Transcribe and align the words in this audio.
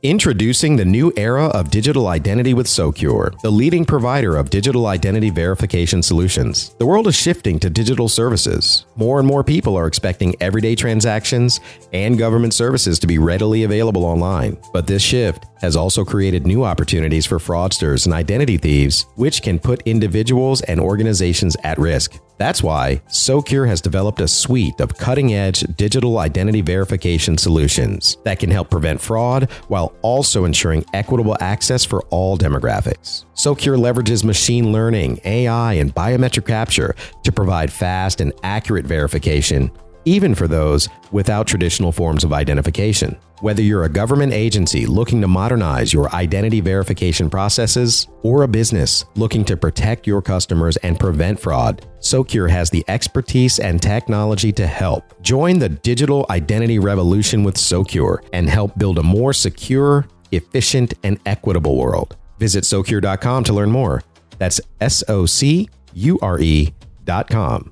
Introducing 0.00 0.74
the 0.74 0.84
new 0.84 1.12
era 1.16 1.46
of 1.46 1.70
digital 1.70 2.08
identity 2.08 2.54
with 2.54 2.66
Socure, 2.66 3.32
the 3.42 3.50
leading 3.50 3.84
provider 3.84 4.36
of 4.36 4.50
digital 4.50 4.86
identity 4.86 5.30
verification 5.30 6.02
solutions. 6.02 6.74
The 6.80 6.86
world 6.86 7.06
is 7.06 7.14
shifting 7.14 7.60
to 7.60 7.70
digital 7.70 8.08
services. 8.08 8.86
More 8.96 9.20
and 9.20 9.28
more 9.28 9.44
people 9.44 9.76
are 9.76 9.86
expecting 9.86 10.34
everyday 10.40 10.74
transactions 10.74 11.60
and 11.92 12.18
government 12.18 12.52
services 12.52 12.98
to 12.98 13.06
be 13.06 13.18
readily 13.18 13.62
available 13.62 14.04
online. 14.04 14.58
But 14.72 14.88
this 14.88 15.02
shift 15.02 15.46
has 15.60 15.76
also 15.76 16.04
created 16.04 16.48
new 16.48 16.64
opportunities 16.64 17.24
for 17.24 17.38
fraudsters 17.38 18.06
and 18.06 18.12
identity 18.12 18.56
thieves, 18.56 19.06
which 19.14 19.40
can 19.40 19.60
put 19.60 19.82
individuals 19.82 20.62
and 20.62 20.80
organizations 20.80 21.56
at 21.62 21.78
risk. 21.78 22.18
That's 22.38 22.62
why 22.62 23.02
Socure 23.08 23.66
has 23.66 23.80
developed 23.80 24.20
a 24.20 24.28
suite 24.28 24.80
of 24.80 24.96
cutting 24.96 25.32
edge 25.32 25.60
digital 25.76 26.18
identity 26.18 26.60
verification 26.60 27.38
solutions 27.38 28.16
that 28.24 28.38
can 28.38 28.50
help 28.50 28.70
prevent 28.70 29.00
fraud 29.00 29.50
while 29.68 29.94
also 30.02 30.44
ensuring 30.44 30.84
equitable 30.92 31.36
access 31.40 31.84
for 31.84 32.02
all 32.10 32.36
demographics. 32.36 33.24
Socure 33.34 33.76
leverages 33.76 34.24
machine 34.24 34.72
learning, 34.72 35.20
AI, 35.24 35.74
and 35.74 35.94
biometric 35.94 36.46
capture 36.46 36.94
to 37.22 37.32
provide 37.32 37.72
fast 37.72 38.20
and 38.20 38.32
accurate 38.42 38.86
verification 38.86 39.70
even 40.04 40.34
for 40.34 40.48
those 40.48 40.88
without 41.10 41.46
traditional 41.46 41.92
forms 41.92 42.24
of 42.24 42.32
identification. 42.32 43.18
Whether 43.40 43.62
you're 43.62 43.84
a 43.84 43.88
government 43.88 44.32
agency 44.32 44.86
looking 44.86 45.20
to 45.20 45.26
modernize 45.26 45.92
your 45.92 46.08
identity 46.14 46.60
verification 46.60 47.28
processes 47.28 48.06
or 48.22 48.42
a 48.42 48.48
business 48.48 49.04
looking 49.16 49.44
to 49.46 49.56
protect 49.56 50.06
your 50.06 50.22
customers 50.22 50.76
and 50.78 50.98
prevent 50.98 51.40
fraud, 51.40 51.86
Socure 51.98 52.48
has 52.48 52.70
the 52.70 52.84
expertise 52.86 53.58
and 53.58 53.82
technology 53.82 54.52
to 54.52 54.66
help. 54.66 55.20
Join 55.22 55.58
the 55.58 55.68
digital 55.68 56.24
identity 56.30 56.78
revolution 56.78 57.42
with 57.42 57.58
Socure 57.58 58.22
and 58.32 58.48
help 58.48 58.78
build 58.78 58.98
a 58.98 59.02
more 59.02 59.32
secure, 59.32 60.06
efficient, 60.30 60.94
and 61.02 61.18
equitable 61.26 61.76
world. 61.76 62.16
Visit 62.38 62.64
Socure.com 62.64 63.44
to 63.44 63.52
learn 63.52 63.70
more. 63.70 64.02
That's 64.38 64.60
S 64.80 65.02
O 65.08 65.26
C 65.26 65.68
U 65.94 66.18
R 66.22 66.38
E.com. 66.40 67.71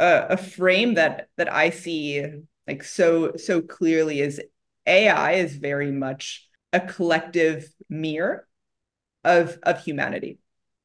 A, 0.00 0.26
a 0.30 0.36
frame 0.36 0.94
that 0.94 1.28
that 1.36 1.52
I 1.52 1.70
see 1.70 2.26
like 2.66 2.82
so 2.82 3.36
so 3.36 3.60
clearly 3.60 4.20
is 4.20 4.40
AI 4.86 5.32
is 5.32 5.54
very 5.56 5.92
much 5.92 6.48
a 6.72 6.80
collective 6.80 7.68
mirror 7.88 8.48
of 9.24 9.58
of 9.62 9.84
humanity. 9.84 10.38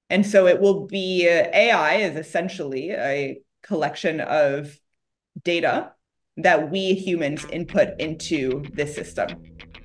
And 0.09 0.25
so 0.25 0.45
it 0.45 0.59
will 0.59 0.85
be 0.85 1.27
uh, 1.27 1.49
AI 1.53 1.95
is 1.95 2.15
essentially 2.15 2.91
a 2.91 3.39
collection 3.63 4.19
of 4.19 4.77
data 5.43 5.93
that 6.37 6.69
we 6.69 6.93
humans 6.93 7.45
input 7.45 7.99
into 7.99 8.63
this 8.73 8.93
system. 8.93 9.29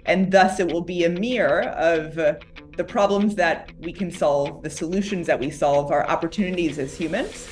And 0.05 0.31
thus 0.33 0.61
it 0.61 0.73
will 0.73 0.83
be 0.83 1.05
a 1.05 1.09
mirror 1.09 1.63
of 1.63 2.19
uh, 2.19 2.35
the 2.77 2.85
problems 2.85 3.37
that 3.37 3.73
we 3.79 3.93
can 3.93 4.11
solve, 4.11 4.63
the 4.63 4.71
solutions 4.71 5.27
that 5.29 5.39
we 5.39 5.51
solve, 5.51 5.93
our 5.93 6.07
opportunities 6.09 6.79
as 6.79 6.97
humans. 6.97 7.49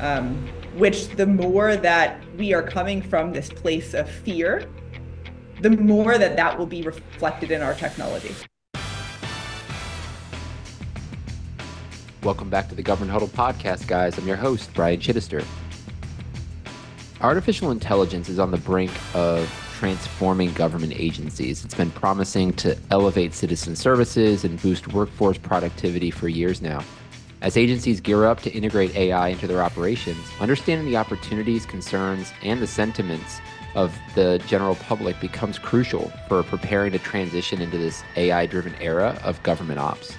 Um, 0.00 0.48
which 0.74 1.08
the 1.08 1.26
more 1.26 1.76
that 1.76 2.20
we 2.36 2.52
are 2.54 2.62
coming 2.62 3.02
from 3.02 3.32
this 3.32 3.48
place 3.48 3.94
of 3.94 4.08
fear, 4.08 4.68
the 5.60 5.70
more 5.70 6.16
that 6.16 6.36
that 6.36 6.58
will 6.58 6.66
be 6.66 6.82
reflected 6.82 7.50
in 7.50 7.60
our 7.60 7.74
technology. 7.74 8.34
Welcome 12.22 12.50
back 12.50 12.68
to 12.68 12.74
the 12.74 12.82
Government 12.82 13.12
Huddle 13.12 13.28
podcast, 13.28 13.86
guys. 13.86 14.18
I'm 14.18 14.28
your 14.28 14.36
host, 14.36 14.72
Brian 14.74 15.00
Chidester. 15.00 15.44
Artificial 17.20 17.70
intelligence 17.70 18.28
is 18.28 18.38
on 18.38 18.50
the 18.50 18.58
brink 18.58 18.90
of 19.14 19.48
transforming 19.78 20.52
government 20.52 20.92
agencies. 20.94 21.64
It's 21.64 21.74
been 21.74 21.90
promising 21.90 22.52
to 22.54 22.76
elevate 22.90 23.32
citizen 23.32 23.74
services 23.74 24.44
and 24.44 24.60
boost 24.60 24.88
workforce 24.88 25.38
productivity 25.38 26.10
for 26.10 26.28
years 26.28 26.60
now. 26.60 26.84
As 27.42 27.56
agencies 27.56 28.02
gear 28.02 28.26
up 28.26 28.42
to 28.42 28.50
integrate 28.50 28.94
AI 28.94 29.28
into 29.28 29.46
their 29.46 29.62
operations, 29.62 30.22
understanding 30.40 30.86
the 30.86 30.98
opportunities, 30.98 31.64
concerns, 31.64 32.34
and 32.42 32.60
the 32.60 32.66
sentiments 32.66 33.40
of 33.74 33.96
the 34.14 34.42
general 34.46 34.74
public 34.74 35.18
becomes 35.20 35.58
crucial 35.58 36.12
for 36.28 36.42
preparing 36.42 36.92
to 36.92 36.98
transition 36.98 37.62
into 37.62 37.78
this 37.78 38.04
AI 38.16 38.44
driven 38.44 38.74
era 38.74 39.18
of 39.24 39.42
government 39.42 39.78
ops. 39.78 40.14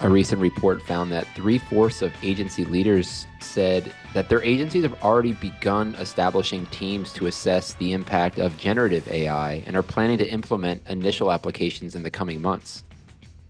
A 0.00 0.08
recent 0.08 0.40
report 0.40 0.82
found 0.82 1.10
that 1.12 1.26
three 1.34 1.58
fourths 1.58 2.02
of 2.02 2.12
agency 2.22 2.66
leaders 2.66 3.26
said 3.40 3.92
that 4.12 4.28
their 4.28 4.42
agencies 4.42 4.82
have 4.82 5.02
already 5.02 5.32
begun 5.32 5.94
establishing 5.94 6.66
teams 6.66 7.10
to 7.14 7.26
assess 7.26 7.72
the 7.74 7.94
impact 7.94 8.38
of 8.38 8.56
generative 8.58 9.08
AI 9.08 9.62
and 9.66 9.74
are 9.74 9.82
planning 9.82 10.18
to 10.18 10.30
implement 10.30 10.86
initial 10.88 11.32
applications 11.32 11.96
in 11.96 12.02
the 12.02 12.10
coming 12.10 12.42
months. 12.42 12.84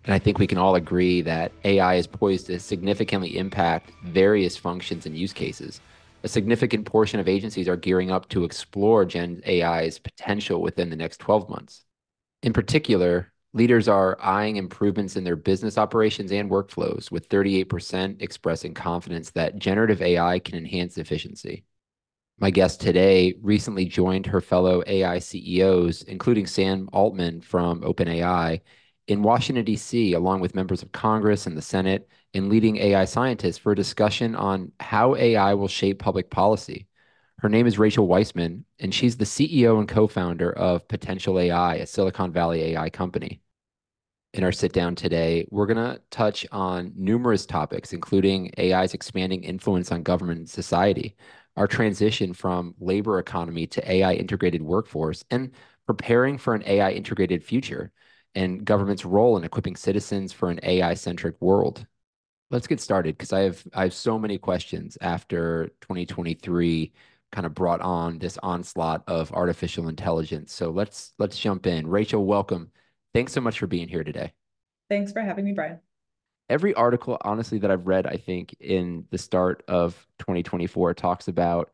And 0.09 0.15
I 0.15 0.19
think 0.19 0.39
we 0.39 0.47
can 0.47 0.57
all 0.57 0.75
agree 0.75 1.21
that 1.21 1.53
AI 1.65 1.97
is 1.97 2.07
poised 2.07 2.47
to 2.47 2.59
significantly 2.59 3.37
impact 3.37 3.93
various 4.05 4.57
functions 4.57 5.05
and 5.05 5.15
use 5.15 5.35
cases. 5.35 5.83
A 6.23 6.29
significant 6.29 6.87
portion 6.87 7.21
of 7.21 7.29
agencies 7.29 7.69
are 7.69 7.77
gearing 7.77 8.11
up 8.11 8.27
to 8.31 8.45
explore 8.45 9.05
Gen 9.05 9.43
AI's 9.47 9.99
potential 9.99 10.63
within 10.63 10.89
the 10.89 10.97
next 10.97 11.19
12 11.19 11.51
months. 11.51 11.85
In 12.43 12.55
particular, 12.55 13.35
leaders 13.53 13.87
are 13.87 14.17
eyeing 14.23 14.57
improvements 14.57 15.17
in 15.17 15.25
their 15.25 15.37
business 15.37 15.77
operations 15.77 16.33
and 16.33 16.51
workflows, 16.51 17.11
with 17.11 17.29
38% 17.29 18.23
expressing 18.23 18.73
confidence 18.73 19.29
that 19.33 19.59
generative 19.59 20.01
AI 20.01 20.39
can 20.39 20.57
enhance 20.57 20.97
efficiency. 20.97 21.65
My 22.39 22.49
guest 22.49 22.81
today 22.81 23.35
recently 23.43 23.85
joined 23.85 24.25
her 24.25 24.41
fellow 24.41 24.83
AI 24.87 25.19
CEOs, 25.19 26.01
including 26.05 26.47
Sam 26.47 26.89
Altman 26.95 27.43
from 27.43 27.83
OpenAI, 27.83 28.63
in 29.09 29.23
Washington, 29.23 29.65
D.C., 29.65 30.13
along 30.13 30.41
with 30.41 30.55
members 30.55 30.83
of 30.83 30.93
Congress 30.93 31.47
and 31.47 31.57
the 31.57 31.63
Senate 31.63 32.09
and 32.35 32.51
leading 32.51 32.77
AI 32.77 33.07
scientists 33.07 33.57
for 33.57 33.73
a 33.73 33.77
discussion 33.77 34.37
on 34.37 34.71
how 34.81 35.17
AI 35.17 35.55
will 35.55 35.67
shape 35.67 35.99
public 35.99 36.31
policy. 36.31 36.87
Her 37.39 37.49
name 37.49 37.67
is 37.67 37.79
Rachel 37.79 38.07
Weissman, 38.07 38.67
and 38.79 38.95
she's 38.95 39.17
the 39.17 39.25
CEO 39.25 39.79
and 39.79 39.89
co 39.89 40.09
founder 40.09 40.53
of 40.53 40.87
Potential 40.89 41.39
AI, 41.39 41.77
a 41.77 41.87
Silicon 41.87 42.33
Valley 42.33 42.63
AI 42.75 42.91
company. 42.91 43.41
In 44.35 44.45
our 44.45 44.53
sit 44.53 44.75
down 44.75 44.95
today, 44.95 45.47
we're 45.51 45.67
going 45.67 45.79
to 45.79 46.03
touch 46.11 46.47
on 46.53 46.93
numerous 46.95 47.47
topics, 47.47 47.95
including 47.95 48.53
AI's 48.59 48.93
expanding 48.93 49.43
influence 49.43 49.91
on 49.91 50.03
government 50.03 50.41
and 50.41 50.51
society, 50.51 51.17
our 51.57 51.67
transition 51.67 52.35
from 52.35 52.75
labor 52.79 53.19
economy 53.19 53.67
to 53.69 53.91
AI 53.91 54.13
integrated 54.15 54.61
workforce, 54.61 55.25
and 55.31 55.53
preparing 55.87 56.37
for 56.37 56.55
an 56.55 56.63
AI 56.67 56.91
integrated 56.91 57.43
future 57.43 57.91
and 58.35 58.65
government's 58.65 59.05
role 59.05 59.37
in 59.37 59.45
equipping 59.45 59.77
citizens 59.77 60.33
for 60.33 60.51
an 60.51 60.61
AI-centric 60.63 61.41
world. 61.41 61.87
Let's 62.51 62.67
get 62.67 62.81
started 62.81 63.17
because 63.17 63.33
I 63.33 63.41
have 63.41 63.63
I 63.75 63.83
have 63.83 63.95
so 63.95 64.19
many 64.19 64.39
questions 64.39 64.97
after 65.01 65.69
2023 65.83 66.93
kind 67.31 67.47
of 67.47 67.55
brought 67.55 67.81
on 67.81 68.19
this 68.19 68.39
onslaught 68.43 69.03
of 69.07 69.33
artificial 69.33 69.89
intelligence. 69.89 70.53
So 70.53 70.71
let's 70.71 71.13
let's 71.19 71.39
jump 71.39 71.67
in. 71.67 71.87
Rachel, 71.87 72.25
welcome. 72.25 72.71
Thanks 73.13 73.33
so 73.33 73.41
much 73.41 73.59
for 73.59 73.67
being 73.67 73.89
here 73.89 74.05
today. 74.05 74.33
Thanks 74.89 75.13
for 75.13 75.21
having 75.21 75.45
me, 75.45 75.53
Brian. 75.53 75.81
Every 76.49 76.73
article, 76.73 77.19
honestly, 77.21 77.59
that 77.59 77.71
I've 77.71 77.87
read, 77.87 78.07
I 78.07 78.17
think 78.17 78.57
in 78.59 79.05
the 79.11 79.19
start 79.19 79.63
of 79.69 80.07
2024 80.21 80.95
talks 80.95 81.29
about 81.29 81.71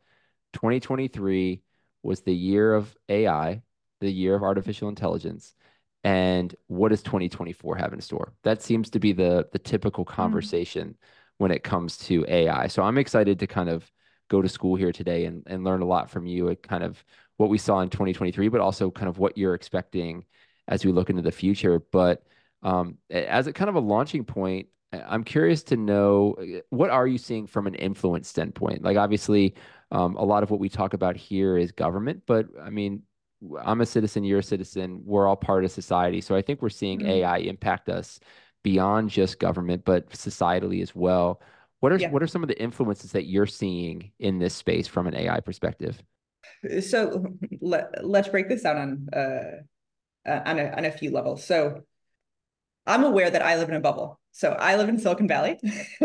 2023 0.54 1.62
was 2.02 2.22
the 2.22 2.34
year 2.34 2.74
of 2.74 2.96
AI, 3.08 3.62
the 4.00 4.10
year 4.10 4.34
of 4.34 4.42
artificial 4.42 4.88
intelligence 4.88 5.54
and 6.04 6.54
what 6.66 6.90
does 6.90 7.02
2024 7.02 7.76
have 7.76 7.92
in 7.92 8.00
store? 8.00 8.34
That 8.44 8.62
seems 8.62 8.90
to 8.90 9.00
be 9.00 9.12
the 9.12 9.48
the 9.52 9.58
typical 9.58 10.04
mm-hmm. 10.04 10.14
conversation 10.14 10.88
mm. 10.88 10.96
when 11.38 11.50
it 11.50 11.64
comes 11.64 11.96
to 11.98 12.24
AI. 12.28 12.68
So 12.68 12.82
I'm 12.82 12.98
excited 12.98 13.38
to 13.40 13.46
kind 13.46 13.68
of 13.68 13.90
go 14.28 14.40
to 14.40 14.48
school 14.48 14.76
here 14.76 14.92
today 14.92 15.24
and, 15.24 15.42
and 15.46 15.64
learn 15.64 15.82
a 15.82 15.86
lot 15.86 16.10
from 16.10 16.26
you 16.26 16.48
at 16.50 16.62
kind 16.62 16.84
of 16.84 17.02
what 17.36 17.50
we 17.50 17.58
saw 17.58 17.80
in 17.80 17.90
2023, 17.90 18.48
but 18.48 18.60
also 18.60 18.90
kind 18.90 19.08
of 19.08 19.18
what 19.18 19.36
you're 19.36 19.54
expecting 19.54 20.24
as 20.68 20.84
we 20.84 20.92
look 20.92 21.10
into 21.10 21.22
the 21.22 21.32
future. 21.32 21.80
But 21.92 22.22
um, 22.62 22.98
as 23.10 23.46
a 23.46 23.52
kind 23.52 23.68
of 23.68 23.74
a 23.74 23.80
launching 23.80 24.24
point, 24.24 24.68
I'm 24.92 25.24
curious 25.24 25.62
to 25.64 25.76
know 25.76 26.36
what 26.70 26.90
are 26.90 27.06
you 27.06 27.18
seeing 27.18 27.46
from 27.46 27.66
an 27.66 27.74
influence 27.74 28.28
standpoint? 28.28 28.82
Like 28.82 28.96
obviously, 28.96 29.54
um, 29.90 30.16
a 30.16 30.24
lot 30.24 30.42
of 30.42 30.50
what 30.50 30.60
we 30.60 30.68
talk 30.68 30.94
about 30.94 31.16
here 31.16 31.58
is 31.58 31.72
government, 31.72 32.22
but 32.26 32.46
I 32.62 32.70
mean, 32.70 33.02
I'm 33.62 33.80
a 33.80 33.86
citizen, 33.86 34.24
you're 34.24 34.40
a 34.40 34.42
citizen, 34.42 35.02
we're 35.04 35.26
all 35.26 35.36
part 35.36 35.64
of 35.64 35.70
society. 35.70 36.20
So 36.20 36.34
I 36.34 36.42
think 36.42 36.62
we're 36.62 36.68
seeing 36.68 37.00
mm-hmm. 37.00 37.08
AI 37.08 37.38
impact 37.38 37.88
us 37.88 38.20
beyond 38.62 39.10
just 39.10 39.38
government, 39.38 39.84
but 39.84 40.08
societally 40.10 40.82
as 40.82 40.94
well. 40.94 41.40
What 41.80 41.92
are 41.92 41.98
yeah. 41.98 42.10
what 42.10 42.22
are 42.22 42.26
some 42.26 42.42
of 42.42 42.48
the 42.48 42.60
influences 42.60 43.12
that 43.12 43.26
you're 43.26 43.46
seeing 43.46 44.10
in 44.18 44.38
this 44.38 44.54
space 44.54 44.86
from 44.86 45.06
an 45.06 45.14
AI 45.14 45.40
perspective? 45.40 46.02
So 46.80 47.26
let, 47.60 48.04
let's 48.04 48.28
break 48.28 48.48
this 48.48 48.62
down 48.62 48.76
on 48.76 49.08
uh, 49.12 50.28
uh, 50.28 50.40
on 50.46 50.58
a 50.58 50.64
on 50.76 50.84
a 50.84 50.90
few 50.90 51.10
levels. 51.10 51.44
So 51.44 51.82
I'm 52.86 53.04
aware 53.04 53.30
that 53.30 53.42
I 53.42 53.56
live 53.56 53.68
in 53.68 53.74
a 53.74 53.80
bubble. 53.80 54.18
So 54.32 54.52
I 54.52 54.76
live 54.76 54.88
in 54.88 54.98
Silicon 54.98 55.28
Valley, 55.28 55.58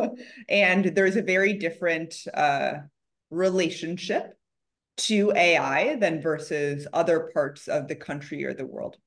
and 0.50 0.86
there's 0.86 1.16
a 1.16 1.22
very 1.22 1.54
different 1.54 2.16
uh, 2.34 2.74
relationship 3.32 4.39
to 5.00 5.32
AI 5.36 5.96
than 5.96 6.22
versus 6.22 6.88
other 6.94 7.32
parts 7.34 7.68
of 7.68 7.88
the 7.88 7.96
country 7.96 8.46
or 8.46 8.54
the 8.54 8.66
world. 8.66 8.98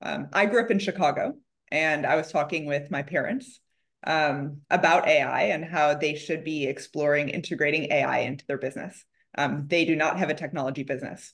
Um, 0.00 0.28
I 0.32 0.46
grew 0.46 0.62
up 0.62 0.70
in 0.70 0.78
Chicago, 0.78 1.34
and 1.70 2.06
I 2.06 2.16
was 2.16 2.30
talking 2.30 2.66
with 2.66 2.90
my 2.90 3.02
parents 3.02 3.60
um, 4.04 4.58
about 4.70 5.06
AI 5.06 5.44
and 5.44 5.64
how 5.64 5.94
they 5.94 6.14
should 6.14 6.44
be 6.44 6.66
exploring 6.66 7.28
integrating 7.28 7.90
AI 7.92 8.20
into 8.20 8.44
their 8.46 8.58
business. 8.58 9.04
Um, 9.36 9.66
they 9.68 9.84
do 9.84 9.96
not 9.96 10.18
have 10.18 10.30
a 10.30 10.34
technology 10.34 10.82
business. 10.82 11.32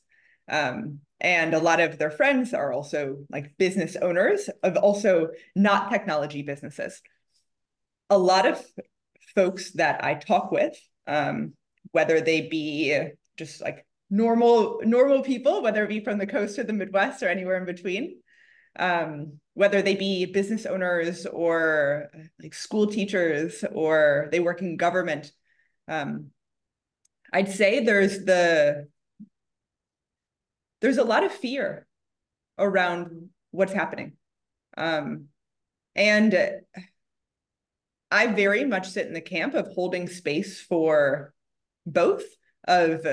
Um, 0.49 1.01
and 1.21 1.53
a 1.53 1.59
lot 1.59 1.81
of 1.81 1.99
their 1.99 2.11
friends 2.11 2.55
are 2.55 2.73
also 2.73 3.19
like 3.29 3.57
business 3.59 3.97
owners 3.97 4.49
of 4.63 4.77
also 4.77 5.29
not 5.57 5.91
technology 5.91 6.43
businesses. 6.43 7.03
A 8.11 8.19
lot 8.19 8.47
of 8.47 8.65
folks 9.35 9.73
that 9.73 10.05
I 10.05 10.15
talk 10.15 10.53
with, 10.53 10.79
um, 11.07 11.55
whether 11.91 12.21
they 12.21 12.43
be 12.43 13.11
just 13.37 13.61
like 13.61 13.85
normal 14.11 14.81
normal 14.85 15.23
people, 15.23 15.63
whether 15.63 15.85
it 15.85 15.89
be 15.89 16.01
from 16.01 16.19
the 16.19 16.27
coast 16.27 16.59
or 16.59 16.65
the 16.65 16.73
Midwest 16.73 17.23
or 17.23 17.29
anywhere 17.29 17.57
in 17.57 17.65
between, 17.65 18.21
um, 18.79 19.39
whether 19.55 19.83
they 19.83 19.95
be 19.95 20.27
business 20.27 20.67
owners 20.67 21.27
or 21.27 22.11
like 22.43 22.55
school 22.55 22.87
teachers 22.87 23.65
or 23.73 24.29
they 24.31 24.41
work 24.41 24.63
in 24.63 24.77
government. 24.77 25.33
Um, 25.89 26.31
I'd 27.33 27.51
say 27.51 27.85
there's 27.85 28.25
the 28.25 28.89
there's 30.81 30.99
a 30.99 31.05
lot 31.05 31.25
of 31.25 31.33
fear 31.33 31.87
around 32.59 33.31
what's 33.51 33.73
happening. 33.73 34.13
Um, 34.77 35.27
and 35.95 36.61
I 38.11 38.29
very 38.29 38.65
much 38.65 38.89
sit 38.89 39.07
in 39.07 39.13
the 39.13 39.21
camp 39.21 39.55
of 39.55 39.69
holding 39.69 40.09
space 40.09 40.61
for 40.61 41.35
both 41.85 42.25
of 42.67 43.07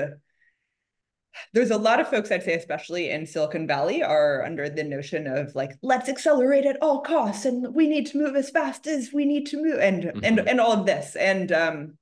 there's 1.52 1.70
a 1.70 1.78
lot 1.78 2.00
of 2.00 2.08
folks 2.08 2.30
I'd 2.30 2.42
say, 2.42 2.54
especially 2.54 3.10
in 3.10 3.26
Silicon 3.26 3.66
Valley, 3.66 4.02
are 4.02 4.44
under 4.44 4.68
the 4.68 4.84
notion 4.84 5.26
of 5.26 5.54
like, 5.54 5.72
let's 5.82 6.08
accelerate 6.08 6.66
at 6.66 6.82
all 6.82 7.00
costs, 7.00 7.44
and 7.44 7.74
we 7.74 7.88
need 7.88 8.06
to 8.06 8.18
move 8.18 8.36
as 8.36 8.50
fast 8.50 8.86
as 8.86 9.10
we 9.12 9.24
need 9.24 9.46
to 9.46 9.62
move, 9.62 9.78
and 9.80 10.04
mm-hmm. 10.04 10.24
and 10.24 10.40
and 10.40 10.60
all 10.60 10.72
of 10.72 10.86
this. 10.86 11.16
And 11.16 11.52
um, 11.52 11.98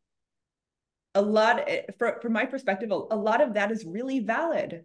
a 1.15 1.23
lot, 1.23 1.69
from 1.99 2.21
from 2.21 2.33
my 2.33 2.47
perspective, 2.47 2.91
a, 2.91 2.95
a 2.95 3.17
lot 3.17 3.41
of 3.41 3.55
that 3.55 3.71
is 3.71 3.85
really 3.85 4.21
valid 4.21 4.85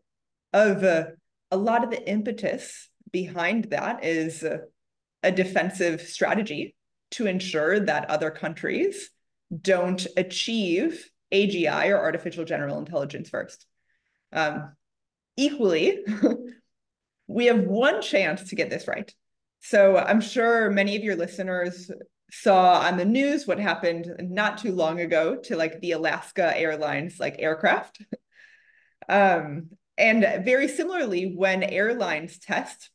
of 0.54 0.84
uh, 0.84 1.06
a 1.52 1.58
lot 1.58 1.84
of 1.84 1.90
the 1.90 2.10
impetus 2.10 2.90
behind 3.12 3.66
that 3.66 4.04
is 4.04 4.44
uh, 4.44 4.58
a 5.24 5.32
defensive 5.32 6.02
strategy 6.02 6.76
to 7.12 7.28
ensure 7.28 7.80
that 7.80 8.10
other 8.10 8.32
countries 8.32 9.10
don't 9.62 10.06
achieve 10.16 11.10
AGI 11.34 11.90
or 11.90 11.98
artificial 11.98 12.46
general 12.46 12.78
intelligence 12.78 13.30
first. 13.30 13.66
Um, 14.32 14.76
equally, 15.38 16.00
we 17.28 17.46
have 17.46 17.60
one 17.60 18.02
chance 18.02 18.50
to 18.50 18.56
get 18.56 18.70
this 18.70 18.88
right. 18.88 19.14
So 19.62 19.98
I'm 19.98 20.22
sure 20.22 20.70
many 20.70 20.96
of 20.96 21.04
your 21.04 21.16
listeners 21.16 21.92
saw 22.32 22.80
on 22.80 22.98
the 22.98 23.06
news 23.06 23.48
what 23.48 23.60
happened 23.60 24.12
not 24.20 24.60
too 24.60 24.72
long 24.72 25.00
ago 25.00 25.36
to 25.36 25.56
like 25.56 25.80
the 25.82 25.94
Alaska 25.94 26.56
Airlines 26.56 27.20
like 27.20 27.36
aircraft. 27.40 28.04
um, 29.10 29.70
and 29.98 30.46
very 30.46 30.68
similarly, 30.68 31.34
when 31.36 31.62
airlines 31.62 32.40
test 32.40 32.90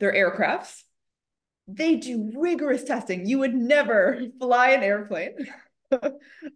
their 0.00 0.12
aircrafts, 0.12 0.82
they 1.68 1.96
do 1.96 2.32
rigorous 2.36 2.84
testing. 2.84 3.26
You 3.26 3.40
would 3.40 3.54
never 3.54 4.22
fly 4.40 4.70
an 4.70 4.82
airplane 4.82 5.36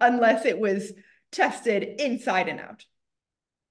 unless 0.00 0.46
it 0.46 0.58
was 0.58 0.92
tested 1.32 2.00
inside 2.00 2.48
and 2.48 2.60
out. 2.60 2.84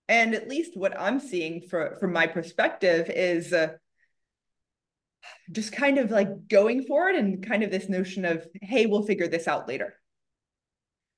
And 0.09 0.35
at 0.35 0.49
least 0.49 0.75
what 0.75 0.99
I'm 0.99 1.21
seeing 1.21 1.61
for, 1.61 1.95
from 2.01 2.11
my 2.11 2.27
perspective 2.27 3.09
is 3.09 3.53
uh, 3.53 3.73
just 5.51 5.71
kind 5.71 5.97
of 5.97 6.11
like 6.11 6.49
going 6.49 6.83
for 6.83 7.07
it 7.09 7.15
and 7.15 7.45
kind 7.45 7.63
of 7.63 7.71
this 7.71 7.87
notion 7.87 8.25
of, 8.25 8.45
hey, 8.61 8.87
we'll 8.87 9.05
figure 9.05 9.27
this 9.27 9.47
out 9.47 9.67
later. 9.67 9.93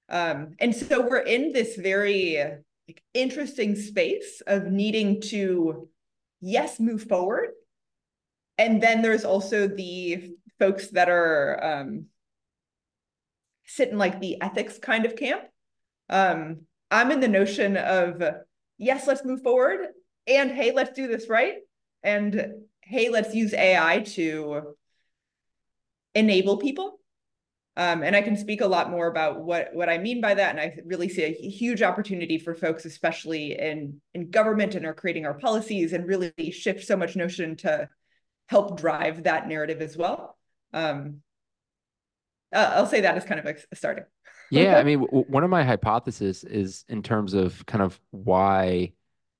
Um, 0.09 0.55
and 0.59 0.75
so 0.75 1.01
we're 1.01 1.19
in 1.19 1.53
this 1.53 1.75
very 1.77 2.37
like 2.87 3.01
interesting 3.13 3.75
space 3.75 4.41
of 4.45 4.65
needing 4.65 5.21
to 5.21 5.87
yes 6.41 6.79
move 6.79 7.03
forward 7.03 7.49
and 8.57 8.81
then 8.81 9.01
there's 9.01 9.23
also 9.23 9.67
the 9.67 10.33
folks 10.59 10.89
that 10.89 11.09
are 11.09 11.63
um, 11.63 12.05
sit 13.65 13.89
in 13.89 13.97
like 13.97 14.19
the 14.19 14.41
ethics 14.41 14.77
kind 14.77 15.05
of 15.05 15.15
camp 15.15 15.43
um, 16.09 16.61
i'm 16.89 17.11
in 17.11 17.19
the 17.19 17.27
notion 17.27 17.77
of 17.77 18.21
yes 18.81 19.07
let's 19.07 19.23
move 19.23 19.41
forward 19.41 19.79
and 20.27 20.51
hey 20.51 20.71
let's 20.73 20.91
do 20.91 21.07
this 21.07 21.29
right 21.29 21.55
and 22.03 22.53
hey 22.81 23.09
let's 23.09 23.33
use 23.33 23.53
ai 23.53 23.99
to 23.99 24.75
enable 26.13 26.57
people 26.57 26.99
um, 27.77 28.03
and 28.03 28.17
I 28.17 28.21
can 28.21 28.35
speak 28.35 28.59
a 28.59 28.67
lot 28.67 28.91
more 28.91 29.07
about 29.07 29.43
what 29.43 29.69
what 29.73 29.87
I 29.87 29.97
mean 29.97 30.19
by 30.19 30.33
that. 30.33 30.49
And 30.51 30.59
I 30.59 30.75
really 30.85 31.07
see 31.07 31.23
a 31.23 31.31
huge 31.31 31.81
opportunity 31.81 32.37
for 32.37 32.53
folks, 32.53 32.83
especially 32.83 33.57
in 33.57 34.01
in 34.13 34.29
government 34.29 34.75
and 34.75 34.85
are 34.85 34.93
creating 34.93 35.25
our 35.25 35.35
policies 35.35 35.93
and 35.93 36.05
really 36.05 36.33
shift 36.51 36.85
so 36.85 36.97
much 36.97 37.15
notion 37.15 37.55
to 37.57 37.87
help 38.47 38.77
drive 38.77 39.23
that 39.23 39.47
narrative 39.47 39.81
as 39.81 39.95
well. 39.95 40.37
Um, 40.73 41.21
uh, 42.53 42.73
I'll 42.75 42.87
say 42.87 43.01
that 43.01 43.15
as 43.15 43.23
kind 43.23 43.39
of 43.39 43.45
a 43.45 43.75
starting. 43.75 44.03
Yeah, 44.51 44.77
I 44.77 44.83
mean, 44.83 44.99
one 44.99 45.43
of 45.43 45.49
my 45.49 45.63
hypotheses 45.63 46.43
is 46.43 46.85
in 46.87 47.03
terms 47.03 47.33
of 47.33 47.65
kind 47.65 47.81
of 47.81 47.99
why 48.11 48.93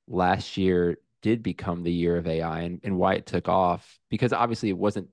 last 0.08 0.58
year 0.58 0.98
did 1.22 1.44
become 1.44 1.84
the 1.84 1.92
year 1.92 2.18
of 2.18 2.28
AI 2.28 2.62
and, 2.62 2.80
and 2.84 2.98
why 2.98 3.14
it 3.14 3.26
took 3.26 3.48
off 3.48 4.00
because 4.10 4.34
obviously 4.34 4.70
it 4.70 4.78
wasn't 4.78 5.08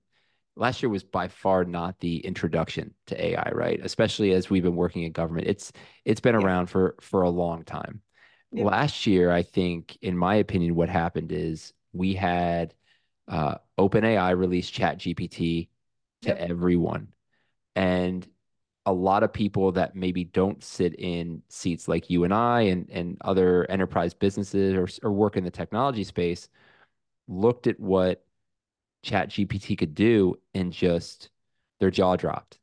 last 0.59 0.83
year 0.83 0.91
was 0.91 1.05
by 1.05 1.29
far 1.29 1.65
not 1.65 1.99
the 2.01 2.19
introduction 2.19 2.93
to 3.07 3.25
AI, 3.25 3.51
right? 3.53 3.81
Especially 3.83 4.33
as 4.33 4.51
we've 4.51 4.63
been 4.63 4.77
working 4.77 5.05
in 5.05 5.13
government. 5.13 5.47
It's 5.47 5.73
it's 6.05 6.21
been 6.21 6.39
yeah. 6.39 6.45
around 6.45 6.67
for 6.67 6.97
for 7.01 7.23
a 7.23 7.31
long 7.31 7.65
time. 7.65 8.03
Yeah. 8.51 8.65
Last 8.65 9.07
year, 9.07 9.31
I 9.31 9.43
think, 9.43 9.97
in 10.03 10.17
my 10.17 10.37
opinion, 10.37 10.75
what 10.75 10.89
happened 10.89 11.33
is 11.33 11.73
we 11.93 12.15
had 12.15 12.75
uh, 13.29 13.57
OpenAI 13.79 14.37
release 14.37 14.71
Chat 14.71 14.99
GPT 14.99 15.69
to 16.23 16.29
yep. 16.29 16.39
everyone, 16.39 17.09
and 17.77 18.27
a 18.89 18.93
lot 18.93 19.23
of 19.23 19.31
people 19.31 19.71
that 19.71 19.95
maybe 19.95 20.25
don't 20.25 20.65
sit 20.65 20.95
in 20.99 21.43
seats 21.51 21.89
like 21.89 22.09
you 22.09 22.25
and 22.25 22.33
I 22.33 22.63
and 22.63 22.89
and 22.89 23.19
other 23.21 23.71
enterprise 23.71 24.15
businesses 24.15 24.73
or 24.75 24.89
or 25.07 25.13
work 25.13 25.37
in 25.37 25.45
the 25.45 25.51
technology 25.51 26.05
space 26.05 26.49
looked 27.29 27.67
at 27.67 27.79
what 27.79 28.25
chat 29.03 29.29
gpt 29.29 29.77
could 29.79 29.95
do 29.95 30.35
and 30.55 30.73
just 30.73 31.29
their 31.81 31.91
jaw 31.91 32.17
dropped 32.17 32.59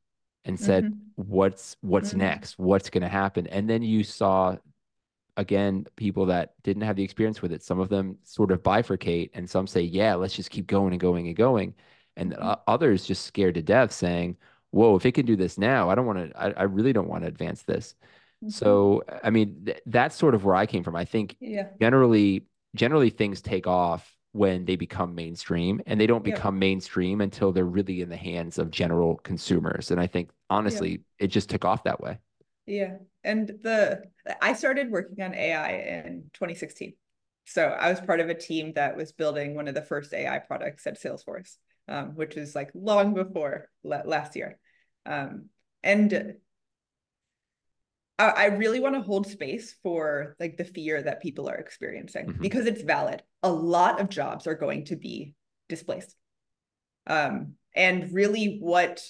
and 0.45 0.59
said 0.59 0.85
mm-hmm. 0.85 0.97
what's 1.15 1.77
what's 1.81 2.09
mm-hmm. 2.09 2.21
next 2.21 2.57
what's 2.57 2.89
going 2.89 3.03
to 3.03 3.07
happen 3.07 3.45
and 3.47 3.69
then 3.69 3.83
you 3.83 4.03
saw 4.03 4.57
again 5.37 5.85
people 5.95 6.25
that 6.25 6.55
didn't 6.63 6.81
have 6.81 6.95
the 6.95 7.03
experience 7.03 7.39
with 7.43 7.53
it 7.53 7.61
some 7.61 7.79
of 7.79 7.89
them 7.89 8.17
sort 8.23 8.51
of 8.51 8.63
bifurcate 8.63 9.29
and 9.35 9.47
some 9.47 9.67
say 9.67 9.81
yeah 9.81 10.15
let's 10.15 10.35
just 10.35 10.49
keep 10.49 10.65
going 10.65 10.91
and 10.91 10.99
going 10.99 11.27
and 11.27 11.35
going 11.35 11.75
and 12.17 12.33
mm-hmm. 12.33 12.53
others 12.67 13.05
just 13.05 13.25
scared 13.25 13.53
to 13.53 13.61
death 13.61 13.91
saying 13.91 14.35
whoa 14.75 14.97
if 14.97 15.05
it 15.05 15.13
can 15.13 15.25
do 15.25 15.37
this 15.37 15.57
now 15.57 15.89
i 15.89 15.95
don't 15.95 16.05
want 16.05 16.19
to 16.19 16.37
I, 16.37 16.51
I, 16.51 16.63
really 16.63 16.91
don't 16.91 17.07
want 17.07 17.23
to 17.23 17.29
advance 17.29 17.63
this 17.63 17.95
mm-hmm. 18.43 18.49
so 18.49 19.03
i 19.23 19.29
mean 19.29 19.63
th- 19.65 19.81
that's 19.85 20.17
sort 20.17 20.35
of 20.35 20.43
where 20.43 20.55
i 20.55 20.65
came 20.65 20.83
from 20.83 20.97
i 20.97 21.05
think 21.05 21.37
yeah. 21.39 21.69
generally 21.79 22.45
generally 22.75 23.09
things 23.09 23.41
take 23.41 23.67
off 23.67 24.13
when 24.33 24.65
they 24.65 24.75
become 24.75 25.15
mainstream 25.15 25.81
and 25.85 25.99
they 25.99 26.07
don't 26.07 26.25
become 26.25 26.59
mainstream 26.59 27.21
until 27.21 27.53
they're 27.53 27.63
really 27.63 28.01
in 28.01 28.09
the 28.09 28.17
hands 28.17 28.59
of 28.59 28.69
general 28.69 29.15
consumers 29.23 29.91
and 29.91 30.01
i 30.01 30.07
think 30.07 30.29
honestly 30.49 30.91
yeah. 30.91 30.97
it 31.19 31.27
just 31.27 31.49
took 31.49 31.63
off 31.63 31.85
that 31.85 32.01
way 32.01 32.17
yeah 32.65 32.97
and 33.23 33.47
the 33.63 34.03
i 34.41 34.51
started 34.51 34.91
working 34.91 35.23
on 35.23 35.33
ai 35.33 36.03
in 36.05 36.23
2016 36.33 36.93
so 37.45 37.65
i 37.65 37.89
was 37.89 38.01
part 38.01 38.19
of 38.19 38.27
a 38.27 38.33
team 38.33 38.73
that 38.73 38.97
was 38.97 39.13
building 39.13 39.55
one 39.55 39.69
of 39.69 39.73
the 39.73 39.81
first 39.81 40.13
ai 40.13 40.37
products 40.37 40.85
at 40.85 41.01
salesforce 41.01 41.55
um, 41.87 42.15
which 42.15 42.35
is 42.35 42.55
like 42.55 42.71
long 42.73 43.13
before 43.13 43.69
last 43.83 44.35
year 44.35 44.57
Um, 45.05 45.45
and 45.83 46.35
I, 48.17 48.29
I 48.29 48.45
really 48.45 48.79
want 48.79 48.95
to 48.95 49.01
hold 49.01 49.27
space 49.27 49.75
for 49.83 50.35
like 50.39 50.57
the 50.57 50.63
fear 50.65 51.01
that 51.01 51.21
people 51.21 51.49
are 51.49 51.55
experiencing 51.55 52.27
Mhm. 52.27 52.41
because 52.41 52.65
it's 52.65 52.81
valid. 52.81 53.23
A 53.43 53.51
lot 53.51 53.99
of 53.99 54.09
jobs 54.09 54.47
are 54.47 54.55
going 54.55 54.85
to 54.85 54.95
be 54.95 55.33
displaced. 55.69 56.15
Um, 57.07 57.53
and 57.75 58.11
really 58.13 58.57
what 58.59 59.03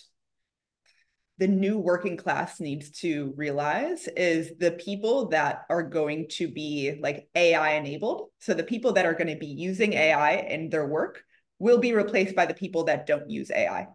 the 1.38 1.48
new 1.48 1.78
working 1.78 2.16
class 2.16 2.60
needs 2.62 2.90
to 2.92 3.34
realize 3.36 4.08
is 4.08 4.54
the 4.58 4.72
people 4.72 5.28
that 5.30 5.66
are 5.70 5.84
going 5.84 6.28
to 6.30 6.48
be 6.48 6.98
like 7.02 7.28
AI 7.36 7.74
enabled. 7.74 8.30
So 8.40 8.54
the 8.54 8.64
people 8.64 8.94
that 8.94 9.06
are 9.06 9.14
going 9.14 9.28
to 9.28 9.36
be 9.36 9.48
using 9.48 9.94
AI 9.94 10.36
in 10.38 10.70
their 10.70 10.88
work 10.88 11.24
will 11.60 11.78
be 11.78 11.94
replaced 11.94 12.36
by 12.36 12.46
the 12.46 12.54
people 12.54 12.86
that 12.86 13.06
don't 13.06 13.30
use 13.30 13.52
AI. 13.52 13.88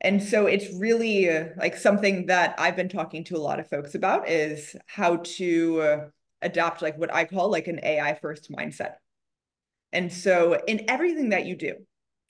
And 0.00 0.22
so 0.22 0.46
it's 0.46 0.72
really 0.78 1.28
uh, 1.28 1.48
like 1.58 1.76
something 1.76 2.26
that 2.26 2.54
I've 2.58 2.76
been 2.76 2.88
talking 2.88 3.24
to 3.24 3.36
a 3.36 3.38
lot 3.38 3.60
of 3.60 3.68
folks 3.68 3.94
about 3.94 4.28
is 4.28 4.74
how 4.86 5.16
to 5.16 5.80
uh, 5.82 5.98
adopt 6.40 6.80
like 6.80 6.96
what 6.96 7.12
I 7.14 7.24
call 7.24 7.50
like 7.50 7.68
an 7.68 7.80
AI 7.82 8.14
first 8.14 8.50
mindset. 8.50 8.94
And 9.92 10.12
so 10.12 10.54
in 10.66 10.88
everything 10.88 11.30
that 11.30 11.44
you 11.44 11.56
do, 11.56 11.74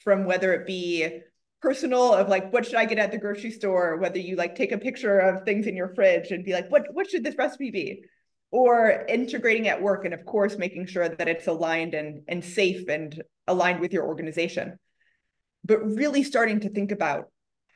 from 0.01 0.25
whether 0.25 0.53
it 0.55 0.67
be 0.67 1.21
personal 1.61 2.15
of 2.15 2.29
like 2.29 2.53
what 2.53 2.65
should 2.65 2.77
I 2.77 2.87
get 2.87 2.99
at 2.99 3.13
the 3.13 3.19
grocery 3.19 3.51
store, 3.51 3.99
whether 3.99 4.19
you 4.19 4.35
like 4.35 4.57
take 4.57 4.73
a 4.73 4.79
picture 4.79 5.19
of 5.19 5.45
things 5.45 5.67
in 5.67 5.77
your 5.77 5.95
fridge 5.95 6.31
and 6.31 6.45
be 6.45 6.53
like, 6.53 6.71
what 6.71 6.87
what 6.93 7.09
should 7.09 7.23
this 7.23 7.37
recipe 7.37 7.71
be? 7.71 8.03
Or 8.51 9.05
integrating 9.09 9.69
at 9.69 9.81
work 9.81 10.05
and 10.05 10.15
of 10.15 10.25
course 10.25 10.57
making 10.57 10.87
sure 10.87 11.09
that 11.09 11.29
it's 11.29 11.47
aligned 11.47 11.95
and 11.95 12.23
and 12.27 12.45
safe 12.45 12.89
and 12.89 13.23
aligned 13.47 13.81
with 13.81 13.93
your 13.93 14.07
organization. 14.07 14.79
But 15.65 15.85
really 15.85 16.25
starting 16.25 16.61
to 16.61 16.71
think 16.71 16.91
about 16.91 17.27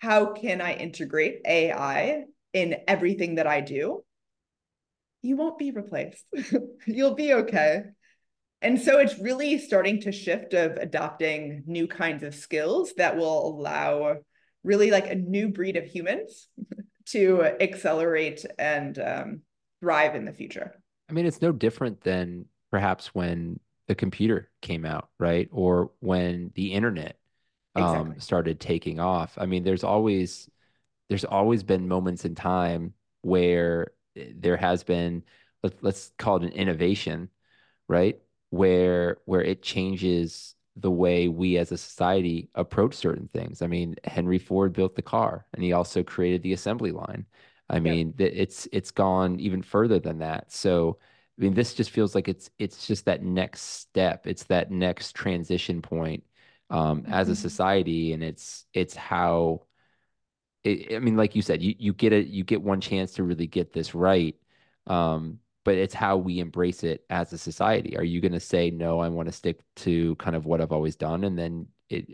how 0.04 0.32
can 0.34 0.60
I 0.60 0.74
integrate 0.74 1.40
AI 1.46 2.24
in 2.52 2.76
everything 2.86 3.36
that 3.36 3.46
I 3.46 3.62
do? 3.62 4.04
You 5.22 5.36
won't 5.36 5.56
be 5.56 5.70
replaced. 5.70 6.26
You'll 6.86 7.14
be 7.14 7.32
okay. 7.32 7.84
And 8.60 8.78
so 8.78 8.98
it's 8.98 9.18
really 9.18 9.56
starting 9.58 10.02
to 10.02 10.12
shift 10.12 10.52
of 10.52 10.72
adopting 10.76 11.62
new 11.66 11.86
kinds 11.86 12.22
of 12.22 12.34
skills 12.34 12.92
that 12.98 13.16
will 13.16 13.48
allow 13.48 14.16
really 14.62 14.90
like 14.90 15.10
a 15.10 15.14
new 15.14 15.48
breed 15.48 15.78
of 15.78 15.86
humans 15.86 16.48
to 17.06 17.42
accelerate 17.42 18.44
and 18.58 18.98
um, 18.98 19.40
thrive 19.80 20.14
in 20.14 20.26
the 20.26 20.34
future. 20.34 20.78
I 21.08 21.14
mean, 21.14 21.24
it's 21.24 21.40
no 21.40 21.50
different 21.52 22.02
than 22.02 22.44
perhaps 22.70 23.14
when 23.14 23.58
the 23.88 23.94
computer 23.94 24.50
came 24.60 24.84
out, 24.84 25.08
right? 25.18 25.48
Or 25.50 25.92
when 26.00 26.52
the 26.54 26.74
internet 26.74 27.16
um, 27.76 28.14
Exactly. 28.14 28.20
started 28.20 28.60
taking 28.60 29.00
off. 29.00 29.34
I 29.38 29.46
mean, 29.46 29.64
there's 29.64 29.84
always 29.84 30.48
there's 31.08 31.24
always 31.24 31.62
been 31.62 31.88
moments 31.88 32.24
in 32.24 32.34
time 32.34 32.94
where 33.22 33.92
eh, 34.16 34.32
there 34.36 34.56
has 34.56 34.84
been 34.84 35.24
let's 35.62 35.76
let's 35.82 36.12
call 36.18 36.36
it 36.38 36.44
an 36.44 36.50
innovation, 36.52 37.30
right? 37.88 38.20
Where 38.50 39.18
where 39.26 39.42
it 39.42 39.62
changes 39.62 40.54
the 40.76 40.90
way 40.90 41.28
we 41.28 41.56
as 41.58 41.72
a 41.72 41.78
society 41.78 42.50
approach 42.54 42.94
certain 42.94 43.28
things. 43.28 43.62
I 43.62 43.66
mean, 43.68 43.96
Henry 44.04 44.38
Ford 44.38 44.72
built 44.72 44.96
the 44.96 45.02
car 45.02 45.46
and 45.54 45.62
he 45.62 45.72
also 45.72 46.02
created 46.02 46.42
the 46.42 46.52
assembly 46.52 46.90
line. 46.92 47.26
I 47.70 47.80
mean, 47.80 48.14
it's 48.18 48.68
it's 48.72 48.90
gone 48.90 49.40
even 49.40 49.62
further 49.62 49.98
than 50.00 50.18
that. 50.18 50.52
So, 50.52 50.98
I 51.38 51.42
mean, 51.42 51.54
this 51.54 51.74
just 51.74 51.90
feels 51.90 52.14
like 52.14 52.28
it's 52.28 52.50
it's 52.58 52.86
just 52.86 53.04
that 53.06 53.22
next 53.22 53.62
step. 53.62 54.26
It's 54.26 54.44
that 54.44 54.70
next 54.70 55.14
transition 55.14 55.80
point 55.82 56.24
um, 56.70 57.04
as 57.08 57.28
a 57.28 57.32
Mhm. 57.32 57.36
society, 57.36 58.12
and 58.12 58.22
it's 58.22 58.66
it's 58.74 58.94
how 58.96 59.62
it, 60.64 60.94
I 60.94 60.98
mean, 60.98 61.16
like 61.16 61.34
you 61.34 61.42
said, 61.42 61.62
you 61.62 61.74
you 61.78 61.92
get 61.92 62.12
a 62.12 62.22
you 62.22 62.44
get 62.44 62.62
one 62.62 62.80
chance 62.80 63.12
to 63.14 63.24
really 63.24 63.46
get 63.46 63.72
this 63.72 63.94
right. 63.94 64.36
Um, 64.86 65.38
but 65.64 65.76
it's 65.76 65.94
how 65.94 66.16
we 66.18 66.40
embrace 66.40 66.84
it 66.84 67.04
as 67.08 67.32
a 67.32 67.38
society. 67.38 67.96
Are 67.96 68.04
you 68.04 68.20
going 68.20 68.32
to 68.32 68.40
say 68.40 68.70
no? 68.70 69.00
I 69.00 69.08
want 69.08 69.28
to 69.28 69.32
stick 69.32 69.60
to 69.76 70.14
kind 70.16 70.36
of 70.36 70.44
what 70.46 70.60
I've 70.60 70.72
always 70.72 70.96
done, 70.96 71.24
and 71.24 71.38
then 71.38 71.68
it 71.88 72.06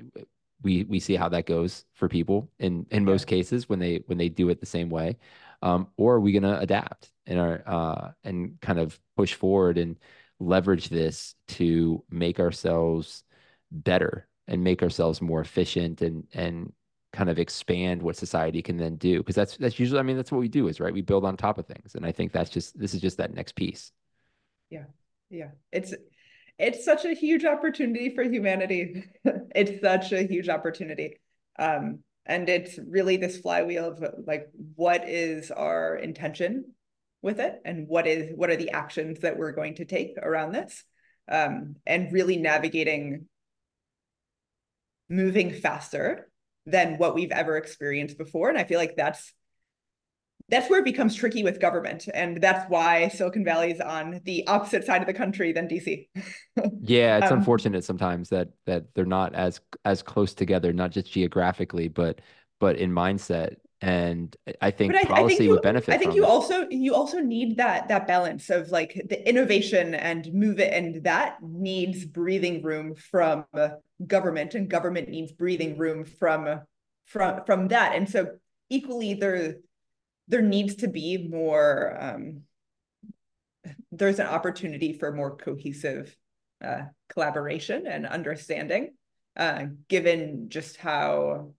we 0.63 0.85
we 0.85 1.01
see 1.01 1.17
how 1.17 1.29
that 1.31 1.47
goes 1.47 1.85
for 1.95 2.09
people 2.09 2.51
in 2.59 2.87
in 2.91 3.05
most 3.05 3.27
cases 3.27 3.69
when 3.69 3.79
they 3.79 4.03
when 4.07 4.19
they 4.19 4.29
do 4.29 4.49
it 4.51 4.61
the 4.61 4.67
same 4.67 4.91
way. 4.91 5.19
Um, 5.63 5.89
or 5.97 6.15
are 6.17 6.21
we 6.21 6.33
going 6.33 6.43
to 6.45 6.59
adapt 6.59 7.11
and 7.27 7.39
our 7.39 7.63
uh, 7.67 8.13
and 8.25 8.61
kind 8.61 8.79
of 8.79 8.99
push 9.17 9.35
forward 9.35 9.79
and 9.79 9.99
leverage 10.39 10.89
this 10.89 11.35
to 11.49 12.03
make 12.11 12.41
ourselves 12.41 13.25
better 13.71 14.27
and 14.51 14.63
make 14.63 14.83
ourselves 14.83 15.23
more 15.23 15.41
efficient 15.41 16.03
and 16.03 16.27
and 16.35 16.73
kind 17.13 17.31
of 17.31 17.39
expand 17.39 18.03
what 18.03 18.17
society 18.17 18.63
can 18.63 18.77
then 18.77 18.97
do 18.97 19.19
because 19.19 19.35
that's 19.35 19.57
that's 19.57 19.79
usually 19.81 19.99
I 19.99 20.03
mean 20.03 20.17
that's 20.17 20.31
what 20.31 20.41
we 20.41 20.49
do 20.49 20.69
is 20.69 20.79
right 20.79 20.93
we 20.93 21.01
build 21.01 21.25
on 21.25 21.37
top 21.37 21.59
of 21.59 21.67
things 21.67 21.95
and 21.95 22.05
I 22.05 22.13
think 22.13 22.33
that's 22.33 22.51
just 22.51 22.79
this 22.79 22.95
is 22.95 23.01
just 23.01 23.17
that 23.17 23.35
next 23.35 23.55
piece. 23.55 23.93
Yeah. 24.69 24.85
Yeah. 25.31 25.51
It's 25.73 25.95
it's 26.59 26.85
such 26.85 27.05
a 27.05 27.15
huge 27.15 27.45
opportunity 27.45 28.15
for 28.15 28.23
humanity. 28.23 29.05
it's 29.25 29.81
such 29.81 30.13
a 30.13 30.27
huge 30.27 30.49
opportunity. 30.49 31.19
Um, 31.59 32.01
and 32.27 32.49
it's 32.49 32.79
really 32.87 33.17
this 33.17 33.39
flywheel 33.39 33.89
of 33.89 34.05
like 34.27 34.49
what 34.75 35.09
is 35.09 35.51
our 35.51 35.97
intention 35.97 36.75
with 37.23 37.41
it 37.41 37.61
and 37.65 37.89
what 37.89 38.07
is 38.07 38.33
what 38.35 38.51
are 38.51 38.57
the 38.57 38.71
actions 38.71 39.21
that 39.21 39.37
we're 39.37 39.53
going 39.53 39.75
to 39.77 39.85
take 39.85 40.17
around 40.23 40.53
this 40.53 40.85
um, 41.29 41.77
and 41.87 42.13
really 42.13 42.37
navigating 42.37 43.27
moving 45.11 45.53
faster 45.53 46.31
than 46.67 46.99
what 46.99 47.15
we've 47.15 47.33
ever 47.33 47.57
experienced 47.59 48.19
before. 48.19 48.49
And 48.49 48.59
i 48.59 48.65
feel 48.65 48.79
like 48.79 48.97
that's 48.97 49.33
that's 50.49 50.69
where 50.69 50.81
it 50.81 50.85
becomes 50.85 51.15
tricky 51.15 51.45
with 51.45 51.61
government. 51.61 52.09
And 52.13 52.41
that's 52.41 52.69
why 52.69 53.09
silicon 53.09 53.45
valley 53.45 53.71
is 53.71 53.81
on 53.81 54.21
the 54.25 54.47
opposite 54.49 54.85
side 54.85 55.01
of 55.01 55.07
the 55.07 55.15
country 55.15 55.53
than 55.53 55.69
dc 55.69 56.09
Yeah, 56.83 57.19
it's 57.19 57.31
Um, 57.31 57.31
unfortunate 57.31 57.85
sometimes 57.85 58.31
that 58.31 58.49
that 58.67 58.95
they're 58.95 59.05
not 59.05 59.35
as 59.35 59.61
as 59.85 60.03
close 60.03 60.35
together, 60.35 60.73
not 60.73 60.91
just 60.93 61.13
geographically, 61.13 61.89
but 61.89 62.21
but 62.59 62.77
in 62.77 62.91
mindset. 62.93 63.57
And 63.83 64.37
I 64.61 64.71
think 64.71 64.95
I, 64.95 65.01
I 65.01 65.05
policy 65.05 65.37
think 65.37 65.45
you, 65.45 65.51
would 65.51 65.63
benefit 65.63 65.95
I 65.95 65.97
think 65.97 66.15
you 66.15 66.25
it. 66.25 66.29
also 66.29 66.69
you 66.69 66.95
also 66.95 67.19
need 67.19 67.57
that 67.57 67.89
that 67.89 68.07
balance 68.07 68.51
of 68.51 68.71
like 68.71 68.93
the 69.09 69.27
innovation 69.27 69.95
and 69.95 70.31
move 70.35 70.61
it, 70.61 70.75
and 70.75 71.03
that 71.05 71.39
needs 71.43 72.05
breathing 72.05 72.63
room 72.63 72.95
from 72.95 73.47
government, 74.07 74.55
and 74.55 74.69
government 74.69 75.09
needs 75.09 75.33
breathing 75.33 75.79
room 75.79 76.05
from 76.05 76.61
from 77.07 77.45
from 77.47 77.69
that. 77.69 77.95
And 77.95 78.07
so 78.07 78.33
equally, 78.69 79.15
there 79.15 79.57
there 80.29 80.43
needs 80.43 80.77
to 80.77 80.89
be 80.89 81.27
more. 81.29 81.97
Um, 81.99 82.43
there's 83.93 84.19
an 84.19 84.27
opportunity 84.27 84.93
for 84.93 85.13
more 85.13 85.37
cohesive 85.37 86.15
uh, 86.63 86.83
collaboration 87.09 87.87
and 87.87 88.07
understanding, 88.07 88.95
uh, 89.37 89.65
given 89.89 90.49
just 90.49 90.77
how 90.77 91.53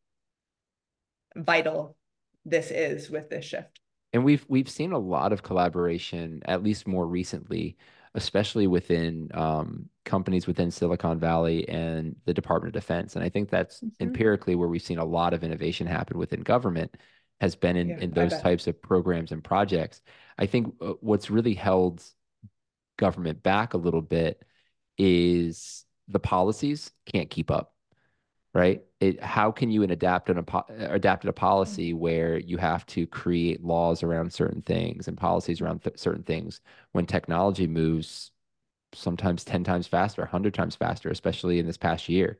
vital 1.35 1.95
this 2.45 2.71
is 2.71 3.09
with 3.09 3.29
this 3.29 3.45
shift. 3.45 3.79
And 4.13 4.25
we've 4.25 4.45
we've 4.49 4.69
seen 4.69 4.91
a 4.91 4.99
lot 4.99 5.31
of 5.31 5.43
collaboration, 5.43 6.41
at 6.45 6.63
least 6.63 6.87
more 6.87 7.07
recently, 7.07 7.77
especially 8.13 8.67
within 8.67 9.29
um, 9.33 9.89
companies 10.03 10.47
within 10.47 10.69
Silicon 10.69 11.19
Valley 11.19 11.67
and 11.69 12.15
the 12.25 12.33
Department 12.33 12.75
of 12.75 12.81
Defense. 12.81 13.15
And 13.15 13.23
I 13.23 13.29
think 13.29 13.49
that's 13.49 13.81
Mhm. 13.81 13.91
empirically 14.01 14.55
where 14.55 14.67
we've 14.67 14.81
seen 14.81 14.97
a 14.97 15.05
lot 15.05 15.33
of 15.33 15.43
innovation 15.43 15.87
happen 15.87 16.17
within 16.17 16.41
government 16.41 16.95
has 17.39 17.55
been 17.55 17.75
in, 17.75 17.89
Yeah, 17.89 17.97
in 17.99 18.11
those 18.11 18.37
types 18.37 18.67
of 18.67 18.81
programs 18.81 19.31
and 19.31 19.43
projects. 19.43 20.01
I 20.37 20.45
think 20.45 20.75
uh, 20.81 20.93
what's 21.01 21.29
really 21.31 21.53
held 21.55 22.03
government 22.97 23.41
back 23.43 23.73
a 23.73 23.77
little 23.77 24.01
bit 24.01 24.43
is 24.97 25.85
the 26.07 26.19
policies 26.19 26.91
can't 27.05 27.29
keep 27.29 27.49
up 27.51 27.73
right? 28.53 28.83
It, 29.01 29.21
how 29.23 29.51
can 29.51 29.71
you 29.71 29.81
adapt 29.81 30.29
an 30.29 30.45
adapt 30.69 31.25
a 31.25 31.33
policy 31.33 31.91
where 31.93 32.37
you 32.39 32.57
have 32.57 32.85
to 32.87 33.07
create 33.07 33.63
laws 33.63 34.03
around 34.03 34.31
certain 34.31 34.61
things 34.61 35.07
and 35.07 35.17
policies 35.17 35.59
around 35.59 35.81
th 35.83 35.97
certain 35.97 36.23
things 36.23 36.61
when 36.91 37.07
technology 37.07 37.65
moves 37.67 38.31
sometimes 38.93 39.43
10 39.45 39.63
times 39.63 39.87
faster, 39.87 40.21
100 40.23 40.53
times 40.53 40.75
faster, 40.75 41.09
especially 41.09 41.59
in 41.59 41.67
this 41.67 41.77
past 41.77 42.09
year. 42.09 42.39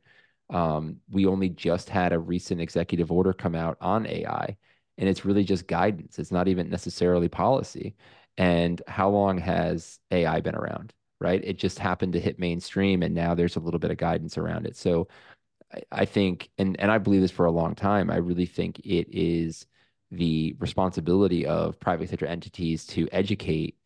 Um, 0.50 0.98
we 1.10 1.26
only 1.26 1.48
just 1.50 1.90
had 1.90 2.12
a 2.12 2.18
recent 2.18 2.60
executive 2.60 3.12
order 3.12 3.32
come 3.32 3.54
out 3.56 3.78
on 3.80 4.06
AI, 4.06 4.56
and 4.98 5.08
it's 5.08 5.24
really 5.24 5.44
just 5.44 5.66
guidance. 5.68 6.18
It's 6.18 6.32
not 6.32 6.48
even 6.48 6.70
necessarily 6.70 7.28
policy. 7.28 7.96
And 8.38 8.82
how 8.88 9.10
long 9.10 9.38
has 9.38 10.00
AI 10.12 10.40
been 10.40 10.56
around? 10.56 10.94
Right? 11.20 11.42
It 11.44 11.58
just 11.58 11.78
happened 11.78 12.14
to 12.14 12.20
hit 12.20 12.38
mainstream, 12.38 13.02
and 13.02 13.14
now 13.14 13.34
there's 13.34 13.56
a 13.56 13.60
little 13.60 13.80
bit 13.80 13.90
of 13.92 13.96
guidance 13.98 14.38
around 14.38 14.66
it. 14.66 14.76
So 14.76 15.08
I, 15.90 16.04
think, 16.04 16.50
and 16.58 16.78
and 16.78 16.90
I 16.90 16.98
believe 16.98 17.22
this 17.22 17.30
for 17.30 17.46
a 17.46 17.50
long 17.50 17.74
time. 17.74 18.10
I 18.10 18.16
really 18.16 18.46
think 18.46 18.78
it 18.80 19.08
is 19.10 19.66
the 20.10 20.54
responsibility 20.58 21.46
of 21.46 21.80
private 21.80 22.10
sector 22.10 22.26
entities 22.26 22.86
to 22.88 23.08
educate 23.12 23.76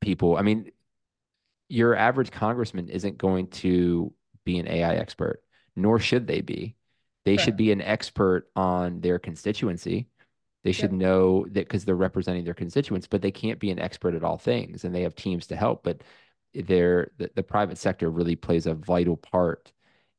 people. 0.00 0.36
I 0.36 0.42
mean, 0.42 0.70
your 1.68 1.94
average 1.94 2.30
congressman 2.30 2.88
isn't 2.88 3.18
going 3.18 3.48
to 3.48 4.12
be 4.44 4.58
an 4.58 4.68
AI 4.68 4.94
expert, 4.96 5.42
nor 5.76 5.98
should 5.98 6.26
they 6.26 6.40
be. 6.40 6.74
they 7.24 7.36
should 7.36 7.56
be 7.58 7.72
an 7.72 7.82
expert 7.82 8.48
on 8.56 9.00
their 9.02 9.18
constituency. 9.18 10.08
They 10.64 10.72
should 10.72 10.92
yep. 10.92 11.00
know 11.00 11.44
that 11.44 11.66
because 11.66 11.84
they're 11.84 11.94
representing 11.94 12.44
their 12.44 12.54
constituents, 12.54 13.06
but 13.06 13.20
they 13.20 13.30
can't 13.30 13.58
be 13.58 13.70
an 13.70 13.78
expert 13.78 14.14
at 14.14 14.24
all 14.24 14.38
things, 14.38 14.84
and 14.84 14.94
they 14.94 15.02
have 15.02 15.14
teams 15.14 15.46
to 15.48 15.56
help. 15.56 15.84
But 15.84 16.02
they're 16.54 17.10
the, 17.18 17.30
the 17.34 17.42
private 17.42 17.76
sector 17.78 18.10
really 18.10 18.36
plays 18.36 18.66
a 18.66 18.74
vital 18.74 19.16
part 19.16 19.72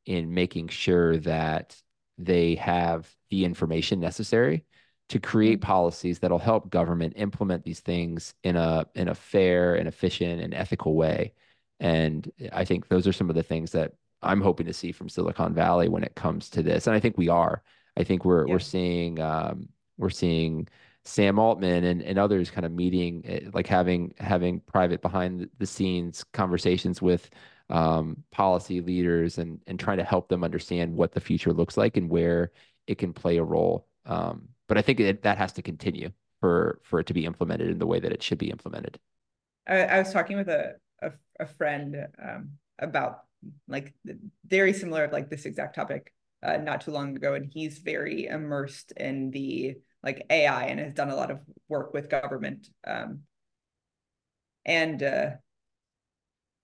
in 0.10 0.34
making 0.34 0.68
sure 0.68 1.18
that 1.18 1.80
they 2.18 2.56
have 2.56 3.08
the 3.30 3.46
information 3.46 4.00
necessary 4.00 4.66
to 5.08 5.20
create 5.20 5.60
mm-hmm. 5.60 5.68
policies 5.68 6.18
that'll 6.18 6.40
help 6.40 6.72
government 6.72 7.14
implement 7.16 7.64
these 7.64 7.80
things 7.80 8.34
in 8.44 8.56
a 8.56 8.88
in 8.96 9.08
a 9.08 9.14
fair 9.14 9.76
and 9.76 9.88
efficient 9.88 10.42
and 10.42 10.56
ethical 10.56 10.96
way. 10.96 11.32
And 11.80 12.30
I 12.52 12.66
think 12.66 12.88
those 12.88 13.06
are 13.06 13.14
some 13.14 13.30
of 13.30 13.36
the 13.36 13.44
things 13.44 13.72
that 13.74 13.94
I'm 14.24 14.42
hoping 14.42 14.66
to 14.66 14.74
see 14.74 14.92
from 14.92 15.10
Silicon 15.10 15.54
Valley 15.54 15.90
when 15.90 16.04
it 16.04 16.16
comes 16.16 16.50
to 16.50 16.64
this. 16.64 16.88
And 16.88 16.96
I 16.96 17.00
think 17.00 17.16
we 17.16 17.30
are. 17.30 17.62
I 17.96 18.04
think 18.04 18.26
we're 18.26 18.48
yeah. 18.48 18.54
we're 18.54 18.60
seeing 18.60 19.20
um, 19.22 19.70
we're 20.00 20.10
seeing 20.10 20.68
Sam 21.06 21.38
Altman 21.38 21.84
and, 21.84 22.02
and 22.02 22.18
others 22.18 22.50
kind 22.50 22.66
of 22.66 22.72
meeting, 22.72 23.22
eh, 23.26 23.42
like 23.54 23.68
having 23.68 24.16
having 24.18 24.60
private 24.62 25.04
behind 25.04 25.50
the 25.60 25.68
scenes 25.68 26.24
conversations 26.34 27.00
with 27.00 27.30
um, 27.70 28.24
policy 28.32 28.82
leaders 28.82 29.38
and 29.38 29.60
and 29.68 29.80
trying 29.80 29.98
to 29.98 30.04
help 30.04 30.30
them 30.30 30.44
understand 30.44 30.96
what 30.96 31.12
the 31.12 31.20
future 31.20 31.54
looks 31.54 31.78
like 31.78 31.98
and 31.98 32.10
where 32.10 32.52
it 32.88 32.98
can 32.98 33.14
play 33.14 33.38
a 33.38 33.44
role. 33.44 33.88
Um, 34.06 34.50
but 34.68 34.78
I 34.78 34.82
think 34.82 35.00
it, 35.00 35.24
that 35.24 35.38
has 35.38 35.54
to 35.54 35.62
continue 35.62 36.12
for 36.40 36.80
for 36.84 37.00
it 37.00 37.08
to 37.08 37.14
be 37.14 37.26
implemented 37.26 37.70
in 37.70 37.80
the 37.80 37.88
way 37.88 38.00
that 38.00 38.12
it 38.12 38.24
should 38.24 38.38
be 38.38 38.50
implemented. 38.50 39.00
I, 39.68 39.84
I 39.84 40.00
was 40.00 40.12
talking 40.12 40.38
with 40.38 40.50
a 40.50 40.76
a, 41.02 41.12
a 41.40 41.46
friend 41.46 42.08
um, 42.22 42.52
about 42.80 43.24
like 43.68 43.94
very 44.46 44.74
similar 44.74 45.10
like 45.12 45.30
this 45.30 45.46
exact 45.46 45.76
topic 45.76 46.14
uh, 46.44 46.58
not 46.58 46.82
too 46.82 46.92
long 46.92 47.16
ago, 47.16 47.34
and 47.34 47.52
he's 47.52 47.80
very 47.80 48.26
immersed 48.26 48.94
in 48.94 49.32
the 49.32 49.76
like 50.04 50.26
AI 50.30 50.66
and 50.66 50.80
has 50.80 50.94
done 50.94 51.10
a 51.10 51.16
lot 51.16 51.32
of 51.32 51.40
work 51.68 51.94
with 51.94 52.10
government. 52.10 52.68
Um, 52.86 53.22
and 54.66 55.04
uh, 55.04 55.30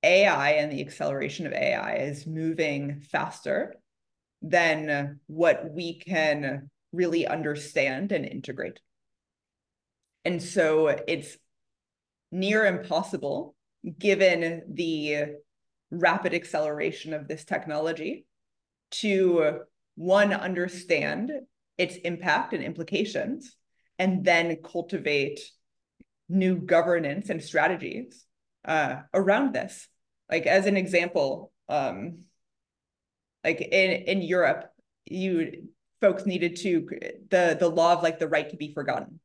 AI 0.05 0.51
and 0.51 0.71
the 0.71 0.81
acceleration 0.81 1.47
of 1.47 1.53
AI 1.53 1.95
is 1.95 2.27
moving 2.27 3.01
faster 3.11 3.73
than 4.41 5.19
what 5.25 5.71
we 5.73 5.99
can 5.99 6.69
really 6.91 7.25
understand 7.25 8.11
and 8.11 8.25
integrate. 8.25 8.79
And 10.23 10.41
so 10.41 10.87
it's 10.87 11.37
near 12.31 12.65
impossible, 12.65 13.55
given 13.97 14.61
the 14.71 15.35
rapid 15.89 16.33
acceleration 16.33 17.13
of 17.13 17.27
this 17.27 17.43
technology, 17.43 18.25
to 18.91 19.61
one, 19.95 20.33
understand 20.33 21.31
its 21.77 21.95
impact 21.97 22.53
and 22.53 22.63
implications, 22.63 23.55
and 23.97 24.23
then 24.23 24.57
cultivate 24.63 25.39
new 26.29 26.57
governance 26.57 27.29
and 27.29 27.41
strategies 27.41 28.25
uh, 28.65 28.97
around 29.13 29.53
this. 29.53 29.87
Like 30.29 30.45
as 30.45 30.65
an 30.65 30.77
example, 30.77 31.51
um, 31.69 32.25
like 33.43 33.61
in 33.61 33.91
in 33.91 34.21
Europe, 34.21 34.71
you 35.05 35.69
folks 36.01 36.25
needed 36.25 36.57
to 36.57 36.87
the 37.29 37.57
the 37.59 37.69
law 37.69 37.93
of 37.93 38.03
like 38.03 38.19
the 38.19 38.27
right 38.27 38.49
to 38.49 38.57
be 38.57 38.73
forgotten. 38.73 39.19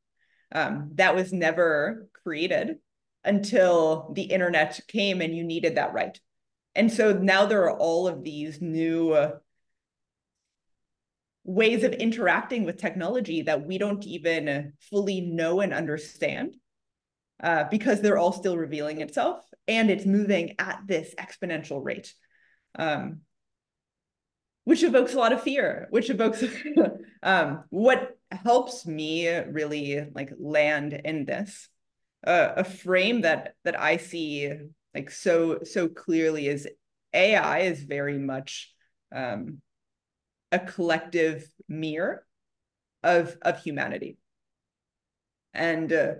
Um, 0.53 0.91
that 0.95 1.15
was 1.15 1.31
never 1.31 2.07
created 2.23 2.77
until 3.23 4.11
the 4.13 4.23
internet 4.23 4.79
came 4.87 5.21
and 5.21 5.35
you 5.35 5.43
needed 5.43 5.75
that 5.75 5.93
right. 5.93 6.19
And 6.75 6.91
so 6.91 7.13
now 7.13 7.45
there 7.45 7.63
are 7.63 7.77
all 7.77 8.07
of 8.07 8.23
these 8.23 8.61
new 8.61 9.11
uh, 9.11 9.31
ways 11.43 11.83
of 11.83 11.93
interacting 11.93 12.63
with 12.65 12.77
technology 12.77 13.43
that 13.43 13.65
we 13.65 13.77
don't 13.77 14.05
even 14.05 14.73
fully 14.89 15.21
know 15.21 15.61
and 15.61 15.73
understand 15.73 16.55
uh, 17.41 17.65
because 17.69 18.01
they're 18.01 18.17
all 18.17 18.31
still 18.31 18.57
revealing 18.57 19.01
itself 19.01 19.43
and 19.67 19.89
it's 19.89 20.05
moving 20.05 20.55
at 20.59 20.79
this 20.85 21.13
exponential 21.17 21.83
rate 21.83 22.13
um, 22.75 23.21
which 24.63 24.83
evokes 24.83 25.13
a 25.13 25.17
lot 25.17 25.33
of 25.33 25.41
fear 25.41 25.87
which 25.89 26.09
evokes 26.09 26.43
um, 27.23 27.63
what 27.69 28.17
helps 28.31 28.85
me 28.85 29.27
really 29.27 30.07
like 30.13 30.31
land 30.39 30.93
in 30.93 31.25
this 31.25 31.67
uh, 32.25 32.53
a 32.57 32.63
frame 32.63 33.21
that 33.21 33.55
that 33.63 33.79
i 33.79 33.97
see 33.97 34.51
like 34.93 35.09
so 35.09 35.59
so 35.63 35.87
clearly 35.87 36.47
is 36.47 36.67
ai 37.13 37.59
is 37.59 37.81
very 37.83 38.17
much 38.17 38.73
um, 39.13 39.61
a 40.51 40.59
collective 40.59 41.49
mirror 41.67 42.25
of 43.03 43.37
of 43.41 43.61
humanity. 43.61 44.17
And 45.53 45.91
uh, 45.91 46.13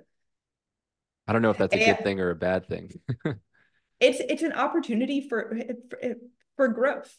i 1.31 1.33
don't 1.33 1.41
know 1.41 1.49
if 1.49 1.57
that's 1.57 1.73
a 1.73 1.85
good 1.85 2.03
thing 2.03 2.19
or 2.19 2.29
a 2.29 2.35
bad 2.35 2.67
thing 2.67 2.91
it's 3.99 4.19
it's 4.19 4.43
an 4.43 4.51
opportunity 4.51 5.27
for 5.27 5.57
for, 5.89 6.15
for 6.57 6.67
growth 6.67 7.17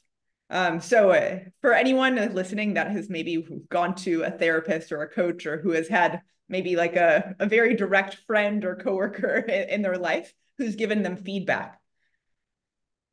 um, 0.50 0.80
so 0.80 1.12
uh, 1.12 1.38
for 1.62 1.72
anyone 1.72 2.16
listening 2.34 2.74
that 2.74 2.90
has 2.90 3.08
maybe 3.08 3.42
gone 3.70 3.94
to 3.94 4.22
a 4.22 4.30
therapist 4.30 4.92
or 4.92 5.00
a 5.00 5.08
coach 5.08 5.46
or 5.46 5.58
who 5.58 5.70
has 5.70 5.88
had 5.88 6.20
maybe 6.46 6.76
like 6.76 6.94
a, 6.94 7.34
a 7.40 7.46
very 7.46 7.74
direct 7.74 8.18
friend 8.26 8.62
or 8.66 8.76
coworker 8.76 9.36
in, 9.48 9.70
in 9.70 9.82
their 9.82 9.96
life 9.96 10.34
who's 10.58 10.76
given 10.76 11.02
them 11.02 11.16
feedback 11.16 11.80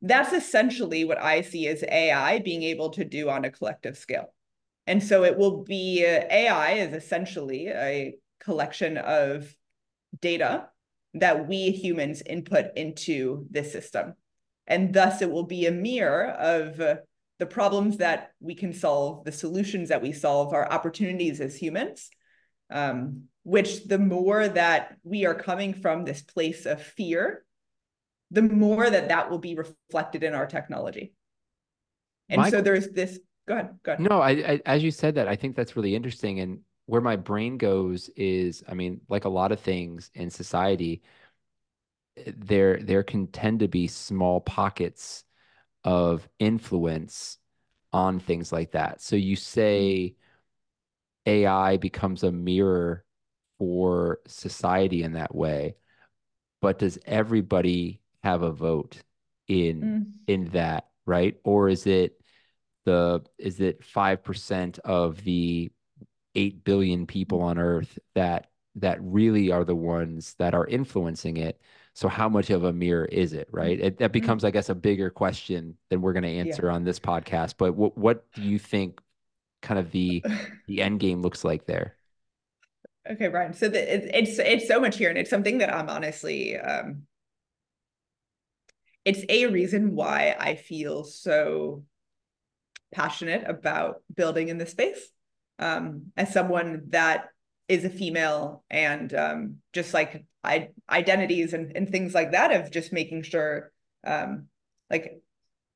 that's 0.02 0.32
essentially 0.32 1.04
what 1.04 1.18
I 1.18 1.42
see 1.42 1.66
as 1.68 1.84
AI 1.84 2.38
being 2.38 2.62
able 2.62 2.90
to 2.90 3.04
do 3.04 3.28
on 3.28 3.44
a 3.44 3.50
collective 3.50 3.98
scale. 3.98 4.32
And 4.86 5.02
so 5.02 5.24
it 5.24 5.36
will 5.36 5.62
be 5.62 6.04
uh, 6.04 6.24
AI 6.30 6.72
is 6.72 6.94
essentially 6.94 7.68
a 7.68 8.14
collection 8.40 8.96
of 8.96 9.54
data 10.20 10.69
that 11.14 11.48
we 11.48 11.70
humans 11.70 12.22
input 12.24 12.66
into 12.76 13.46
this 13.50 13.72
system. 13.72 14.14
And 14.66 14.92
thus 14.94 15.22
it 15.22 15.30
will 15.30 15.44
be 15.44 15.66
a 15.66 15.72
mirror 15.72 16.26
of 16.26 16.80
uh, 16.80 16.96
the 17.38 17.46
problems 17.46 17.96
that 17.96 18.30
we 18.40 18.54
can 18.54 18.72
solve, 18.72 19.24
the 19.24 19.32
solutions 19.32 19.88
that 19.88 20.02
we 20.02 20.12
solve, 20.12 20.52
our 20.52 20.70
opportunities 20.70 21.40
as 21.40 21.56
humans. 21.56 22.10
Um, 22.70 23.24
which 23.42 23.86
the 23.86 23.98
more 23.98 24.46
that 24.46 24.96
we 25.02 25.24
are 25.24 25.34
coming 25.34 25.72
from 25.74 26.04
this 26.04 26.22
place 26.22 26.66
of 26.66 26.80
fear 26.80 27.42
the 28.30 28.42
more 28.42 28.88
that 28.88 29.08
that 29.08 29.30
will 29.30 29.38
be 29.38 29.56
reflected 29.56 30.22
in 30.22 30.34
our 30.34 30.46
technology. 30.46 31.12
And 32.28 32.42
my, 32.42 32.50
so 32.50 32.60
there's 32.60 32.88
this. 32.90 33.18
Go 33.48 33.54
ahead. 33.54 33.78
Go 33.82 33.92
ahead. 33.92 34.08
No, 34.08 34.20
I, 34.20 34.30
I, 34.30 34.60
as 34.66 34.84
you 34.84 34.90
said 34.90 35.16
that, 35.16 35.26
I 35.26 35.34
think 35.34 35.56
that's 35.56 35.74
really 35.74 35.94
interesting. 35.94 36.38
And 36.38 36.60
where 36.90 37.00
my 37.00 37.14
brain 37.14 37.56
goes 37.56 38.08
is, 38.16 38.64
I 38.68 38.74
mean, 38.74 39.00
like 39.08 39.24
a 39.24 39.28
lot 39.28 39.52
of 39.52 39.60
things 39.60 40.10
in 40.12 40.28
society, 40.28 41.02
there 42.36 42.80
there 42.82 43.04
can 43.04 43.28
tend 43.28 43.60
to 43.60 43.68
be 43.68 43.86
small 43.86 44.40
pockets 44.40 45.22
of 45.84 46.28
influence 46.40 47.38
on 47.92 48.18
things 48.18 48.50
like 48.50 48.72
that. 48.72 49.00
So 49.00 49.14
you 49.14 49.36
say 49.36 50.16
AI 51.26 51.76
becomes 51.76 52.24
a 52.24 52.32
mirror 52.32 53.04
for 53.60 54.18
society 54.26 55.04
in 55.04 55.12
that 55.12 55.32
way, 55.32 55.76
but 56.60 56.80
does 56.80 56.98
everybody 57.06 58.00
have 58.24 58.42
a 58.42 58.50
vote 58.50 59.00
in 59.46 59.80
mm. 59.80 60.06
in 60.26 60.46
that, 60.46 60.88
right? 61.06 61.36
Or 61.44 61.68
is 61.68 61.86
it 61.86 62.20
the 62.84 63.22
is 63.38 63.60
it 63.60 63.84
five 63.84 64.24
percent 64.24 64.80
of 64.80 65.22
the 65.22 65.70
eight 66.34 66.64
billion 66.64 67.06
people 67.06 67.42
on 67.42 67.58
Earth 67.58 67.98
that 68.14 68.50
that 68.76 68.98
really 69.02 69.50
are 69.50 69.64
the 69.64 69.74
ones 69.74 70.34
that 70.38 70.54
are 70.54 70.66
influencing 70.66 71.36
it? 71.36 71.60
So 71.92 72.08
how 72.08 72.28
much 72.28 72.50
of 72.50 72.64
a 72.64 72.72
mirror 72.72 73.04
is 73.04 73.32
it, 73.32 73.48
right? 73.50 73.78
It, 73.80 73.98
that 73.98 74.06
mm-hmm. 74.06 74.12
becomes. 74.12 74.44
I 74.44 74.50
guess, 74.50 74.68
a 74.68 74.74
bigger 74.74 75.10
question 75.10 75.76
than 75.88 76.00
we're 76.00 76.12
going 76.12 76.22
to 76.22 76.28
answer 76.28 76.66
yeah. 76.66 76.72
on 76.72 76.84
this 76.84 77.00
podcast. 77.00 77.54
But 77.58 77.74
what 77.74 77.98
what 77.98 78.30
do 78.32 78.42
you 78.42 78.58
think, 78.58 79.00
kind 79.62 79.78
of 79.78 79.90
the 79.90 80.24
the 80.66 80.82
end 80.82 81.00
game 81.00 81.22
looks 81.22 81.44
like 81.44 81.66
there? 81.66 81.96
Okay, 83.10 83.28
Brian. 83.28 83.54
So 83.54 83.68
the, 83.68 83.94
it, 83.94 84.10
it's 84.14 84.38
it's 84.38 84.68
so 84.68 84.80
much 84.80 84.98
here, 84.98 85.08
and 85.08 85.18
it's 85.18 85.30
something 85.30 85.58
that 85.58 85.74
I'm 85.74 85.88
honestly 85.88 86.56
um, 86.56 87.06
it's 89.04 89.24
a 89.28 89.46
reason 89.46 89.94
why 89.94 90.36
I 90.38 90.54
feel 90.56 91.04
so 91.04 91.84
passionate 92.92 93.48
about 93.48 94.02
building 94.14 94.48
in 94.48 94.58
this 94.58 94.70
space. 94.70 95.10
Um, 95.60 96.12
as 96.16 96.32
someone 96.32 96.86
that 96.88 97.28
is 97.68 97.84
a 97.84 97.90
female 97.90 98.64
and 98.68 99.14
um, 99.14 99.56
just 99.72 99.94
like 99.94 100.24
I, 100.42 100.70
identities 100.88 101.52
and, 101.52 101.76
and 101.76 101.88
things 101.88 102.14
like 102.14 102.32
that 102.32 102.50
of 102.50 102.72
just 102.72 102.92
making 102.92 103.22
sure 103.22 103.70
um, 104.04 104.46
like 104.88 105.20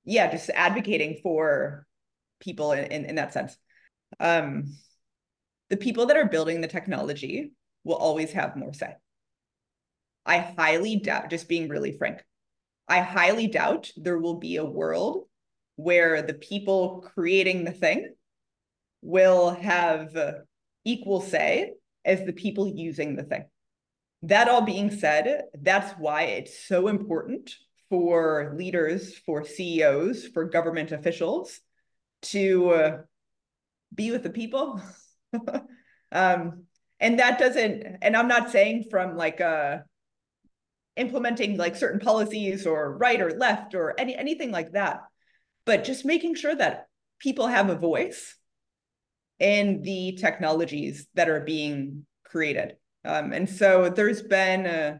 yeah 0.04 0.30
just 0.30 0.50
advocating 0.50 1.20
for 1.22 1.86
people 2.40 2.72
in, 2.72 2.86
in, 2.86 3.04
in 3.04 3.14
that 3.16 3.32
sense. 3.32 3.56
Um, 4.18 4.74
the 5.70 5.76
people 5.76 6.06
that 6.06 6.16
are 6.16 6.28
building 6.28 6.60
the 6.60 6.68
technology 6.68 7.52
will 7.84 7.96
always 7.96 8.32
have 8.32 8.56
more 8.56 8.72
say. 8.72 8.94
I 10.26 10.38
highly 10.38 10.96
doubt 10.96 11.30
just 11.30 11.48
being 11.48 11.68
really 11.68 11.96
frank 11.96 12.24
I 12.88 13.00
highly 13.00 13.46
doubt 13.46 13.90
there 13.96 14.18
will 14.18 14.38
be 14.38 14.56
a 14.56 14.64
world 14.64 15.26
where 15.76 16.22
the 16.22 16.34
people 16.34 17.04
creating 17.14 17.64
the 17.64 17.72
thing 17.72 18.14
will 19.04 19.50
have 19.50 20.16
equal 20.84 21.20
say 21.20 21.74
as 22.04 22.24
the 22.24 22.32
people 22.32 22.66
using 22.66 23.14
the 23.14 23.22
thing. 23.22 23.44
That 24.22 24.48
all 24.48 24.62
being 24.62 24.90
said, 24.90 25.42
that's 25.60 25.92
why 25.98 26.22
it's 26.22 26.66
so 26.66 26.88
important 26.88 27.54
for 27.90 28.54
leaders, 28.56 29.16
for 29.26 29.44
CEOs, 29.44 30.28
for 30.28 30.46
government 30.46 30.92
officials 30.92 31.60
to 32.22 32.70
uh, 32.70 32.98
be 33.94 34.10
with 34.10 34.22
the 34.22 34.30
people. 34.30 34.80
um, 36.12 36.64
and 36.98 37.18
that 37.18 37.38
doesn't, 37.38 37.98
and 38.00 38.16
I'm 38.16 38.28
not 38.28 38.50
saying 38.50 38.86
from 38.90 39.16
like 39.16 39.42
uh, 39.42 39.78
implementing 40.96 41.58
like 41.58 41.76
certain 41.76 42.00
policies 42.00 42.66
or 42.66 42.96
right 42.96 43.20
or 43.20 43.32
left 43.32 43.74
or 43.74 43.94
any 43.98 44.16
anything 44.16 44.50
like 44.50 44.72
that, 44.72 45.00
but 45.66 45.84
just 45.84 46.06
making 46.06 46.36
sure 46.36 46.54
that 46.54 46.86
people 47.18 47.46
have 47.46 47.68
a 47.68 47.76
voice 47.76 48.36
in 49.38 49.82
the 49.82 50.16
technologies 50.20 51.06
that 51.14 51.28
are 51.28 51.40
being 51.40 52.06
created. 52.24 52.76
Um, 53.04 53.32
and 53.32 53.48
so 53.48 53.88
there's 53.90 54.22
been 54.22 54.66
uh, 54.66 54.98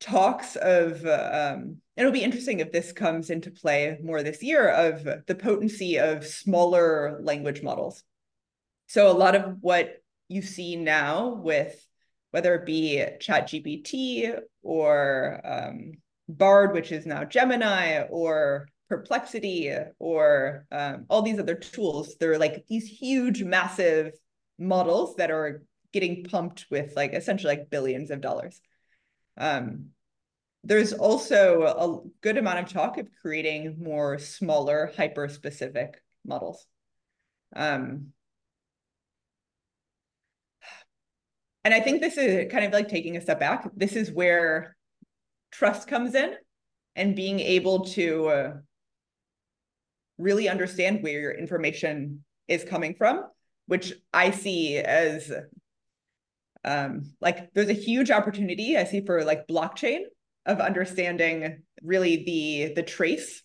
talks 0.00 0.56
of, 0.56 1.04
uh, 1.04 1.54
um, 1.56 1.78
it'll 1.96 2.12
be 2.12 2.22
interesting 2.22 2.60
if 2.60 2.72
this 2.72 2.92
comes 2.92 3.30
into 3.30 3.50
play 3.50 3.98
more 4.02 4.22
this 4.22 4.42
year, 4.42 4.68
of 4.68 5.04
the 5.26 5.34
potency 5.34 5.98
of 5.98 6.26
smaller 6.26 7.18
language 7.22 7.62
models. 7.62 8.02
So 8.88 9.10
a 9.10 9.12
lot 9.12 9.34
of 9.34 9.56
what 9.60 10.02
you 10.28 10.42
see 10.42 10.76
now 10.76 11.34
with 11.34 11.84
whether 12.30 12.54
it 12.54 12.66
be 12.66 13.04
ChatGPT 13.20 14.38
or 14.62 15.40
um, 15.44 15.92
Bard, 16.28 16.74
which 16.74 16.92
is 16.92 17.06
now 17.06 17.24
Gemini, 17.24 18.02
or 18.10 18.68
Perplexity, 18.88 19.74
or 19.98 20.66
um, 20.70 21.06
all 21.08 21.22
these 21.22 21.40
other 21.40 21.56
tools, 21.56 22.16
they're 22.20 22.38
like 22.38 22.64
these 22.68 22.86
huge, 22.86 23.42
massive 23.42 24.12
models 24.58 25.16
that 25.16 25.30
are 25.30 25.62
getting 25.92 26.24
pumped 26.24 26.66
with 26.70 26.94
like 26.94 27.12
essentially 27.12 27.56
like 27.56 27.70
billions 27.70 28.10
of 28.10 28.20
dollars. 28.20 28.60
Um, 29.36 29.86
there's 30.62 30.92
also 30.92 31.62
a 31.62 32.08
good 32.22 32.38
amount 32.38 32.60
of 32.60 32.72
talk 32.72 32.98
of 32.98 33.08
creating 33.20 33.76
more 33.80 34.18
smaller, 34.18 34.92
hyper-specific 34.96 36.02
models. 36.24 36.66
Um, 37.54 38.08
and 41.64 41.72
I 41.74 41.80
think 41.80 42.00
this 42.00 42.16
is 42.16 42.50
kind 42.50 42.64
of 42.64 42.72
like 42.72 42.88
taking 42.88 43.16
a 43.16 43.20
step 43.20 43.40
back. 43.40 43.68
This 43.76 43.94
is 43.96 44.10
where 44.10 44.76
trust 45.50 45.88
comes 45.88 46.14
in 46.14 46.34
and 46.94 47.16
being 47.16 47.40
able 47.40 47.84
to 47.86 48.26
uh, 48.26 48.52
really 50.18 50.48
understand 50.48 51.02
where 51.02 51.20
your 51.20 51.32
information 51.32 52.24
is 52.48 52.64
coming 52.64 52.94
from, 52.94 53.24
which 53.66 53.92
I 54.12 54.30
see 54.30 54.78
as 54.78 55.32
um, 56.64 57.12
like 57.20 57.52
there's 57.54 57.68
a 57.68 57.74
huge 57.74 58.10
opportunity 58.10 58.76
I 58.76 58.84
see 58.84 59.04
for 59.04 59.24
like 59.24 59.46
blockchain 59.46 60.00
of 60.46 60.60
understanding 60.60 61.62
really 61.82 62.24
the 62.24 62.74
the 62.74 62.82
trace 62.82 63.42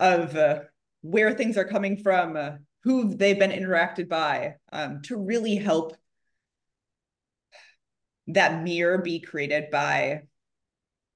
of 0.00 0.34
uh, 0.36 0.60
where 1.02 1.32
things 1.32 1.56
are 1.56 1.64
coming 1.64 1.96
from, 1.96 2.36
uh, 2.36 2.52
who 2.84 3.14
they've 3.14 3.38
been 3.38 3.50
interacted 3.50 4.08
by, 4.08 4.54
um, 4.72 5.02
to 5.02 5.16
really 5.16 5.56
help 5.56 5.96
that 8.28 8.62
mirror 8.62 8.98
be 8.98 9.20
created 9.20 9.70
by 9.70 10.22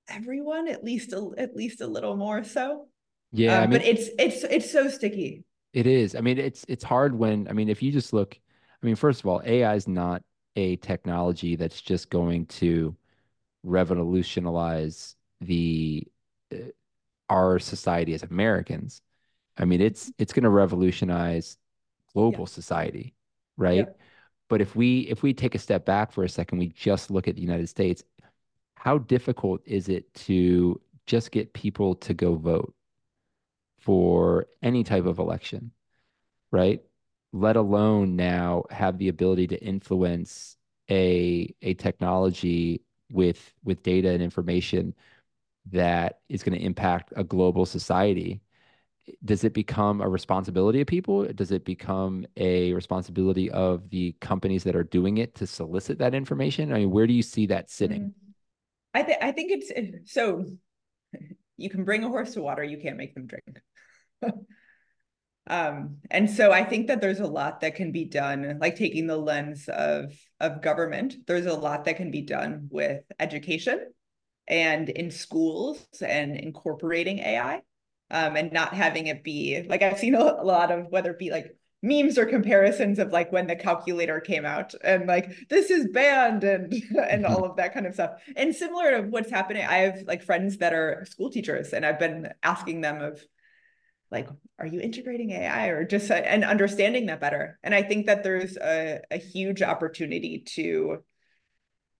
everyone, 0.08 0.68
at 0.68 0.84
least 0.84 1.12
a, 1.12 1.30
at 1.38 1.56
least 1.56 1.80
a 1.80 1.86
little 1.86 2.16
more 2.16 2.44
so. 2.44 2.88
Yeah, 3.32 3.58
uh, 3.58 3.62
I 3.62 3.66
mean, 3.66 3.70
but 3.78 3.84
it's 3.84 4.08
it's 4.18 4.44
it's 4.44 4.70
so 4.70 4.88
sticky. 4.88 5.44
It 5.72 5.86
is. 5.86 6.14
I 6.14 6.20
mean, 6.20 6.38
it's 6.38 6.64
it's 6.68 6.84
hard 6.84 7.18
when 7.18 7.48
I 7.48 7.52
mean, 7.52 7.68
if 7.68 7.82
you 7.82 7.92
just 7.92 8.12
look, 8.12 8.38
I 8.82 8.86
mean, 8.86 8.96
first 8.96 9.20
of 9.20 9.26
all, 9.26 9.42
AI 9.44 9.74
is 9.74 9.86
not 9.86 10.22
a 10.56 10.76
technology 10.76 11.56
that's 11.56 11.80
just 11.80 12.10
going 12.10 12.46
to 12.46 12.96
revolutionize 13.62 15.16
the 15.40 16.06
uh, 16.52 16.70
our 17.28 17.58
society 17.58 18.14
as 18.14 18.22
Americans. 18.22 19.02
I 19.58 19.64
mean, 19.64 19.80
it's 19.80 20.12
it's 20.18 20.32
going 20.32 20.44
to 20.44 20.50
revolutionize 20.50 21.58
global 22.14 22.40
yeah. 22.40 22.54
society, 22.54 23.14
right? 23.56 23.86
Yeah. 23.86 23.92
But 24.48 24.60
if 24.60 24.76
we 24.76 25.00
if 25.00 25.22
we 25.22 25.34
take 25.34 25.54
a 25.54 25.58
step 25.58 25.84
back 25.84 26.12
for 26.12 26.24
a 26.24 26.28
second, 26.28 26.58
we 26.58 26.68
just 26.68 27.10
look 27.10 27.28
at 27.28 27.34
the 27.34 27.42
United 27.42 27.68
States. 27.68 28.02
How 28.76 28.98
difficult 28.98 29.62
is 29.66 29.88
it 29.88 30.12
to 30.14 30.80
just 31.06 31.32
get 31.32 31.52
people 31.52 31.94
to 31.96 32.14
go 32.14 32.36
vote 32.36 32.75
for 33.86 34.46
any 34.62 34.84
type 34.84 35.06
of 35.06 35.18
election, 35.18 35.70
right? 36.50 36.82
let 37.36 37.56
alone 37.56 38.16
now 38.16 38.64
have 38.70 38.98
the 38.98 39.08
ability 39.08 39.46
to 39.46 39.62
influence 39.62 40.56
a 40.90 41.54
a 41.62 41.74
technology 41.74 42.82
with 43.10 43.52
with 43.64 43.82
data 43.82 44.10
and 44.10 44.22
information 44.22 44.94
that 45.70 46.20
is 46.28 46.42
going 46.42 46.56
to 46.56 46.64
impact 46.64 47.12
a 47.16 47.24
global 47.24 47.66
society 47.66 48.40
does 49.24 49.44
it 49.44 49.52
become 49.52 50.00
a 50.00 50.08
responsibility 50.08 50.80
of 50.80 50.86
people 50.86 51.24
does 51.34 51.50
it 51.50 51.64
become 51.64 52.24
a 52.36 52.72
responsibility 52.72 53.50
of 53.50 53.90
the 53.90 54.12
companies 54.20 54.64
that 54.64 54.76
are 54.76 54.84
doing 54.84 55.18
it 55.18 55.34
to 55.34 55.46
solicit 55.46 55.98
that 55.98 56.14
information 56.14 56.72
i 56.72 56.78
mean 56.78 56.90
where 56.90 57.06
do 57.06 57.12
you 57.12 57.22
see 57.22 57.46
that 57.46 57.68
sitting 57.68 58.02
mm. 58.02 58.12
i 58.94 59.02
think 59.02 59.18
i 59.22 59.32
think 59.32 59.50
it's 59.52 60.12
so 60.12 60.44
you 61.56 61.70
can 61.70 61.84
bring 61.84 62.04
a 62.04 62.08
horse 62.08 62.34
to 62.34 62.42
water 62.42 62.64
you 62.64 62.78
can't 62.78 62.96
make 62.96 63.14
them 63.14 63.26
drink 63.26 63.60
Um, 65.48 65.98
and 66.10 66.28
so 66.28 66.50
I 66.50 66.64
think 66.64 66.88
that 66.88 67.00
there's 67.00 67.20
a 67.20 67.26
lot 67.26 67.60
that 67.60 67.76
can 67.76 67.92
be 67.92 68.04
done, 68.04 68.58
like 68.60 68.76
taking 68.76 69.06
the 69.06 69.16
lens 69.16 69.68
of 69.68 70.12
of 70.40 70.60
government. 70.60 71.14
There's 71.26 71.46
a 71.46 71.54
lot 71.54 71.84
that 71.84 71.96
can 71.96 72.10
be 72.10 72.22
done 72.22 72.68
with 72.70 73.04
education 73.20 73.92
and 74.48 74.88
in 74.88 75.10
schools 75.10 75.86
and 76.00 76.36
incorporating 76.36 77.20
AI, 77.20 77.62
um, 78.10 78.36
and 78.36 78.52
not 78.52 78.74
having 78.74 79.06
it 79.06 79.22
be 79.22 79.64
like 79.68 79.82
I've 79.82 79.98
seen 79.98 80.16
a, 80.16 80.20
a 80.20 80.44
lot 80.44 80.72
of 80.72 80.88
whether 80.88 81.12
it 81.12 81.18
be 81.18 81.30
like 81.30 81.56
memes 81.82 82.18
or 82.18 82.26
comparisons 82.26 82.98
of 82.98 83.12
like 83.12 83.30
when 83.30 83.46
the 83.46 83.56
calculator 83.56 84.20
came 84.20 84.44
out 84.44 84.74
and 84.82 85.06
like 85.06 85.30
this 85.48 85.70
is 85.70 85.88
banned 85.92 86.42
and 86.42 86.74
and 87.08 87.26
all 87.26 87.44
of 87.44 87.56
that 87.56 87.74
kind 87.74 87.86
of 87.86 87.94
stuff. 87.94 88.12
And 88.34 88.54
similar 88.54 88.90
to 88.96 89.08
what's 89.08 89.30
happening 89.30 89.64
i 89.64 89.78
have 89.78 90.02
like 90.06 90.22
friends 90.22 90.58
that 90.58 90.72
are 90.72 91.04
school 91.08 91.30
teachers 91.30 91.72
and 91.72 91.84
i've 91.84 91.98
been 91.98 92.28
asking 92.42 92.80
them 92.80 93.02
of 93.02 93.20
like 94.10 94.28
are 94.58 94.66
you 94.66 94.80
integrating 94.80 95.32
ai 95.32 95.68
or 95.68 95.84
just 95.84 96.10
uh, 96.10 96.14
and 96.14 96.44
understanding 96.44 97.06
that 97.06 97.20
better. 97.20 97.58
And 97.62 97.74
i 97.74 97.82
think 97.82 98.06
that 98.06 98.22
there's 98.22 98.56
a, 98.56 99.00
a 99.10 99.18
huge 99.18 99.62
opportunity 99.62 100.44
to 100.54 100.98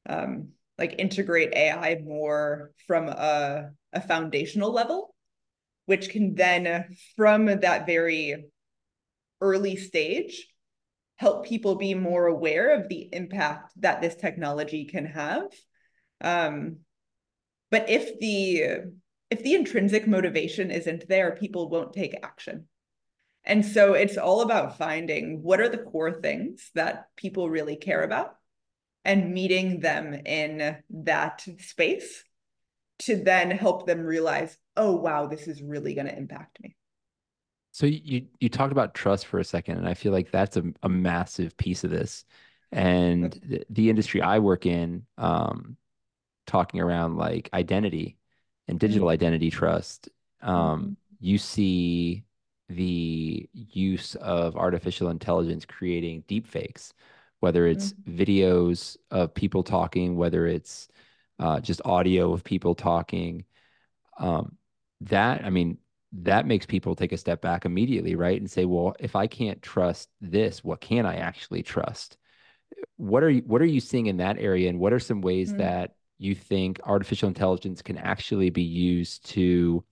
um 0.09 0.49
like 0.79 0.95
integrate 0.99 1.53
ai 1.55 2.01
more 2.03 2.73
from 2.87 3.09
a, 3.09 3.71
a 3.93 4.01
foundational 4.01 4.73
level 4.73 5.15
which 5.87 6.11
can 6.11 6.35
then 6.35 6.97
from 7.17 7.47
that 7.47 7.87
very 7.87 8.47
early 9.41 9.77
stage 9.77 10.49
help 11.17 11.47
people 11.47 11.77
be 11.77 11.95
more 11.95 12.27
aware 12.27 12.79
of 12.79 12.89
the 12.89 13.09
impact 13.13 13.73
that 13.77 14.01
this 14.01 14.15
technology 14.15 14.85
can 14.85 15.07
have 15.07 15.45
um 16.21 16.77
but 17.71 17.89
if 17.89 18.19
the 18.21 18.91
if 19.31 19.43
the 19.43 19.55
intrinsic 19.55 20.07
motivation 20.07 20.71
isn't 20.71 21.09
there, 21.09 21.35
people 21.35 21.69
won't 21.69 21.93
take 21.93 22.15
action. 22.23 22.67
And 23.45 23.65
so 23.65 23.95
it's 23.95 24.17
all 24.17 24.41
about 24.41 24.79
finding 24.79 25.43
what 25.43 25.61
are 25.61 25.69
the 25.69 25.79
core 25.79 26.13
things 26.13 26.71
that 26.75 27.07
people 27.17 27.49
really 27.49 27.77
care 27.77 28.03
about 28.03 28.35
and 29.05 29.33
meeting 29.33 29.81
them 29.81 30.15
in 30.15 30.77
that 30.91 31.47
space 31.59 32.25
to 33.01 33.17
then 33.17 33.51
help 33.51 33.87
them 33.87 34.01
realize, 34.01 34.57
oh, 34.77 34.97
wow, 34.97 35.27
this 35.27 35.47
is 35.47 35.63
really 35.63 35.95
going 35.95 36.07
to 36.07 36.17
impact 36.17 36.59
me. 36.61 36.77
So 37.77 37.85
you 37.85 38.29
you 38.41 38.49
talked 38.49 38.73
about 38.73 38.95
trust 38.95 39.27
for 39.27 39.39
a 39.39 39.45
second, 39.45 39.77
and 39.77 39.87
I 39.87 39.93
feel 39.93 40.11
like 40.11 40.31
that's 40.31 40.57
a, 40.57 40.63
a 40.83 40.89
massive 40.89 41.55
piece 41.59 41.85
of 41.85 41.91
this. 41.91 42.25
And 42.73 43.39
the, 43.45 43.67
the 43.69 43.91
industry 43.91 44.23
I 44.23 44.39
work 44.39 44.65
in, 44.65 45.05
um, 45.19 45.77
talking 46.47 46.81
around 46.81 47.19
like 47.19 47.51
identity 47.53 48.17
and 48.67 48.81
digital 48.81 49.09
mm-hmm. 49.09 49.13
identity 49.13 49.51
trust, 49.51 50.09
um, 50.41 50.57
mm-hmm. 50.57 50.93
you 51.21 51.37
see 51.37 52.25
the 52.71 53.47
use 53.53 54.15
of 54.15 54.57
artificial 54.57 55.11
intelligence 55.11 55.67
creating 55.67 56.25
deep 56.29 56.47
fakes, 56.47 56.95
whether 57.41 57.67
it's 57.67 57.93
mm-hmm. 57.93 58.17
videos 58.17 58.97
of 59.11 59.35
people 59.35 59.63
talking, 59.63 60.17
whether 60.17 60.47
it's 60.47 60.89
uh, 61.39 61.61
just 61.61 61.83
audio 61.85 62.33
of 62.33 62.43
people 62.43 62.75
talking. 62.75 63.45
Um, 64.19 64.57
that, 65.03 65.45
I 65.45 65.51
mean, 65.51 65.77
that 66.13 66.47
makes 66.47 66.67
people 66.67 66.95
take 66.95 67.13
a 67.13 67.19
step 67.19 67.41
back 67.41 67.65
immediately, 67.65 68.15
right? 68.15 68.41
And 68.41 68.51
say, 68.51 68.65
well, 68.65 68.95
if 68.99 69.17
I 69.17 69.27
can't 69.27 69.61
trust 69.61 70.09
this, 70.21 70.65
what 70.65 70.81
can 70.81 71.05
I 71.07 71.17
actually 71.17 71.63
trust? 71.63 72.17
What 72.97 73.23
are 73.23 73.31
you 73.31 73.43
what 73.47 73.63
are 73.63 73.67
you 73.67 73.81
seeing 73.81 74.07
in 74.07 74.19
that 74.19 74.39
area? 74.39 74.69
And 74.69 74.79
what 74.79 74.93
are 74.93 75.01
some 75.01 75.21
ways 75.21 75.51
mm-hmm. 75.51 75.59
that 75.59 75.95
you 76.19 76.35
think 76.35 76.81
artificial 76.85 77.29
intelligence 77.29 77.83
can 77.83 77.99
actually 77.99 78.51
be 78.51 78.63
used 78.63 79.27
to 79.31 79.85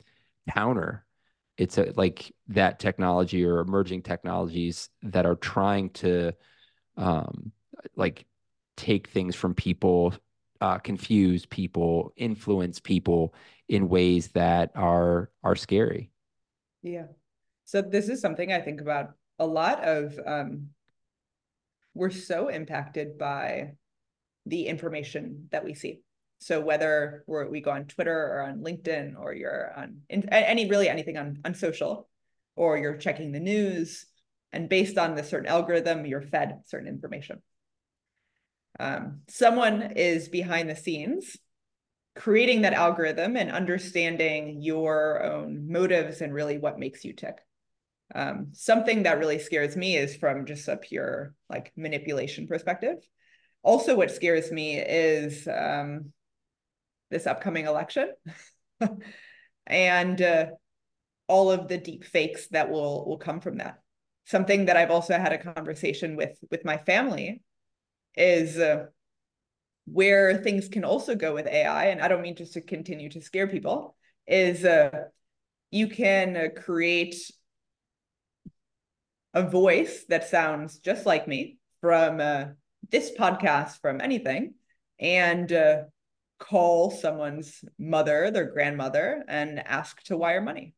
counter 0.51 1.05
it's 1.57 1.79
a, 1.79 1.93
like 1.97 2.33
that 2.49 2.79
technology 2.79 3.45
or 3.45 3.61
emerging 3.61 4.03
technologies 4.03 4.89
that 5.03 5.27
are 5.27 5.37
trying 5.37 5.91
to 5.91 6.33
um, 6.97 7.53
like 7.97 8.27
take 8.77 9.09
things 9.09 9.37
from 9.37 9.55
people, 9.55 10.15
uh, 10.65 10.79
confuse 10.79 11.45
people, 11.45 12.15
influence 12.17 12.81
people 12.81 13.35
in 13.69 13.87
ways 13.87 14.29
that 14.29 14.71
are 14.75 15.31
are 15.43 15.57
scary. 15.57 16.11
Yeah. 16.83 17.09
So 17.67 17.83
this 17.83 18.09
is 18.09 18.23
something 18.23 18.51
I 18.51 18.63
think 18.63 18.81
about 18.81 19.11
a 19.39 19.47
lot 19.47 19.85
of 19.85 20.19
um, 20.25 20.69
we're 21.93 22.09
so 22.09 22.49
impacted 22.49 23.19
by 23.19 23.73
the 24.47 24.67
information 24.67 25.49
that 25.53 25.65
we 25.65 25.75
see. 25.75 26.01
So 26.39 26.61
whether 26.61 27.25
we're, 27.27 27.47
we 27.49 27.61
go 27.61 27.71
on 27.71 27.85
Twitter 27.85 28.17
or 28.17 28.41
on 28.43 28.61
LinkedIn 28.61 29.19
or 29.19 29.35
you're 29.35 29.71
on 29.77 29.99
in, 30.09 30.27
any 30.31 30.71
really 30.71 30.89
anything 30.89 31.19
on, 31.19 31.41
on 31.45 31.55
social 31.55 32.09
or 32.57 32.79
you're 32.79 32.97
checking 32.97 33.33
the 33.33 33.41
news 33.41 34.07
and 34.51 34.71
based 34.71 34.97
on 34.97 35.15
the 35.15 35.25
certain 35.25 35.49
algorithm, 35.49 36.07
you're 36.07 36.23
fed 36.23 36.61
certain 36.65 36.89
information. 36.89 37.43
Um, 38.79 39.21
someone 39.29 39.93
is 39.97 40.29
behind 40.29 40.69
the 40.69 40.77
scenes 40.77 41.37
creating 42.17 42.63
that 42.63 42.73
algorithm 42.73 43.37
and 43.37 43.51
understanding 43.51 44.63
your 44.63 45.23
own 45.23 45.71
motives 45.71 46.21
and 46.21 46.33
really 46.33 46.59
what 46.59 46.79
makes 46.79 47.05
you 47.05 47.13
tick. 47.13 47.39
Um, 48.15 48.49
something 48.53 49.05
that 49.05 49.19
really 49.19 49.39
scares 49.39 49.77
me 49.77 49.97
is 49.97 50.15
from 50.15 50.47
just 50.47 50.69
a 50.69 50.77
pure 50.77 51.35
like 51.51 51.73
manipulation 51.77 52.47
perspective. 52.47 52.99
Also, 53.63 53.97
what 53.97 54.11
scares 54.11 54.53
me 54.53 54.79
is 54.79 55.49
um, 55.49 56.13
this 57.11 57.27
upcoming 57.27 57.67
election 57.67 58.13
and 59.67 60.23
uh, 60.23 60.47
all 61.27 61.51
of 61.51 61.67
the 61.67 61.79
deep 61.79 62.05
fakes 62.05 62.47
that 62.49 62.71
will 62.71 63.07
will 63.07 63.19
come 63.19 63.41
from 63.41 63.59
that. 63.59 63.81
Something 64.27 64.67
that 64.67 64.77
I've 64.77 64.91
also 64.91 65.19
had 65.19 65.33
a 65.33 65.39
conversation 65.39 66.15
with 66.15 66.39
with 66.51 66.65
my 66.65 66.77
family 66.77 67.43
is 68.17 68.59
uh, 68.59 68.87
where 69.87 70.37
things 70.39 70.69
can 70.69 70.85
also 70.85 71.15
go 71.15 71.35
with 71.35 71.47
AI, 71.47 71.87
and 71.87 72.01
I 72.01 72.09
don't 72.09 72.23
mean 72.23 72.37
just 72.37 72.55
to 72.55 72.61
continue 72.61 73.11
to 73.11 73.21
scare 73.21 73.47
people, 73.47 73.97
is 74.27 74.65
uh, 74.65 75.05
you 75.71 75.89
can 75.89 76.37
uh, 76.37 76.61
create 76.61 77.17
a 79.35 79.43
voice 79.43 80.05
that 80.09 80.29
sounds 80.29 80.79
just 80.79 81.07
like 81.07 81.27
me 81.27 81.59
from 81.81 82.21
uh, 82.21 82.47
this 82.91 83.11
podcast, 83.11 83.81
from 83.81 84.01
anything, 84.01 84.55
and 84.99 85.53
uh, 85.53 85.83
call 86.39 86.91
someone's 86.91 87.65
mother, 87.79 88.31
their 88.31 88.51
grandmother, 88.51 89.25
and 89.29 89.59
ask 89.59 90.03
to 90.05 90.17
wire 90.17 90.41
money. 90.41 90.75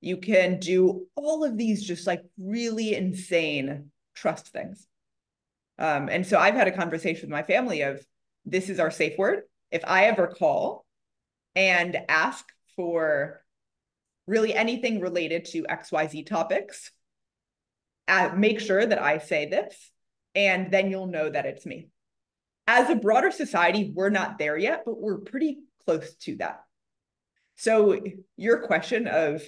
You 0.00 0.18
can 0.18 0.60
do 0.60 1.06
all 1.14 1.44
of 1.44 1.56
these 1.56 1.82
just 1.82 2.06
like 2.06 2.22
really 2.38 2.94
insane 2.94 3.90
trust 4.14 4.48
things. 4.48 4.86
Um, 5.80 6.08
and 6.10 6.26
so 6.26 6.38
I've 6.38 6.54
had 6.54 6.68
a 6.68 6.76
conversation 6.76 7.22
with 7.22 7.30
my 7.30 7.42
family 7.42 7.80
of 7.80 8.04
this 8.44 8.68
is 8.68 8.78
our 8.78 8.90
safe 8.90 9.18
word. 9.18 9.42
If 9.70 9.82
I 9.86 10.04
ever 10.04 10.26
call 10.26 10.84
and 11.56 11.96
ask 12.08 12.44
for 12.76 13.42
really 14.26 14.54
anything 14.54 15.00
related 15.00 15.46
to 15.46 15.64
XYZ 15.64 16.26
topics, 16.26 16.92
uh, 18.08 18.30
make 18.36 18.60
sure 18.60 18.84
that 18.84 19.00
I 19.00 19.18
say 19.18 19.48
this, 19.48 19.90
and 20.34 20.70
then 20.70 20.90
you'll 20.90 21.06
know 21.06 21.30
that 21.30 21.46
it's 21.46 21.64
me. 21.64 21.88
As 22.66 22.90
a 22.90 22.94
broader 22.94 23.30
society, 23.30 23.92
we're 23.94 24.10
not 24.10 24.38
there 24.38 24.58
yet, 24.58 24.82
but 24.84 25.00
we're 25.00 25.18
pretty 25.18 25.58
close 25.84 26.14
to 26.16 26.36
that. 26.36 26.60
So, 27.56 28.00
your 28.36 28.66
question 28.66 29.06
of, 29.06 29.42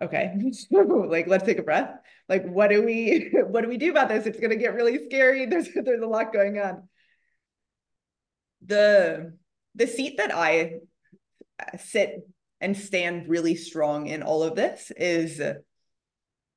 okay, 0.00 0.34
like 0.70 1.26
let's 1.26 1.44
take 1.44 1.58
a 1.58 1.62
breath. 1.62 1.94
Like, 2.28 2.46
what 2.46 2.70
do 2.70 2.84
we 2.84 3.30
what 3.48 3.62
do 3.62 3.68
we 3.68 3.78
do 3.78 3.90
about 3.90 4.08
this? 4.08 4.26
It's 4.26 4.40
gonna 4.40 4.56
get 4.56 4.74
really 4.74 5.04
scary. 5.06 5.46
There's 5.50 5.68
there's 5.74 6.02
a 6.02 6.06
lot 6.06 6.32
going 6.32 6.58
on. 6.58 6.88
The 8.66 9.36
the 9.74 9.86
seat 9.86 10.16
that 10.18 10.34
I 10.34 10.80
uh, 11.60 11.78
sit 11.78 12.28
and 12.60 12.76
stand 12.76 13.28
really 13.28 13.54
strong 13.54 14.06
in 14.06 14.22
all 14.22 14.42
of 14.42 14.54
this 14.54 14.92
is 14.96 15.40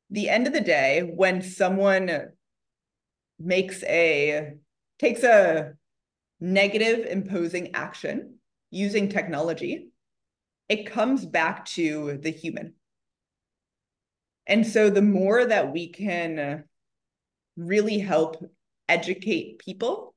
the 0.10 0.30
end 0.30 0.46
of 0.46 0.54
the 0.54 0.62
day, 0.62 1.02
when 1.15 1.41
someone 1.41 2.30
makes 3.39 3.84
a 3.84 4.54
takes 5.00 5.24
a 5.24 5.74
negative 6.39 7.08
imposing 7.08 7.74
action 7.74 8.36
using 8.69 9.10
technology, 9.10 9.89
it 10.69 10.86
comes 10.86 11.26
back 11.26 11.65
to 11.65 12.19
the 12.22 12.30
human. 12.30 12.74
And 14.47 14.65
so 14.67 14.89
the 14.89 15.01
more 15.01 15.45
that 15.45 15.71
we 15.71 15.89
can 15.89 16.65
really 17.56 17.99
help 17.99 18.43
educate 18.89 19.60
people 19.60 20.13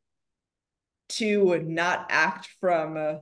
to 1.08 1.60
not 1.62 2.06
act 2.10 2.48
from 2.60 3.20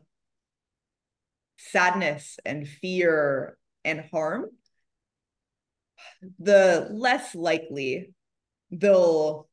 sadness 1.58 2.38
and 2.44 2.66
fear 2.66 3.58
and 3.84 4.04
harm, 4.10 4.46
the 6.38 6.88
less 6.90 7.34
likely 7.34 8.12
they'll 8.70 9.48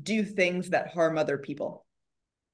do 0.00 0.22
things 0.22 0.70
that 0.70 0.92
harm 0.92 1.16
other 1.16 1.38
people. 1.38 1.86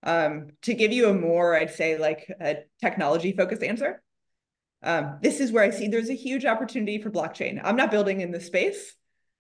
Um, 0.03 0.51
to 0.63 0.75
give 0.75 0.93
you 0.93 1.09
a 1.09 1.15
more, 1.15 1.57
I'd 1.57 1.73
say, 1.73 1.99
like 1.99 2.31
a 2.41 2.59
technology 2.81 3.33
focused 3.33 3.63
answer, 3.63 4.03
um, 4.85 5.19
this 5.23 5.41
is 5.41 5.51
where 5.51 5.65
I 5.65 5.71
see 5.71 5.89
there's 5.89 6.11
a 6.11 6.15
huge 6.15 6.45
opportunity 6.45 7.01
for 7.01 7.11
blockchain. 7.11 7.61
I'm 7.65 7.77
not 7.77 7.91
building 7.91 8.21
in 8.21 8.31
this 8.31 8.47
space, 8.47 8.95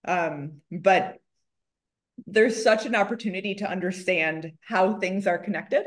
um, 0.07 0.63
but 0.73 1.19
there's 2.27 2.63
such 2.63 2.87
an 2.87 2.95
opportunity 2.95 3.55
to 3.57 3.71
understand 3.71 4.53
how 4.61 4.99
things 4.99 5.27
are 5.27 5.39
connected 5.39 5.85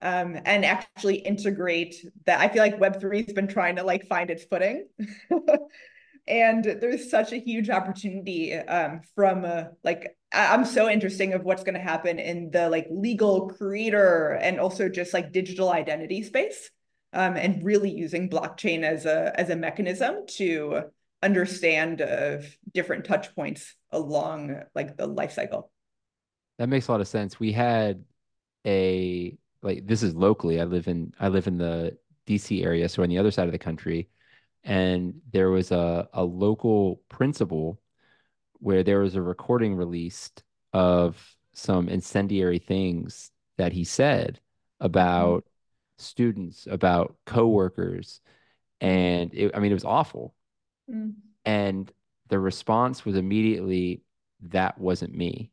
um, 0.00 0.38
and 0.44 0.64
actually 0.64 1.16
integrate 1.16 1.94
that. 2.26 2.40
I 2.40 2.48
feel 2.48 2.62
like 2.62 2.78
Web3 2.78 3.26
has 3.26 3.34
been 3.34 3.48
trying 3.48 3.76
to 3.76 3.84
like 3.84 4.06
find 4.06 4.30
its 4.30 4.44
footing. 4.44 4.88
and 6.26 6.64
there's 6.64 7.10
such 7.10 7.32
a 7.32 7.36
huge 7.36 7.68
opportunity 7.68 8.54
um, 8.54 9.02
from 9.14 9.44
uh, 9.44 9.64
like 9.82 10.16
i'm 10.32 10.64
so 10.64 10.88
interesting 10.88 11.34
of 11.34 11.44
what's 11.44 11.64
going 11.64 11.74
to 11.74 11.80
happen 11.80 12.18
in 12.18 12.50
the 12.50 12.68
like 12.70 12.86
legal 12.90 13.48
creator 13.50 14.30
and 14.40 14.58
also 14.58 14.88
just 14.88 15.12
like 15.12 15.32
digital 15.32 15.70
identity 15.70 16.22
space 16.22 16.70
um, 17.14 17.36
and 17.36 17.62
really 17.64 17.90
using 17.90 18.28
blockchain 18.28 18.82
as 18.82 19.06
a 19.06 19.32
as 19.38 19.50
a 19.50 19.56
mechanism 19.56 20.26
to 20.26 20.82
understand 21.22 22.00
of 22.02 22.44
different 22.72 23.04
touch 23.04 23.34
points 23.34 23.74
along 23.90 24.60
like 24.74 24.96
the 24.96 25.06
life 25.06 25.32
cycle 25.32 25.70
that 26.58 26.68
makes 26.68 26.88
a 26.88 26.92
lot 26.92 27.00
of 27.00 27.08
sense 27.08 27.40
we 27.40 27.50
had 27.50 28.04
a 28.66 29.36
like 29.62 29.86
this 29.86 30.02
is 30.02 30.14
locally 30.14 30.60
i 30.60 30.64
live 30.64 30.86
in 30.86 31.14
i 31.18 31.28
live 31.28 31.46
in 31.46 31.56
the 31.56 31.96
dc 32.26 32.62
area 32.62 32.88
so 32.88 33.02
on 33.02 33.08
the 33.08 33.18
other 33.18 33.30
side 33.30 33.46
of 33.46 33.52
the 33.52 33.58
country 33.58 34.08
and 34.64 35.14
there 35.32 35.50
was 35.50 35.70
a, 35.70 36.08
a 36.12 36.24
local 36.24 37.00
principal 37.08 37.80
where 38.60 38.82
there 38.82 39.00
was 39.00 39.14
a 39.14 39.22
recording 39.22 39.76
released 39.76 40.42
of 40.72 41.36
some 41.52 41.88
incendiary 41.88 42.58
things 42.58 43.30
that 43.58 43.72
he 43.72 43.84
said 43.84 44.40
about. 44.80 45.44
Students, 45.98 46.66
about 46.70 47.16
coworkers, 47.26 48.20
and 48.80 49.32
it, 49.34 49.52
I 49.54 49.60
mean 49.60 49.70
it 49.70 49.74
was 49.74 49.84
awful. 49.84 50.34
Mm. 50.90 51.14
And 51.44 51.90
the 52.28 52.38
response 52.38 53.04
was 53.04 53.16
immediately, 53.16 54.02
"That 54.42 54.78
wasn't 54.78 55.14
me. 55.14 55.50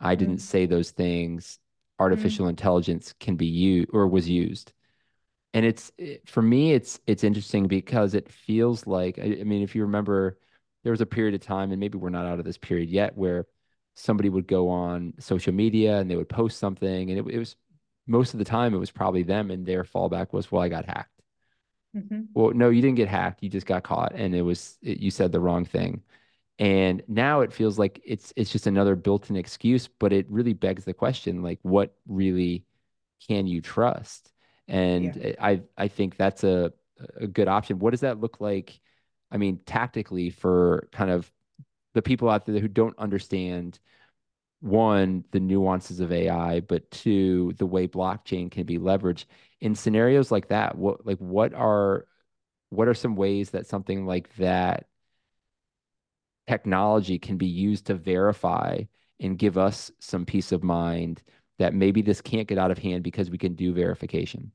I 0.00 0.14
didn't 0.14 0.36
mm. 0.36 0.40
say 0.40 0.66
those 0.66 0.90
things. 0.90 1.58
Artificial 1.98 2.46
mm. 2.46 2.50
intelligence 2.50 3.14
can 3.20 3.36
be 3.36 3.46
used 3.46 3.90
or 3.92 4.06
was 4.06 4.28
used." 4.28 4.72
and 5.54 5.64
it's 5.64 5.92
it, 5.96 6.28
for 6.28 6.42
me 6.42 6.72
it's 6.72 7.00
it's 7.06 7.24
interesting 7.24 7.66
because 7.66 8.14
it 8.14 8.30
feels 8.30 8.86
like 8.86 9.18
I, 9.18 9.38
I, 9.40 9.44
mean 9.44 9.62
if 9.62 9.74
you 9.74 9.82
remember 9.82 10.38
there 10.82 10.90
was 10.90 11.00
a 11.00 11.06
period 11.06 11.34
of 11.34 11.40
time 11.40 11.70
and 11.70 11.80
maybe 11.80 11.96
we're 11.96 12.10
not 12.10 12.26
out 12.26 12.38
of 12.38 12.44
this 12.44 12.58
period 12.58 12.90
yet 12.90 13.16
where 13.16 13.46
somebody 13.94 14.28
would 14.28 14.48
go 14.48 14.68
on 14.68 15.14
social 15.20 15.54
media 15.54 15.98
and 15.98 16.10
they 16.10 16.16
would 16.16 16.28
post 16.28 16.58
something 16.58 17.10
and 17.10 17.18
it, 17.18 17.34
it 17.34 17.38
was 17.38 17.56
most 18.06 18.34
of 18.34 18.38
the 18.38 18.44
time 18.44 18.74
it 18.74 18.78
was 18.78 18.90
probably 18.90 19.22
them 19.22 19.50
and 19.50 19.66
their 19.66 19.84
fallback 19.84 20.32
was 20.32 20.50
well 20.50 20.62
i 20.62 20.68
got 20.68 20.84
hacked 20.84 21.22
mm-hmm. 21.96 22.22
well 22.34 22.50
no 22.50 22.68
you 22.70 22.82
didn't 22.82 22.96
get 22.96 23.08
hacked 23.08 23.42
you 23.42 23.48
just 23.48 23.66
got 23.66 23.82
caught 23.82 24.12
and 24.14 24.34
it 24.34 24.42
was 24.42 24.78
it, 24.82 24.98
you 24.98 25.10
said 25.10 25.32
the 25.32 25.40
wrong 25.40 25.64
thing 25.64 26.02
and 26.58 27.02
now 27.08 27.40
it 27.40 27.52
feels 27.52 27.78
like 27.78 28.00
it's 28.04 28.32
it's 28.36 28.52
just 28.52 28.66
another 28.66 28.94
built-in 28.94 29.36
excuse 29.36 29.88
but 29.98 30.12
it 30.12 30.30
really 30.30 30.52
begs 30.52 30.84
the 30.84 30.94
question 30.94 31.42
like 31.42 31.58
what 31.62 31.94
really 32.06 32.64
can 33.26 33.46
you 33.46 33.60
trust 33.60 34.30
and 34.68 35.16
yeah. 35.16 35.32
I 35.40 35.62
I 35.76 35.88
think 35.88 36.16
that's 36.16 36.44
a 36.44 36.72
a 37.16 37.26
good 37.26 37.48
option. 37.48 37.78
What 37.78 37.90
does 37.90 38.00
that 38.00 38.20
look 38.20 38.40
like? 38.40 38.80
I 39.30 39.36
mean, 39.36 39.60
tactically 39.66 40.30
for 40.30 40.88
kind 40.92 41.10
of 41.10 41.30
the 41.94 42.02
people 42.02 42.28
out 42.28 42.46
there 42.46 42.60
who 42.60 42.68
don't 42.68 42.98
understand 42.98 43.78
one 44.64 45.24
the 45.30 45.40
nuances 45.40 46.00
of 46.00 46.10
AI, 46.10 46.60
but 46.60 46.90
two 46.90 47.52
the 47.58 47.66
way 47.66 47.86
blockchain 47.86 48.50
can 48.50 48.64
be 48.64 48.78
leveraged 48.78 49.26
in 49.60 49.74
scenarios 49.74 50.32
like 50.32 50.48
that. 50.48 50.76
What 50.76 51.06
like 51.06 51.18
what 51.18 51.52
are 51.52 52.06
what 52.70 52.88
are 52.88 52.94
some 52.94 53.14
ways 53.14 53.50
that 53.50 53.66
something 53.66 54.06
like 54.06 54.34
that 54.36 54.86
technology 56.48 57.18
can 57.18 57.36
be 57.36 57.46
used 57.46 57.86
to 57.86 57.94
verify 57.94 58.80
and 59.20 59.38
give 59.38 59.58
us 59.58 59.90
some 60.00 60.24
peace 60.24 60.50
of 60.50 60.62
mind 60.62 61.22
that 61.58 61.74
maybe 61.74 62.00
this 62.00 62.20
can't 62.20 62.48
get 62.48 62.58
out 62.58 62.70
of 62.70 62.78
hand 62.78 63.04
because 63.04 63.30
we 63.30 63.38
can 63.38 63.54
do 63.54 63.74
verification? 63.74 64.50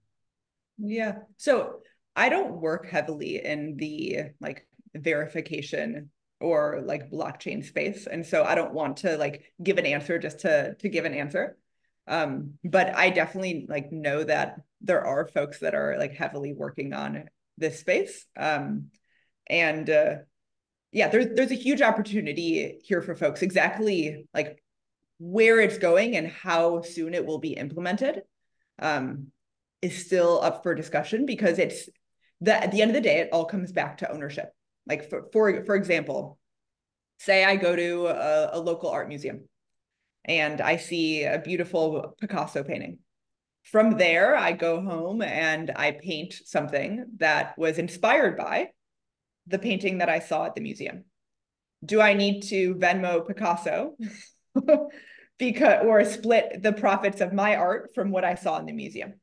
Yeah. 0.80 1.20
So 1.38 1.82
I 2.16 2.30
don't 2.30 2.60
work 2.60 2.88
heavily 2.88 3.46
in 3.46 3.78
the 3.78 4.32
like 4.42 4.68
verification 4.96 6.10
or 6.40 6.82
like 6.86 7.12
blockchain 7.12 7.64
space. 7.66 8.08
And 8.08 8.26
so 8.26 8.44
I 8.44 8.56
don't 8.56 8.74
want 8.74 8.98
to 8.98 9.18
like 9.18 9.44
give 9.62 9.78
an 9.78 9.86
answer 9.86 10.18
just 10.20 10.40
to 10.40 10.76
to 10.76 10.90
give 10.90 11.06
an 11.06 11.14
answer. 11.14 11.58
Um, 12.08 12.54
but 12.64 12.96
I 12.96 13.10
definitely 13.10 13.66
like 13.70 13.92
know 13.92 14.24
that 14.24 14.62
there 14.82 15.06
are 15.06 15.28
folks 15.28 15.60
that 15.60 15.76
are 15.76 15.98
like 15.98 16.14
heavily 16.14 16.54
working 16.54 16.94
on 16.94 17.30
this 17.58 17.80
space. 17.80 18.26
Um, 18.38 18.88
and 19.48 19.90
uh, 19.90 20.16
yeah, 20.92 21.10
there's 21.10 21.28
there's 21.36 21.52
a 21.52 21.56
huge 21.56 21.82
opportunity 21.82 22.80
here 22.84 23.02
for 23.02 23.16
folks. 23.16 23.42
Exactly 23.42 24.28
like 24.34 24.64
where 25.20 25.60
it's 25.60 25.78
going 25.78 26.16
and 26.16 26.28
how 26.28 26.82
soon 26.82 27.14
it 27.14 27.26
will 27.26 27.40
be 27.40 27.54
implemented 27.54 28.22
um, 28.82 29.28
is 29.82 30.06
still 30.06 30.42
up 30.42 30.64
for 30.64 30.74
discussion 30.74 31.26
because 31.26 31.60
it's 31.60 31.90
the, 32.42 32.56
at 32.64 32.72
the 32.72 32.82
end 32.82 32.92
of 32.92 32.96
the 32.96 33.02
day, 33.02 33.20
it 33.20 33.30
all 33.32 33.46
comes 33.46 33.72
back 33.72 33.98
to 33.98 34.12
ownership. 34.12 34.54
Like 34.90 35.10
for 35.10 35.30
for, 35.32 35.64
for 35.66 35.76
example, 35.76 36.40
say 37.20 37.46
I 37.46 37.56
go 37.56 37.76
to 37.76 38.08
a, 38.08 38.58
a 38.58 38.60
local 38.60 38.90
art 38.90 39.08
museum 39.08 39.48
and 40.26 40.60
I 40.60 40.78
see 40.78 41.24
a 41.24 41.40
beautiful 41.40 42.16
Picasso 42.20 42.64
painting. 42.64 43.00
From 43.64 43.98
there, 43.98 44.36
I 44.36 44.54
go 44.54 44.82
home 44.82 45.22
and 45.22 45.72
I 45.76 45.92
paint 45.92 46.34
something 46.46 47.06
that 47.18 47.58
was 47.58 47.78
inspired 47.78 48.36
by 48.36 48.70
the 49.48 49.60
painting 49.60 50.00
that 50.00 50.10
I 50.10 50.20
saw 50.20 50.46
at 50.46 50.56
the 50.56 50.62
museum. 50.62 51.06
Do 51.86 52.02
I 52.02 52.14
need 52.14 52.42
to 52.44 52.76
Venmo 52.76 53.28
Picasso 53.28 53.96
because 55.38 55.86
or 55.86 56.04
split 56.06 56.62
the 56.64 56.74
profits 56.74 57.22
of 57.22 57.32
my 57.32 57.56
art 57.56 57.92
from 57.94 58.12
what 58.12 58.26
I 58.26 58.36
saw 58.36 58.58
in 58.60 58.66
the 58.66 58.74
museum? 58.74 59.14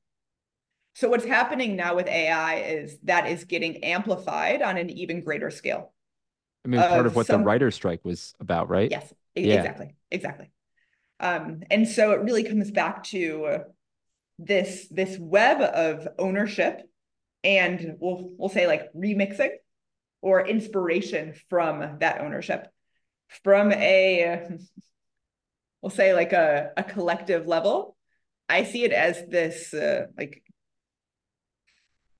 So 0.97 1.11
what's 1.11 1.27
happening 1.27 1.77
now 1.77 1.95
with 1.95 2.07
AI 2.07 2.61
is 2.61 2.97
that 3.03 3.27
is 3.27 3.45
getting 3.45 3.85
amplified 3.85 4.63
on 4.63 4.79
an 4.79 4.89
even 4.89 5.23
greater 5.23 5.51
scale. 5.51 5.93
I 6.65 6.69
mean, 6.69 6.81
part 6.81 7.05
of 7.05 7.15
what 7.15 7.27
some, 7.27 7.43
the 7.43 7.47
writer's 7.47 7.75
strike 7.75 8.03
was 8.03 8.33
about, 8.41 8.71
right? 8.71 8.91
Yes, 8.91 9.13
yeah. 9.35 9.57
exactly, 9.57 9.95
exactly. 10.11 10.51
Um, 11.21 11.65
and 11.71 11.87
so 11.87 12.13
it 12.13 12.23
really 12.23 12.45
comes 12.45 12.71
back 12.71 13.03
to 13.05 13.59
this 14.39 14.89
this 14.91 15.19
web 15.21 15.61
of 15.61 16.09
ownership, 16.19 16.81
and 17.45 17.97
we'll 18.01 18.31
we'll 18.39 18.49
say 18.49 18.67
like 18.67 18.91
remixing 18.95 19.51
or 20.23 20.47
inspiration 20.47 21.35
from 21.51 21.99
that 22.01 22.23
ownership, 22.23 22.69
from 23.45 23.71
a 23.71 24.49
we'll 25.83 25.91
say 25.91 26.15
like 26.15 26.33
a 26.33 26.71
a 26.75 26.83
collective 26.83 27.47
level. 27.47 27.99
I 28.49 28.65
see 28.65 28.85
it 28.85 28.93
as 28.93 29.27
this 29.27 29.75
uh, 29.75 30.07
like 30.17 30.43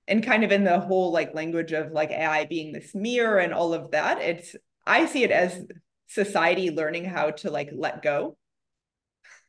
and 0.07 0.25
kind 0.25 0.43
of 0.43 0.51
in 0.51 0.63
the 0.63 0.79
whole 0.79 1.11
like 1.11 1.33
language 1.33 1.73
of 1.73 1.91
like 1.91 2.11
AI 2.11 2.45
being 2.45 2.71
this 2.71 2.95
mirror 2.95 3.39
and 3.39 3.53
all 3.53 3.73
of 3.73 3.91
that, 3.91 4.21
it's 4.21 4.55
I 4.85 5.05
see 5.05 5.23
it 5.23 5.31
as 5.31 5.65
society 6.07 6.71
learning 6.71 7.05
how 7.05 7.31
to 7.31 7.51
like 7.51 7.69
let 7.73 8.01
go. 8.01 8.37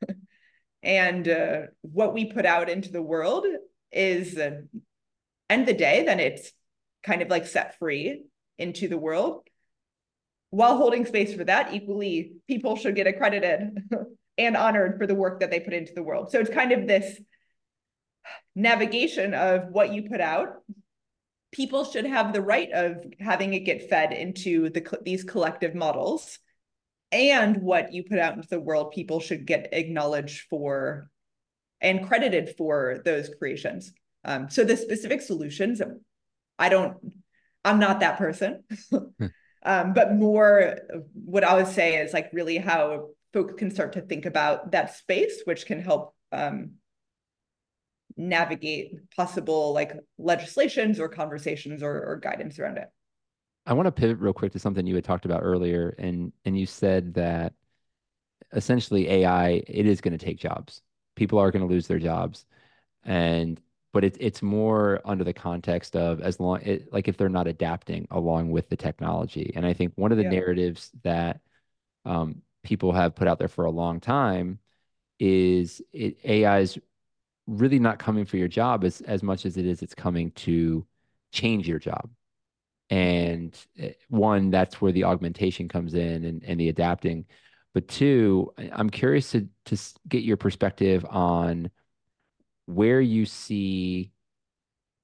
and 0.82 1.28
uh, 1.28 1.60
what 1.82 2.12
we 2.12 2.32
put 2.32 2.44
out 2.44 2.68
into 2.68 2.90
the 2.90 3.02
world 3.02 3.46
is 3.92 4.36
uh, 4.36 4.62
end 5.48 5.66
the 5.66 5.74
day, 5.74 6.04
then 6.04 6.20
it's 6.20 6.52
kind 7.02 7.22
of 7.22 7.28
like 7.28 7.46
set 7.46 7.78
free 7.78 8.24
into 8.58 8.88
the 8.88 8.98
world. 8.98 9.42
While 10.50 10.76
holding 10.76 11.06
space 11.06 11.34
for 11.34 11.44
that, 11.44 11.74
equally, 11.74 12.32
people 12.48 12.76
should 12.76 12.96
get 12.96 13.06
accredited 13.06 13.78
and 14.38 14.56
honored 14.56 14.98
for 14.98 15.06
the 15.06 15.14
work 15.14 15.40
that 15.40 15.50
they 15.50 15.60
put 15.60 15.74
into 15.74 15.92
the 15.94 16.02
world. 16.02 16.30
So 16.30 16.40
it's 16.40 16.50
kind 16.50 16.72
of 16.72 16.86
this 16.86 17.20
navigation 18.58 19.34
of 19.34 19.68
what 19.70 19.92
you 19.92 20.08
put 20.08 20.20
out 20.20 20.56
people 21.52 21.84
should 21.84 22.04
have 22.04 22.32
the 22.32 22.42
right 22.42 22.70
of 22.72 23.04
having 23.20 23.54
it 23.54 23.60
get 23.60 23.88
fed 23.88 24.12
into 24.12 24.70
the 24.70 24.98
these 25.02 25.24
collective 25.24 25.74
models. 25.74 26.38
And 27.10 27.62
what 27.62 27.94
you 27.94 28.04
put 28.04 28.18
out 28.18 28.36
into 28.36 28.48
the 28.48 28.60
world 28.60 28.92
people 28.92 29.20
should 29.20 29.46
get 29.46 29.70
acknowledged 29.72 30.46
for 30.50 31.10
and 31.80 32.06
credited 32.06 32.54
for 32.58 33.00
those 33.04 33.30
creations. 33.38 33.92
Um, 34.24 34.50
so 34.50 34.64
the 34.64 34.76
specific 34.76 35.22
solutions 35.22 35.80
i 36.58 36.68
don't 36.68 36.96
i'm 37.64 37.78
not 37.78 38.00
that 38.00 38.18
person. 38.18 38.64
Hmm. 38.90 39.26
um, 39.62 39.92
but 39.94 40.14
more 40.14 40.76
what 41.14 41.44
i 41.44 41.54
would 41.54 41.68
say 41.68 41.96
is 41.98 42.12
like 42.12 42.30
really 42.32 42.58
how 42.58 43.08
folks 43.32 43.54
can 43.54 43.70
start 43.70 43.92
to 43.92 44.00
think 44.00 44.26
about 44.26 44.72
that 44.72 44.96
space 44.96 45.42
which 45.44 45.66
can 45.66 45.80
help 45.80 46.14
um, 46.32 46.72
navigate 48.18 49.10
possible 49.16 49.72
like 49.72 49.94
legislations 50.18 50.98
or 51.00 51.08
conversations 51.08 51.82
or, 51.82 52.04
or 52.04 52.16
guidance 52.16 52.58
around 52.58 52.76
it. 52.78 52.88
I 53.64 53.74
want 53.74 53.86
to 53.86 53.92
pivot 53.92 54.18
real 54.18 54.32
quick 54.32 54.52
to 54.52 54.58
something 54.58 54.86
you 54.86 54.94
had 54.94 55.04
talked 55.04 55.24
about 55.24 55.42
earlier, 55.42 55.94
and 55.98 56.32
and 56.44 56.58
you 56.58 56.66
said 56.66 57.14
that 57.14 57.54
essentially 58.52 59.08
AI 59.08 59.62
it 59.66 59.86
is 59.86 60.00
going 60.00 60.16
to 60.16 60.24
take 60.24 60.38
jobs. 60.38 60.82
People 61.16 61.38
are 61.38 61.50
going 61.50 61.66
to 61.66 61.72
lose 61.72 61.86
their 61.86 61.98
jobs, 61.98 62.46
and 63.04 63.60
but 63.92 64.04
it's 64.04 64.18
it's 64.20 64.42
more 64.42 65.00
under 65.04 65.24
the 65.24 65.32
context 65.32 65.96
of 65.96 66.20
as 66.20 66.40
long 66.40 66.60
it, 66.62 66.92
like 66.92 67.08
if 67.08 67.16
they're 67.16 67.28
not 67.28 67.46
adapting 67.46 68.06
along 68.10 68.50
with 68.50 68.68
the 68.68 68.76
technology. 68.76 69.52
And 69.54 69.66
I 69.66 69.72
think 69.74 69.92
one 69.96 70.12
of 70.12 70.18
the 70.18 70.24
yeah. 70.24 70.30
narratives 70.30 70.90
that 71.02 71.40
um, 72.04 72.42
people 72.62 72.92
have 72.92 73.14
put 73.14 73.28
out 73.28 73.38
there 73.38 73.48
for 73.48 73.64
a 73.64 73.70
long 73.70 74.00
time 74.00 74.58
is 75.18 75.82
it, 75.92 76.18
AI 76.24 76.60
is 76.60 76.78
really 77.48 77.78
not 77.80 77.98
coming 77.98 78.26
for 78.26 78.36
your 78.36 78.48
job 78.48 78.84
as 78.84 79.00
as 79.02 79.22
much 79.22 79.46
as 79.46 79.56
it 79.56 79.66
is 79.66 79.82
it's 79.82 79.94
coming 79.94 80.30
to 80.32 80.86
change 81.32 81.66
your 81.68 81.78
job. 81.78 82.10
And 82.90 83.56
eh, 83.78 83.92
one 84.08 84.50
that's 84.50 84.80
where 84.80 84.92
the 84.92 85.04
augmentation 85.04 85.68
comes 85.68 85.94
in 85.94 86.24
and, 86.24 86.44
and 86.44 86.60
the 86.60 86.68
adapting. 86.68 87.26
But 87.74 87.88
two 87.88 88.52
i'm 88.72 88.90
curious 88.90 89.30
to 89.32 89.48
to 89.66 89.76
get 90.08 90.24
your 90.24 90.36
perspective 90.36 91.04
on 91.08 91.70
where 92.66 93.00
you 93.00 93.24
see 93.24 94.12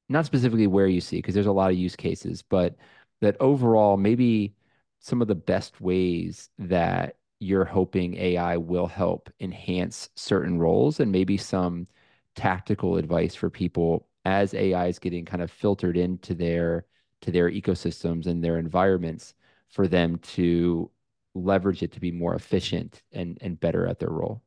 not 0.09 0.27
specifically 0.27 0.67
where 0.67 0.87
you 0.87 1.01
see 1.01 1.17
because 1.17 1.35
there's 1.35 1.47
a 1.47 1.53
lot 1.53 1.71
of 1.71 1.79
use 1.79 1.97
cases 1.97 2.43
but 2.43 2.77
that 3.21 3.37
overall 3.41 3.97
maybe 3.97 4.55
some 5.01 5.23
of 5.23 5.29
the 5.29 5.35
best 5.35 5.81
ways 5.81 6.51
that 6.59 7.17
you're 7.41 7.65
hoping 7.65 8.17
ai 8.17 8.57
will 8.57 8.87
help 8.87 9.31
enhance 9.41 10.11
certain 10.15 10.59
roles 10.59 11.01
and 11.01 11.11
maybe 11.11 11.37
some 11.37 11.87
tactical 12.35 12.97
advice 12.97 13.35
for 13.35 13.51
people 13.51 14.09
as 14.25 14.55
AI 14.55 14.87
is 14.88 14.99
getting 14.99 15.25
kind 15.25 15.42
of 15.42 15.51
filtered 15.51 15.97
into 15.97 16.35
their 16.35 16.87
to 17.20 17.31
their 17.31 17.51
ecosystems 17.51 18.27
and 18.27 18.42
their 18.42 18.59
environments 18.59 19.35
for 19.70 19.88
them 19.88 20.18
to 20.18 20.90
leverage 21.35 21.83
it 21.83 21.92
to 21.92 22.01
be 22.01 22.12
more 22.12 22.35
efficient 22.35 23.03
and 23.12 23.38
and 23.40 23.61
better 23.61 23.87
at 23.87 23.99
their 23.99 24.11
role? 24.11 24.42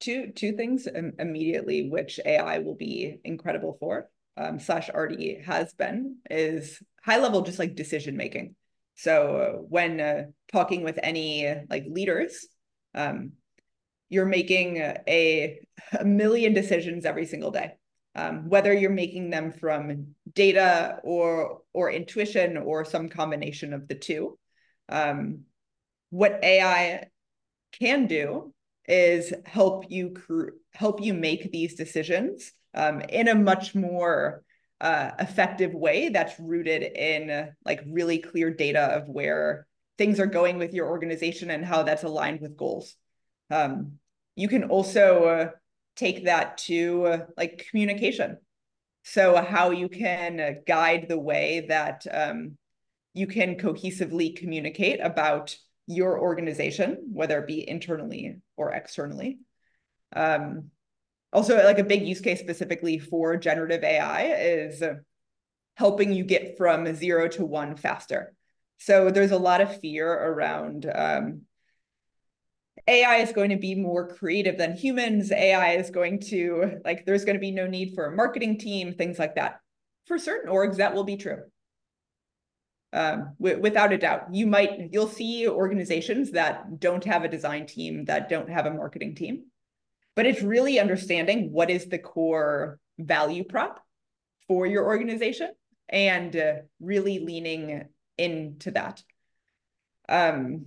Two 0.00 0.32
two 0.34 0.52
things 0.52 0.86
immediately, 1.18 1.88
which 1.88 2.18
AI 2.24 2.58
will 2.58 2.74
be 2.74 3.18
incredible 3.24 3.76
for, 3.78 4.10
um, 4.36 4.58
slash 4.58 4.90
already 4.90 5.40
has 5.44 5.72
been, 5.74 6.16
is 6.30 6.82
high 7.04 7.18
level 7.18 7.42
just 7.42 7.58
like 7.58 7.74
decision 7.74 8.16
making. 8.16 8.54
So 8.94 9.36
uh, 9.36 9.52
when 9.62 10.00
uh, 10.00 10.24
talking 10.50 10.84
with 10.84 10.98
any 11.02 11.54
like 11.70 11.84
leaders, 11.88 12.46
um, 12.94 13.32
you're 14.12 14.26
making 14.26 14.76
a, 14.76 15.58
a 15.98 16.04
million 16.04 16.52
decisions 16.52 17.04
every 17.04 17.26
single 17.26 17.50
day. 17.50 17.72
Um, 18.14 18.50
whether 18.50 18.74
you're 18.74 18.90
making 18.90 19.30
them 19.30 19.52
from 19.52 20.08
data 20.34 20.98
or 21.02 21.62
or 21.72 21.90
intuition 21.90 22.58
or 22.58 22.84
some 22.84 23.08
combination 23.08 23.72
of 23.72 23.88
the 23.88 23.94
two. 23.94 24.38
Um, 24.90 25.44
what 26.10 26.38
AI 26.42 27.06
can 27.80 28.06
do 28.06 28.52
is 28.86 29.32
help 29.46 29.86
you 29.88 30.10
cr- 30.10 30.56
help 30.74 31.00
you 31.00 31.14
make 31.14 31.50
these 31.50 31.74
decisions 31.74 32.52
um, 32.74 33.00
in 33.00 33.28
a 33.28 33.34
much 33.34 33.74
more 33.74 34.44
uh, 34.82 35.12
effective 35.18 35.72
way 35.72 36.10
that's 36.10 36.38
rooted 36.38 36.82
in 36.82 37.50
like 37.64 37.80
really 37.86 38.18
clear 38.18 38.52
data 38.52 38.80
of 38.80 39.08
where 39.08 39.66
things 39.96 40.18
are 40.18 40.26
going 40.26 40.58
with 40.58 40.74
your 40.74 40.88
organization 40.88 41.50
and 41.50 41.64
how 41.64 41.82
that's 41.82 42.02
aligned 42.02 42.40
with 42.40 42.56
goals. 42.56 42.96
Um, 43.50 43.98
you 44.34 44.48
can 44.48 44.64
also 44.64 45.24
uh, 45.24 45.50
take 45.96 46.24
that 46.24 46.58
to 46.58 47.06
uh, 47.06 47.18
like 47.36 47.66
communication. 47.70 48.38
So 49.04 49.36
how 49.36 49.70
you 49.70 49.88
can 49.88 50.40
uh, 50.40 50.50
guide 50.66 51.06
the 51.08 51.18
way 51.18 51.66
that 51.68 52.06
um, 52.10 52.56
you 53.14 53.26
can 53.26 53.56
cohesively 53.56 54.36
communicate 54.36 55.00
about 55.00 55.56
your 55.86 56.18
organization, 56.20 57.10
whether 57.12 57.40
it 57.40 57.46
be 57.46 57.68
internally 57.68 58.38
or 58.56 58.72
externally. 58.72 59.38
Um, 60.14 60.70
also, 61.32 61.56
like 61.64 61.78
a 61.78 61.84
big 61.84 62.06
use 62.06 62.20
case 62.20 62.40
specifically 62.40 62.98
for 62.98 63.36
generative 63.36 63.82
AI 63.82 64.24
is 64.24 64.82
helping 65.74 66.12
you 66.12 66.24
get 66.24 66.56
from 66.56 66.94
zero 66.94 67.28
to 67.28 67.44
one 67.44 67.76
faster. 67.76 68.34
So 68.78 69.10
there's 69.10 69.30
a 69.30 69.38
lot 69.38 69.60
of 69.60 69.80
fear 69.80 70.12
around 70.12 70.90
um, 70.92 71.42
AI 72.86 73.16
is 73.16 73.32
going 73.32 73.50
to 73.50 73.56
be 73.56 73.74
more 73.74 74.08
creative 74.08 74.58
than 74.58 74.76
humans. 74.76 75.30
AI 75.30 75.74
is 75.74 75.90
going 75.90 76.20
to, 76.20 76.80
like, 76.84 77.06
there's 77.06 77.24
going 77.24 77.36
to 77.36 77.40
be 77.40 77.52
no 77.52 77.66
need 77.66 77.94
for 77.94 78.06
a 78.06 78.16
marketing 78.16 78.58
team, 78.58 78.94
things 78.94 79.18
like 79.18 79.36
that. 79.36 79.60
For 80.06 80.18
certain 80.18 80.50
orgs, 80.50 80.76
that 80.76 80.94
will 80.94 81.04
be 81.04 81.16
true. 81.16 81.42
Um, 82.92 83.34
without 83.38 83.92
a 83.92 83.98
doubt, 83.98 84.34
you 84.34 84.46
might, 84.46 84.92
you'll 84.92 85.08
see 85.08 85.48
organizations 85.48 86.32
that 86.32 86.78
don't 86.78 87.04
have 87.04 87.24
a 87.24 87.28
design 87.28 87.66
team, 87.66 88.04
that 88.06 88.28
don't 88.28 88.50
have 88.50 88.66
a 88.66 88.74
marketing 88.74 89.14
team. 89.14 89.44
But 90.14 90.26
it's 90.26 90.42
really 90.42 90.78
understanding 90.78 91.52
what 91.52 91.70
is 91.70 91.86
the 91.86 91.98
core 91.98 92.78
value 92.98 93.44
prop 93.44 93.82
for 94.46 94.66
your 94.66 94.84
organization 94.84 95.52
and 95.88 96.36
uh, 96.36 96.54
really 96.80 97.20
leaning 97.20 97.84
into 98.18 98.72
that. 98.72 99.02
Um, 100.08 100.66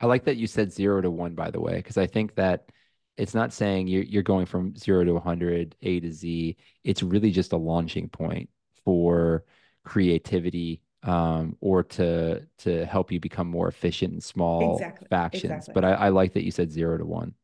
I 0.00 0.06
like 0.06 0.24
that 0.24 0.36
you 0.36 0.46
said 0.46 0.72
zero 0.72 1.00
to 1.00 1.10
one, 1.10 1.34
by 1.34 1.50
the 1.50 1.60
way, 1.60 1.76
because 1.76 1.98
I 1.98 2.06
think 2.06 2.34
that 2.36 2.70
it's 3.16 3.34
not 3.34 3.52
saying 3.52 3.86
you're 3.86 4.02
you're 4.02 4.22
going 4.22 4.46
from 4.46 4.74
zero 4.76 5.04
to 5.04 5.12
100, 5.12 5.76
A 5.82 6.00
to 6.00 6.12
Z. 6.12 6.56
It's 6.84 7.02
really 7.02 7.30
just 7.30 7.52
a 7.52 7.56
launching 7.56 8.08
point 8.08 8.48
for 8.84 9.44
creativity 9.84 10.82
um, 11.02 11.56
or 11.60 11.82
to 11.82 12.46
to 12.58 12.86
help 12.86 13.12
you 13.12 13.20
become 13.20 13.46
more 13.46 13.68
efficient 13.68 14.14
in 14.14 14.20
small 14.20 14.74
exactly. 14.74 15.06
factions. 15.10 15.52
Exactly. 15.52 15.74
But 15.74 15.84
I, 15.84 15.92
I 15.92 16.08
like 16.10 16.34
that 16.34 16.44
you 16.44 16.50
said 16.50 16.72
zero 16.72 16.98
to 16.98 17.04
one. 17.04 17.34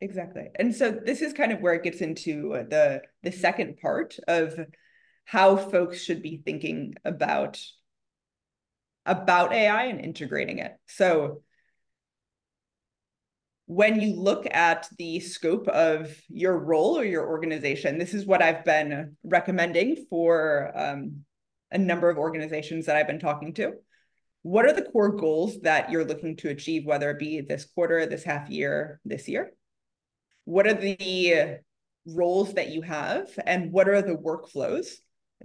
Exactly. 0.00 0.48
And 0.56 0.74
so 0.74 0.90
this 0.90 1.22
is 1.22 1.32
kind 1.32 1.52
of 1.52 1.60
where 1.60 1.74
it 1.74 1.84
gets 1.84 2.00
into 2.00 2.50
the 2.68 3.02
the 3.22 3.32
second 3.32 3.78
part 3.78 4.16
of 4.28 4.58
how 5.24 5.56
folks 5.56 6.02
should 6.02 6.22
be 6.22 6.42
thinking 6.44 6.94
about 7.04 7.58
about 9.06 9.52
AI 9.52 9.84
and 9.84 10.00
integrating 10.00 10.58
it. 10.58 10.72
So 10.86 11.42
when 13.74 14.02
you 14.02 14.20
look 14.20 14.46
at 14.50 14.86
the 14.98 15.18
scope 15.18 15.66
of 15.68 16.14
your 16.28 16.58
role 16.58 16.98
or 16.98 17.04
your 17.04 17.26
organization, 17.26 17.96
this 17.96 18.12
is 18.12 18.26
what 18.26 18.42
I've 18.42 18.66
been 18.66 19.16
recommending 19.24 20.04
for 20.10 20.70
um, 20.74 21.24
a 21.70 21.78
number 21.78 22.10
of 22.10 22.18
organizations 22.18 22.84
that 22.84 22.96
I've 22.96 23.06
been 23.06 23.18
talking 23.18 23.54
to. 23.54 23.72
What 24.42 24.66
are 24.66 24.74
the 24.74 24.82
core 24.82 25.16
goals 25.16 25.58
that 25.62 25.90
you're 25.90 26.04
looking 26.04 26.36
to 26.38 26.50
achieve, 26.50 26.84
whether 26.84 27.10
it 27.10 27.18
be 27.18 27.40
this 27.40 27.64
quarter, 27.64 28.04
this 28.04 28.24
half 28.24 28.50
year, 28.50 29.00
this 29.06 29.26
year? 29.26 29.52
What 30.44 30.66
are 30.66 30.74
the 30.74 31.60
roles 32.06 32.52
that 32.54 32.68
you 32.68 32.82
have, 32.82 33.30
and 33.46 33.72
what 33.72 33.88
are 33.88 34.02
the 34.02 34.16
workflows 34.16 34.88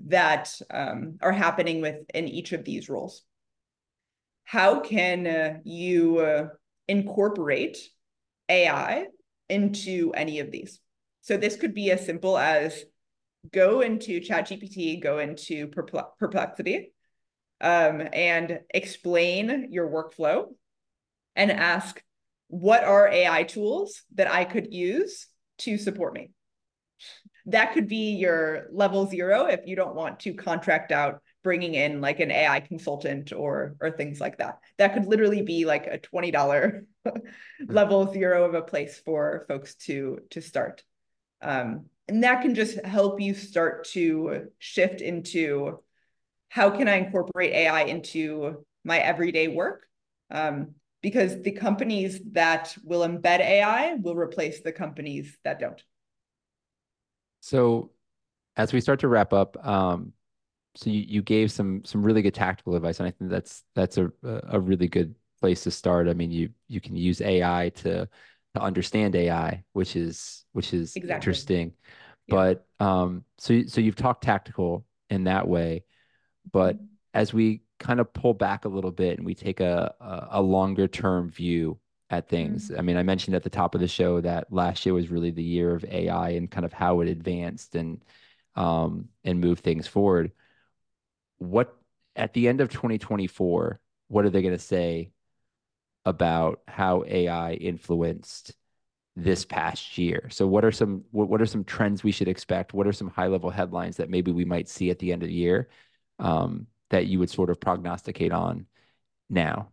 that 0.07 0.53
um, 0.69 1.17
are 1.21 1.31
happening 1.31 1.79
within 1.79 2.27
each 2.27 2.51
of 2.51 2.65
these 2.65 2.89
roles? 2.89 3.23
How 4.43 4.81
can 4.81 5.27
uh, 5.27 5.59
you 5.63 6.19
uh, 6.19 6.47
incorporate 6.89 7.77
AI 8.49 9.05
into 9.49 10.11
any 10.13 10.39
of 10.39 10.51
these. 10.51 10.79
So 11.21 11.37
this 11.37 11.55
could 11.55 11.73
be 11.73 11.91
as 11.91 12.05
simple 12.05 12.37
as 12.37 12.85
go 13.51 13.81
into 13.81 14.19
ChatGPT, 14.21 15.01
go 15.01 15.19
into 15.19 15.67
Perplexity, 15.67 16.93
um, 17.61 18.01
and 18.13 18.59
explain 18.73 19.67
your 19.71 19.89
workflow 19.89 20.47
and 21.35 21.51
ask, 21.51 22.01
what 22.47 22.83
are 22.83 23.07
AI 23.07 23.43
tools 23.43 24.03
that 24.15 24.31
I 24.31 24.45
could 24.45 24.73
use 24.73 25.27
to 25.59 25.77
support 25.77 26.13
me? 26.13 26.31
That 27.47 27.73
could 27.73 27.87
be 27.87 28.15
your 28.15 28.67
level 28.71 29.05
zero 29.07 29.45
if 29.45 29.61
you 29.65 29.75
don't 29.75 29.95
want 29.95 30.21
to 30.21 30.33
contract 30.33 30.91
out 30.91 31.21
bringing 31.43 31.75
in 31.75 32.01
like 32.01 32.19
an 32.19 32.31
AI 32.31 32.59
consultant 32.59 33.31
or 33.33 33.75
or 33.79 33.91
things 33.91 34.19
like 34.19 34.37
that. 34.37 34.59
That 34.77 34.93
could 34.93 35.05
literally 35.05 35.41
be 35.41 35.65
like 35.65 35.87
a 35.87 35.97
twenty 35.97 36.31
dollar 36.31 36.85
level 37.67 38.11
zero 38.11 38.45
of 38.45 38.53
a 38.53 38.61
place 38.61 39.01
for 39.03 39.45
folks 39.47 39.75
to 39.85 40.19
to 40.31 40.41
start, 40.41 40.83
um, 41.41 41.85
and 42.07 42.23
that 42.23 42.41
can 42.41 42.55
just 42.55 42.83
help 42.85 43.21
you 43.21 43.33
start 43.33 43.85
to 43.89 44.47
shift 44.59 45.01
into 45.01 45.79
how 46.49 46.69
can 46.69 46.87
I 46.87 46.95
incorporate 46.95 47.53
AI 47.53 47.83
into 47.83 48.65
my 48.83 48.99
everyday 48.99 49.47
work. 49.47 49.85
Um, 50.29 50.75
because 51.01 51.41
the 51.41 51.51
companies 51.51 52.19
that 52.31 52.75
will 52.83 53.07
embed 53.07 53.39
AI 53.39 53.93
will 53.93 54.15
replace 54.15 54.61
the 54.61 54.71
companies 54.71 55.37
that 55.43 55.59
don't. 55.59 55.81
So, 57.39 57.91
as 58.55 58.73
we 58.73 58.81
start 58.81 59.01
to 59.01 59.07
wrap 59.07 59.31
up, 59.31 59.55
um, 59.65 60.13
so 60.77 60.91
you, 60.91 61.03
you 61.07 61.21
gave 61.23 61.51
some 61.51 61.83
some 61.85 62.03
really 62.03 62.21
good 62.21 62.35
tactical 62.35 62.75
advice, 62.75 62.99
and 62.99 63.07
I 63.07 63.11
think 63.11 63.31
that's 63.31 63.63
that's 63.73 63.97
a 63.97 64.11
a 64.23 64.59
really 64.59 64.87
good 64.87 65.15
place 65.41 65.63
to 65.63 65.71
start. 65.71 66.07
I 66.07 66.13
mean, 66.13 66.31
you 66.31 66.49
you 66.67 66.79
can 66.79 66.95
use 66.95 67.19
AI 67.19 67.71
to 67.77 68.07
to 68.53 68.61
understand 68.61 69.15
AI, 69.15 69.63
which 69.73 69.95
is 69.95 70.45
which 70.53 70.73
is 70.75 70.95
exactly. 70.95 71.15
interesting. 71.15 71.73
Yeah. 72.27 72.35
But 72.79 72.85
um, 72.85 73.23
so 73.39 73.63
so 73.63 73.81
you've 73.81 73.95
talked 73.95 74.23
tactical 74.23 74.85
in 75.09 75.23
that 75.23 75.47
way, 75.47 75.83
but 76.51 76.75
mm-hmm. 76.75 76.85
as 77.15 77.33
we 77.33 77.63
kind 77.79 77.99
of 77.99 78.13
pull 78.13 78.35
back 78.35 78.65
a 78.65 78.69
little 78.69 78.91
bit 78.91 79.17
and 79.17 79.25
we 79.25 79.33
take 79.33 79.59
a 79.59 79.95
a, 79.99 80.27
a 80.33 80.41
longer 80.41 80.87
term 80.87 81.31
view 81.31 81.79
at 82.11 82.29
things. 82.29 82.69
Mm-hmm. 82.69 82.79
I 82.79 82.81
mean, 82.83 82.97
I 82.97 83.03
mentioned 83.03 83.35
at 83.35 83.43
the 83.43 83.49
top 83.49 83.73
of 83.73 83.81
the 83.81 83.87
show 83.87 84.21
that 84.21 84.53
last 84.53 84.85
year 84.85 84.93
was 84.93 85.09
really 85.09 85.31
the 85.31 85.43
year 85.43 85.73
of 85.73 85.83
AI 85.85 86.29
and 86.29 86.51
kind 86.51 86.65
of 86.65 86.71
how 86.71 87.01
it 87.01 87.09
advanced 87.09 87.73
and 87.73 88.03
um, 88.55 89.09
and 89.23 89.41
moved 89.41 89.63
things 89.63 89.87
forward 89.87 90.31
what 91.37 91.75
at 92.15 92.33
the 92.33 92.47
end 92.47 92.61
of 92.61 92.69
2024, 92.69 93.79
what 94.07 94.25
are 94.25 94.29
they 94.29 94.41
going 94.41 94.53
to 94.53 94.59
say 94.59 95.11
about 96.05 96.61
how 96.67 97.03
AI 97.07 97.53
influenced 97.53 98.53
this 99.15 99.45
past 99.45 99.97
year? 99.97 100.27
So 100.31 100.47
what 100.47 100.65
are 100.65 100.71
some 100.71 101.03
what, 101.11 101.29
what 101.29 101.41
are 101.41 101.45
some 101.45 101.63
trends 101.63 102.03
we 102.03 102.11
should 102.11 102.27
expect? 102.27 102.73
What 102.73 102.87
are 102.87 102.93
some 102.93 103.09
high 103.09 103.27
level 103.27 103.49
headlines 103.49 103.97
that 103.97 104.09
maybe 104.09 104.31
we 104.31 104.45
might 104.45 104.69
see 104.69 104.89
at 104.89 104.99
the 104.99 105.11
end 105.11 105.23
of 105.23 105.29
the 105.29 105.35
year 105.35 105.69
um, 106.19 106.67
that 106.89 107.07
you 107.07 107.19
would 107.19 107.29
sort 107.29 107.49
of 107.49 107.59
prognosticate 107.59 108.31
on 108.31 108.65
now? 109.29 109.69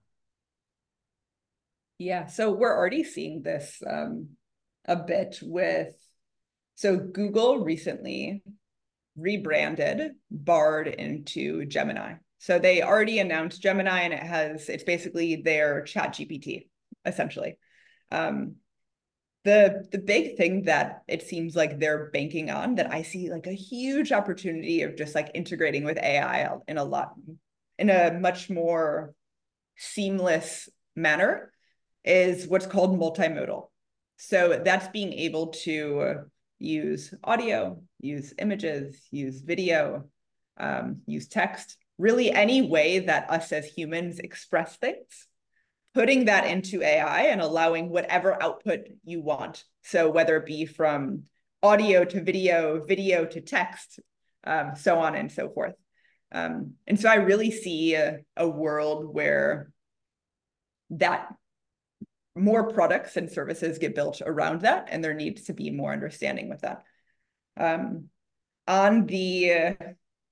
Yeah, 1.98 2.26
so 2.26 2.50
we're 2.50 2.76
already 2.76 3.04
seeing 3.04 3.42
this 3.42 3.80
um, 3.88 4.30
a 4.84 4.96
bit 4.96 5.38
with 5.40 5.94
so 6.74 6.96
Google 6.96 7.64
recently 7.64 8.42
rebranded 9.16 10.12
Bard 10.30 10.88
into 10.88 11.64
Gemini. 11.66 12.14
So 12.38 12.58
they 12.58 12.82
already 12.82 13.18
announced 13.20 13.62
Gemini 13.62 14.00
and 14.00 14.12
it 14.12 14.20
has, 14.20 14.68
it's 14.68 14.84
basically 14.84 15.36
their 15.36 15.82
chat 15.82 16.14
GPT, 16.14 16.68
essentially. 17.04 17.58
Um, 18.10 18.56
the 19.44 19.86
the 19.92 19.98
big 19.98 20.36
thing 20.36 20.62
that 20.62 21.02
it 21.06 21.22
seems 21.22 21.54
like 21.54 21.78
they're 21.78 22.10
banking 22.10 22.50
on 22.50 22.76
that 22.76 22.90
I 22.90 23.02
see 23.02 23.30
like 23.30 23.46
a 23.46 23.52
huge 23.52 24.10
opportunity 24.10 24.82
of 24.82 24.96
just 24.96 25.14
like 25.14 25.30
integrating 25.34 25.84
with 25.84 25.98
AI 25.98 26.48
in 26.66 26.78
a 26.78 26.84
lot 26.84 27.12
in 27.78 27.90
a 27.90 28.18
much 28.18 28.48
more 28.48 29.14
seamless 29.76 30.68
manner 30.96 31.52
is 32.04 32.46
what's 32.46 32.66
called 32.66 32.98
multimodal. 32.98 33.68
So 34.16 34.62
that's 34.64 34.88
being 34.88 35.12
able 35.12 35.48
to 35.64 36.20
use 36.58 37.12
audio, 37.22 37.82
use 38.04 38.34
images, 38.38 39.00
use 39.10 39.40
video, 39.40 40.04
um, 40.58 41.00
use 41.06 41.26
text, 41.26 41.76
really 41.98 42.30
any 42.30 42.62
way 42.62 43.00
that 43.00 43.30
us 43.30 43.52
as 43.52 43.64
humans 43.64 44.18
express 44.18 44.76
things, 44.76 45.26
putting 45.94 46.26
that 46.26 46.46
into 46.46 46.82
AI 46.82 47.22
and 47.22 47.40
allowing 47.40 47.88
whatever 47.88 48.40
output 48.42 48.80
you 49.04 49.20
want. 49.20 49.64
So 49.82 50.10
whether 50.10 50.36
it 50.36 50.46
be 50.46 50.66
from 50.66 51.24
audio 51.62 52.04
to 52.04 52.22
video, 52.22 52.84
video 52.84 53.24
to 53.24 53.40
text, 53.40 54.00
um, 54.44 54.72
so 54.76 54.98
on 54.98 55.14
and 55.14 55.32
so 55.32 55.48
forth. 55.48 55.74
Um, 56.30 56.72
and 56.86 57.00
so 57.00 57.08
I 57.08 57.16
really 57.16 57.50
see 57.50 57.94
a, 57.94 58.18
a 58.36 58.48
world 58.48 59.12
where 59.12 59.70
that 60.90 61.28
more 62.36 62.72
products 62.72 63.16
and 63.16 63.30
services 63.30 63.78
get 63.78 63.94
built 63.94 64.20
around 64.24 64.62
that, 64.62 64.88
and 64.90 65.02
there 65.02 65.14
needs 65.14 65.44
to 65.44 65.52
be 65.52 65.70
more 65.70 65.92
understanding 65.92 66.48
with 66.48 66.62
that. 66.62 66.82
Um, 67.56 68.08
on 68.66 69.06
the, 69.06 69.52
uh, 69.52 69.74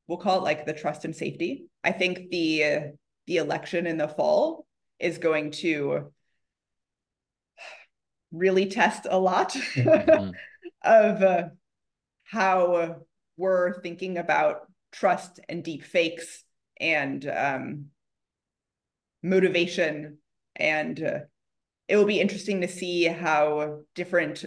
we'll 0.07 0.19
call 0.19 0.39
it 0.39 0.45
like 0.45 0.67
the 0.67 0.73
trust 0.73 1.05
and 1.05 1.15
safety. 1.15 1.67
I 1.85 1.93
think 1.93 2.31
the 2.31 2.65
uh, 2.65 2.81
the 3.27 3.37
election 3.37 3.87
in 3.87 3.99
the 3.99 4.09
fall 4.09 4.67
is 4.99 5.19
going 5.19 5.51
to 5.51 6.13
really 8.33 8.67
test 8.67 9.07
a 9.09 9.19
lot 9.19 9.51
mm-hmm. 9.75 10.31
of 10.83 11.23
uh, 11.23 11.45
how 12.25 12.97
we're 13.37 13.81
thinking 13.81 14.19
about 14.19 14.69
trust 14.91 15.41
and 15.49 15.63
deep 15.63 15.85
fakes 15.85 16.45
and 16.81 17.27
um, 17.27 17.87
motivation 19.23 20.19
and 20.57 21.03
uh, 21.03 21.19
it 21.89 21.97
will 21.97 22.05
be 22.05 22.21
interesting 22.21 22.61
to 22.61 22.69
see 22.69 23.05
how 23.05 23.81
different 23.95 24.45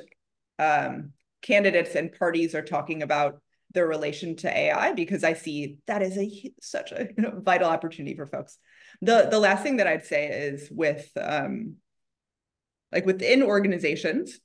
um, 0.59 1.11
candidates 1.45 1.95
and 1.95 2.11
parties 2.11 2.55
are 2.55 2.61
talking 2.61 3.03
about 3.03 3.39
their 3.71 3.87
relation 3.87 4.35
to 4.37 4.57
AI 4.57 4.93
because 4.93 5.23
I 5.23 5.33
see 5.33 5.77
that 5.85 6.01
is 6.01 6.17
a 6.17 6.51
such 6.61 6.91
a 6.91 7.09
vital 7.41 7.69
opportunity 7.69 8.15
for 8.15 8.25
folks. 8.25 8.57
The 9.01 9.27
the 9.29 9.39
last 9.39 9.63
thing 9.63 9.77
that 9.77 9.87
I'd 9.87 10.05
say 10.05 10.27
is 10.27 10.69
with 10.71 11.09
um 11.19 11.75
like 12.91 13.05
within 13.05 13.43
organizations, 13.43 14.39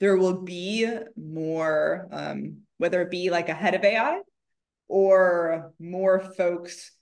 there 0.00 0.16
will 0.16 0.42
be 0.42 0.88
more 1.16 2.08
um, 2.12 2.58
whether 2.78 3.02
it 3.02 3.10
be 3.10 3.30
like 3.30 3.48
a 3.48 3.54
head 3.54 3.74
of 3.74 3.84
AI 3.84 4.20
or 4.88 5.72
more 5.78 6.20
folks 6.20 6.92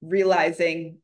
realizing 0.00 0.98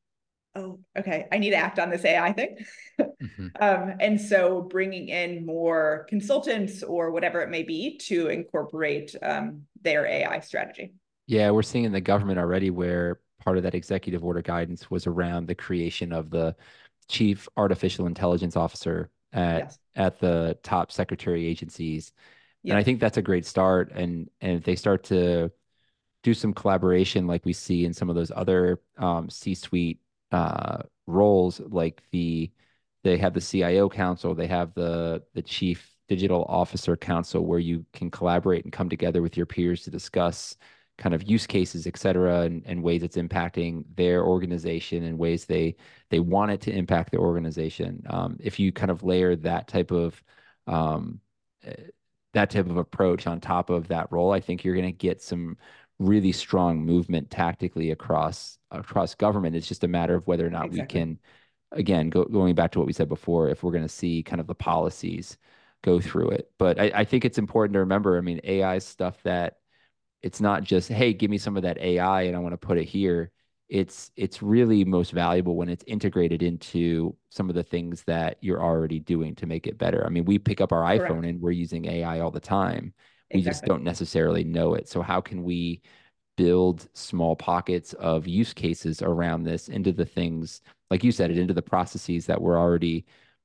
oh, 0.57 0.79
okay, 0.97 1.27
I 1.33 1.39
need 1.39 1.51
to 1.51 1.57
act 1.57 1.79
on 1.79 1.91
this 1.91 2.05
AI 2.05 2.33
thing. 2.33 2.57
mm-hmm. 3.01 3.49
um, 3.61 3.95
and 4.01 4.21
so 4.21 4.63
bringing 4.63 5.09
in 5.09 5.45
more 5.45 6.07
consultants 6.09 6.83
or 6.83 7.11
whatever 7.11 7.41
it 7.41 7.51
may 7.51 7.63
be 7.63 7.99
to 7.99 8.29
incorporate 8.29 9.15
um, 9.23 9.63
their 9.83 10.07
AI 10.07 10.41
strategy. 10.41 10.95
Yeah, 11.27 11.51
we're 11.51 11.63
seeing 11.63 11.85
in 11.85 11.93
the 11.93 12.01
government 12.01 12.39
already 12.39 12.71
where 12.71 13.21
part 13.43 13.57
of 13.57 13.63
that 13.65 13.75
executive 13.75 14.25
order 14.25 14.43
guidance 14.43 14.91
was 14.91 15.07
around 15.07 15.47
the 15.47 15.55
creation 15.55 16.13
of 16.13 16.31
the 16.31 16.55
chief 17.09 17.49
artificial 17.57 18.07
intelligence 18.07 18.57
officer 18.57 19.11
at 19.33 19.59
yes. 19.59 19.79
at 19.97 20.19
the 20.21 20.59
top 20.63 20.93
secretary 20.93 21.47
agencies. 21.47 22.13
Yep. 22.63 22.73
And 22.73 22.79
I 22.79 22.83
think 22.83 23.01
that's 23.01 23.19
a 23.19 23.23
great 23.23 23.47
start. 23.47 23.93
And 23.93 24.31
and 24.41 24.59
if 24.59 24.65
they 24.65 24.77
start 24.77 25.05
to 25.05 25.51
do 26.23 26.33
some 26.33 26.55
collaboration 26.55 27.27
like 27.27 27.45
we 27.45 27.53
see 27.53 27.85
in 27.85 27.93
some 27.93 28.09
of 28.09 28.17
those 28.17 28.33
other 28.35 28.81
um, 28.97 29.29
C-suite 29.29 30.01
uh, 30.35 30.83
roles 31.07 31.61
like 31.61 32.03
the 32.11 32.51
they 33.05 33.19
have 33.19 33.35
the 33.35 33.41
CIO 33.41 33.89
council, 33.89 34.35
they 34.35 34.47
have 34.49 34.75
the 34.75 35.23
the 35.35 35.43
chief 35.43 35.91
digital 36.09 36.45
officer 36.49 36.97
council 36.97 37.47
where 37.47 37.59
you 37.59 37.87
can 37.93 38.11
collaborate 38.11 38.65
and 38.65 38.73
come 38.73 38.89
together 38.89 39.23
with 39.23 39.37
your 39.37 39.47
peers 39.47 39.83
to 39.85 39.91
discuss 39.91 40.57
kind 40.99 41.15
of 41.15 41.29
use 41.29 41.47
cases, 41.47 41.87
et 41.87 41.97
cetera, 41.97 42.43
and, 42.43 42.63
and 42.67 42.83
ways 42.83 43.03
it's 43.03 43.17
impacting 43.17 43.85
their 43.97 44.25
organization 44.25 45.05
and 45.05 45.19
ways 45.19 45.45
they 45.45 45.77
they 46.11 46.21
want 46.21 46.51
it 46.51 46.61
to 46.63 46.73
impact 46.73 47.11
their 47.13 47.21
organization. 47.21 48.03
Um, 48.09 48.37
if 48.41 48.59
you 48.59 48.73
kind 48.73 48.91
of 48.91 49.03
layer 49.05 49.37
that 49.37 49.69
type 49.69 49.91
of 49.93 50.23
um, 50.67 51.21
eh, 51.65 51.75
that 52.33 52.51
type 52.51 52.69
of 52.69 52.77
approach 52.77 53.27
on 53.27 53.41
top 53.41 53.71
of 53.71 53.89
that 53.89 54.11
role, 54.11 54.33
I 54.33 54.41
think 54.41 54.65
you're 54.65 54.75
going 54.75 54.87
to 54.87 54.93
get 54.93 55.23
some 55.23 55.57
really 55.99 56.33
strong 56.33 56.85
movement 56.85 57.31
tactically 57.31 57.91
across 57.91 58.59
across 58.71 59.15
government. 59.15 59.57
It's 59.57 59.69
just 59.69 59.85
a 59.85 59.89
matter 59.89 60.15
of 60.15 60.27
whether 60.27 60.47
or 60.47 60.51
not 60.51 60.67
exactly. 60.67 60.81
we 60.81 60.87
can, 60.87 61.19
again, 61.73 62.11
go, 62.11 62.25
going 62.25 62.55
back 62.55 62.73
to 62.73 62.79
what 62.79 62.87
we 62.87 62.93
said 62.93 63.09
before, 63.09 63.49
if 63.49 63.63
we're 63.63 63.73
going 63.73 63.85
to 63.85 63.89
see 63.89 64.23
kind 64.23 64.41
of 64.41 64.47
the 64.47 64.55
policies 64.55 65.39
go 65.83 66.01
through 66.01 66.31
it. 66.31 66.51
But 66.59 66.81
I, 66.81 66.93
I 66.95 67.05
think 67.05 67.25
it's 67.25 67.39
important 67.39 67.75
to 67.75 67.81
remember. 67.81 68.19
I 68.19 68.23
mean, 68.23 68.41
AI 68.45 68.79
stuff 68.79 69.23
that 69.25 69.59
it's 70.23 70.41
not 70.41 70.65
just 70.65 70.89
hey, 70.89 71.13
give 71.13 71.31
me 71.31 71.39
some 71.39 71.57
of 71.57 71.63
that 71.65 71.79
AI 71.79 72.23
and 72.23 72.37
I 72.37 72.41
want 72.41 72.55
to 72.55 72.67
put 72.67 72.79
it 72.79 72.85
here. 72.87 73.31
It's 73.69 74.11
it's 74.17 74.43
really 74.43 74.85
most 74.85 75.13
valuable 75.13 75.57
when 75.57 75.69
it's 75.69 75.85
integrated 75.87 76.43
into 76.43 77.17
some 77.31 77.49
of 77.49 77.55
the 77.55 77.63
things 77.63 78.03
that 78.05 78.39
you're 78.41 78.63
already 78.63 79.01
doing 79.01 79.35
to 79.37 79.47
make 79.47 79.67
it 79.67 79.79
better. 79.79 80.05
I 80.05 80.11
mean, 80.11 80.25
we 80.25 80.39
pick 80.39 80.61
up 80.61 80.73
our 80.73 80.83
Correct. 80.97 81.05
iPhone 81.05 81.29
and 81.29 81.41
we're 81.41 81.51
using 81.53 81.87
AI 81.87 82.21
all 82.21 82.31
the 82.31 82.41
time 82.41 82.95
we 83.33 83.41
exactly. 83.41 83.51
just 83.51 83.65
don't 83.65 83.85
necessarily 83.85 84.45
know 84.45 84.75
it. 84.75 84.89
So 84.89 85.03
how 85.03 85.21
can 85.21 85.43
we 85.43 85.83
build 86.37 86.89
small 86.95 87.37
pockets 87.37 87.93
of 87.95 88.27
use 88.27 88.53
cases 88.53 89.03
around 89.03 89.45
this 89.45 89.69
into 89.69 89.93
the 89.93 90.05
things 90.05 90.63
like 90.91 91.05
you 91.05 91.13
said 91.13 91.31
it 91.31 91.39
into 91.39 91.55
the 91.55 91.63
processes 91.63 92.27
that 92.27 92.41
we're 92.41 92.59
already 92.59 93.05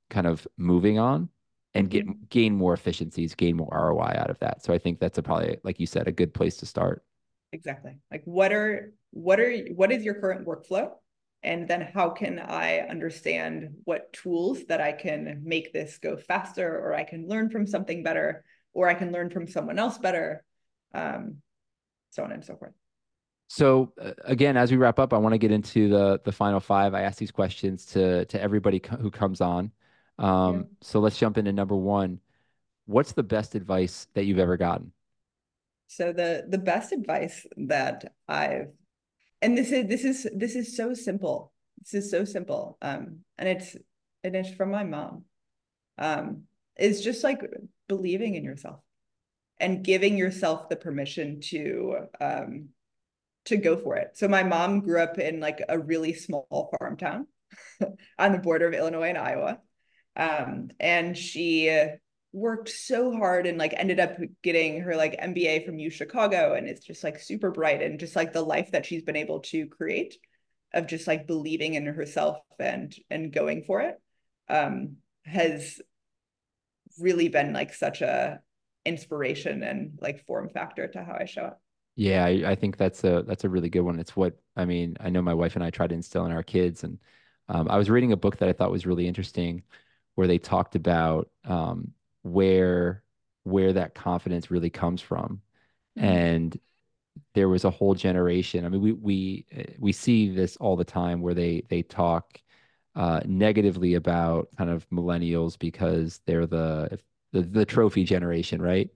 kind 0.10 0.26
of 0.26 0.48
moving 0.58 0.98
on 0.98 1.30
and 1.76 1.90
get 1.90 2.06
mm-hmm. 2.08 2.24
gain 2.30 2.56
more 2.56 2.74
efficiencies 2.74 3.36
gain 3.36 3.56
more 3.56 3.70
roi 3.72 4.16
out 4.16 4.30
of 4.30 4.40
that? 4.40 4.64
So 4.64 4.74
i 4.74 4.78
think 4.78 5.00
that's 5.00 5.18
a 5.18 5.24
probably 5.24 5.58
like 5.64 5.80
you 5.80 5.86
said 5.86 6.08
a 6.08 6.12
good 6.12 6.34
place 6.34 6.58
to 6.58 6.66
start. 6.66 7.04
Exactly. 7.52 7.98
Like 8.12 8.24
what 8.26 8.52
are 8.52 8.94
what 9.12 9.40
are 9.40 9.56
what 9.76 9.92
is 9.92 10.04
your 10.04 10.16
current 10.16 10.46
workflow? 10.46 10.92
And 11.42 11.68
then 11.68 11.90
how 11.94 12.10
can 12.10 12.40
i 12.40 12.80
understand 12.80 13.70
what 13.86 14.12
tools 14.14 14.66
that 14.68 14.82
i 14.82 14.92
can 14.92 15.42
make 15.44 15.72
this 15.72 15.98
go 16.00 16.18
faster 16.18 16.78
or 16.80 16.94
i 16.94 17.04
can 17.04 17.28
learn 17.28 17.50
from 17.50 17.66
something 17.66 18.04
better 18.04 18.44
or 18.74 18.88
I 18.88 18.94
can 18.94 19.12
learn 19.12 19.30
from 19.30 19.48
someone 19.48 19.80
else 19.80 19.98
better, 19.98 20.44
um, 20.94 21.38
so 22.12 22.24
on 22.24 22.32
and 22.32 22.44
so 22.44 22.56
forth. 22.56 22.74
So 23.48 23.94
uh, 24.00 24.12
again, 24.26 24.58
as 24.58 24.72
we 24.72 24.78
wrap 24.78 25.00
up, 25.00 25.14
I 25.14 25.18
want 25.18 25.34
to 25.34 25.40
get 25.40 25.52
into 25.52 25.90
the 25.90 26.22
the 26.24 26.32
final 26.32 26.60
five. 26.60 26.94
I 26.94 27.02
ask 27.02 27.18
these 27.18 27.32
questions 27.32 27.86
to 27.88 28.26
to 28.26 28.42
everybody 28.42 28.80
co- 28.80 28.98
who 28.98 29.10
comes 29.10 29.42
on. 29.42 29.72
Um, 30.20 30.56
yeah. 30.56 30.62
So 30.82 31.00
let's 31.00 31.18
jump 31.18 31.38
into 31.38 31.52
number 31.52 31.76
one. 31.76 32.20
What's 32.86 33.14
the 33.14 33.24
best 33.24 33.56
advice 33.56 34.08
that 34.14 34.26
you've 34.26 34.40
ever 34.40 34.58
gotten? 34.58 34.92
So 35.88 36.14
the 36.14 36.46
the 36.48 36.60
best 36.60 36.92
advice 36.92 37.48
that 37.58 38.14
I've 38.28 38.68
and 39.42 39.58
this 39.58 39.72
is 39.72 39.88
this 39.88 40.04
is 40.04 40.28
this 40.36 40.56
is 40.56 40.76
so 40.76 40.94
simple. 40.94 41.52
This 41.82 42.06
is 42.06 42.12
so 42.12 42.26
simple. 42.26 42.78
Um, 42.82 43.20
and 43.38 43.50
it's 43.50 43.76
and 44.24 44.36
it's 44.36 44.54
from 44.54 44.72
my 44.72 44.84
mom. 44.84 45.24
Um, 45.98 46.44
is 46.78 47.04
just 47.04 47.24
like 47.24 47.42
believing 47.90 48.36
in 48.36 48.46
yourself 48.46 48.80
and 49.60 49.84
giving 49.84 50.18
yourself 50.18 50.70
the 50.70 50.78
permission 50.78 51.42
to 51.42 51.98
um 52.22 52.70
to 53.46 53.58
go 53.58 53.76
for 53.76 53.98
it. 53.98 54.12
So 54.16 54.28
my 54.28 54.44
mom 54.44 54.82
grew 54.82 55.02
up 55.02 55.18
in 55.18 55.40
like 55.40 55.62
a 55.68 55.78
really 55.78 56.14
small 56.14 56.74
farm 56.80 56.98
town 56.98 57.28
on 58.20 58.32
the 58.32 58.38
border 58.38 58.68
of 58.68 58.74
Illinois 58.74 59.10
and 59.10 59.18
Iowa. 59.18 59.60
Um, 60.16 60.70
and 60.80 61.18
she 61.18 61.70
worked 62.32 62.70
so 62.70 63.12
hard 63.12 63.48
and 63.48 63.58
like 63.58 63.74
ended 63.76 64.00
up 64.00 64.18
getting 64.44 64.82
her 64.82 64.96
like 64.96 65.20
MBA 65.20 65.66
from 65.66 65.80
U 65.80 65.90
Chicago 65.90 66.54
and 66.54 66.68
it's 66.68 66.86
just 66.86 67.04
like 67.04 67.20
super 67.20 67.50
bright 67.50 67.82
and 67.82 68.00
just 68.00 68.16
like 68.16 68.34
the 68.34 68.42
life 68.42 68.72
that 68.72 68.86
she's 68.86 69.02
been 69.02 69.16
able 69.16 69.40
to 69.40 69.66
create 69.68 70.16
of 70.74 70.86
just 70.86 71.08
like 71.08 71.26
believing 71.26 71.74
in 71.74 71.88
herself 71.88 72.38
and 72.60 72.94
and 73.10 73.34
going 73.34 73.64
for 73.64 73.82
it 73.82 73.96
um 74.48 74.98
has 75.26 75.82
really 77.00 77.30
been 77.30 77.54
like 77.54 77.74
such 77.74 78.02
a 78.02 78.42
inspiration 78.86 79.64
and 79.64 79.98
like 80.02 80.26
form 80.26 80.50
factor 80.50 80.88
to 80.88 81.04
how 81.04 81.18
I 81.20 81.26
show 81.26 81.44
up. 81.44 81.62
Yeah, 81.96 82.26
I, 82.26 82.52
I, 82.52 82.56
think 82.56 82.78
that's 82.78 83.04
a 83.04 83.24
that's 83.28 83.44
a 83.44 83.50
really 83.50 83.70
good 83.70 83.82
one. 83.82 84.00
It's 84.00 84.16
what 84.16 84.40
I 84.56 84.64
mean. 84.64 84.96
I 85.02 85.10
know 85.10 85.22
my 85.22 85.34
wife 85.34 85.56
and 85.56 85.64
I 85.64 85.70
try 85.70 85.86
to 85.86 85.94
instill 85.94 86.26
in 86.26 86.32
our 86.32 86.44
kids, 86.44 86.86
and 86.86 86.98
um, 87.50 87.68
I 87.70 87.78
was 87.78 87.90
reading 87.90 88.14
a 88.14 88.18
book 88.18 88.38
that 88.38 88.48
I 88.48 88.54
thought 88.54 88.72
was 88.72 88.86
really 88.86 89.06
interesting, 89.06 89.64
where 90.16 90.28
they 90.28 90.38
talked 90.38 90.76
about 90.76 91.30
um, 91.44 91.92
where 92.24 93.04
where 93.44 93.74
that 93.74 93.96
confidence 93.96 94.50
really 94.50 94.70
comes 94.70 95.02
from, 95.02 95.42
mm-hmm. 95.98 96.06
and 96.06 96.60
there 97.34 97.50
was 97.50 97.66
a 97.66 97.70
whole 97.70 97.96
generation. 97.96 98.66
I 98.66 98.70
mean, 98.70 98.82
we 98.82 98.94
we 98.94 99.46
we 99.78 99.92
see 99.92 100.30
this 100.30 100.56
all 100.56 100.78
the 100.78 100.86
time 100.86 101.22
where 101.22 101.34
they 101.34 101.64
they 101.68 101.82
talk 101.82 102.40
uh, 103.00 103.22
negatively 103.26 103.94
about 103.94 104.50
kind 104.58 104.70
of 104.70 104.88
millennials 104.90 105.58
because 105.58 106.20
they're 106.26 106.46
the, 106.46 107.00
the 107.32 107.42
the 107.44 107.66
trophy 107.66 108.04
generation, 108.04 108.62
right? 108.62 108.90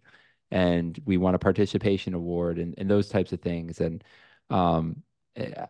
And 0.51 0.99
we 1.05 1.15
want 1.15 1.37
a 1.37 1.39
participation 1.39 2.13
award 2.13 2.59
and, 2.59 2.75
and 2.77 2.91
those 2.91 3.07
types 3.07 3.31
of 3.31 3.39
things. 3.41 3.79
And 3.79 4.03
um, 4.49 5.03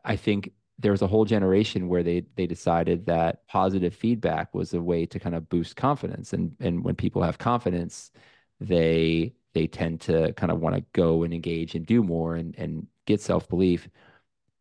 I 0.04 0.16
think 0.16 0.52
there 0.80 0.92
was 0.92 1.04
a 1.04 1.08
whole 1.08 1.26
generation 1.26 1.88
where 1.88 2.02
they 2.02 2.26
they 2.36 2.48
decided 2.48 3.06
that 3.06 3.46
positive 3.48 3.94
feedback 3.94 4.52
was 4.56 4.74
a 4.74 4.82
way 4.82 5.06
to 5.06 5.20
kind 5.20 5.36
of 5.36 5.48
boost 5.48 5.76
confidence. 5.76 6.34
And 6.34 6.56
and 6.60 6.84
when 6.84 6.96
people 6.96 7.22
have 7.22 7.38
confidence, 7.38 8.12
they 8.60 9.36
they 9.54 9.68
tend 9.68 10.02
to 10.02 10.34
kind 10.34 10.52
of 10.52 10.60
want 10.60 10.76
to 10.76 10.84
go 10.94 11.22
and 11.22 11.36
engage 11.36 11.76
and 11.76 11.86
do 11.86 12.02
more 12.02 12.36
and 12.36 12.56
and 12.58 12.88
get 13.06 13.22
self 13.22 13.48
belief. 13.48 13.88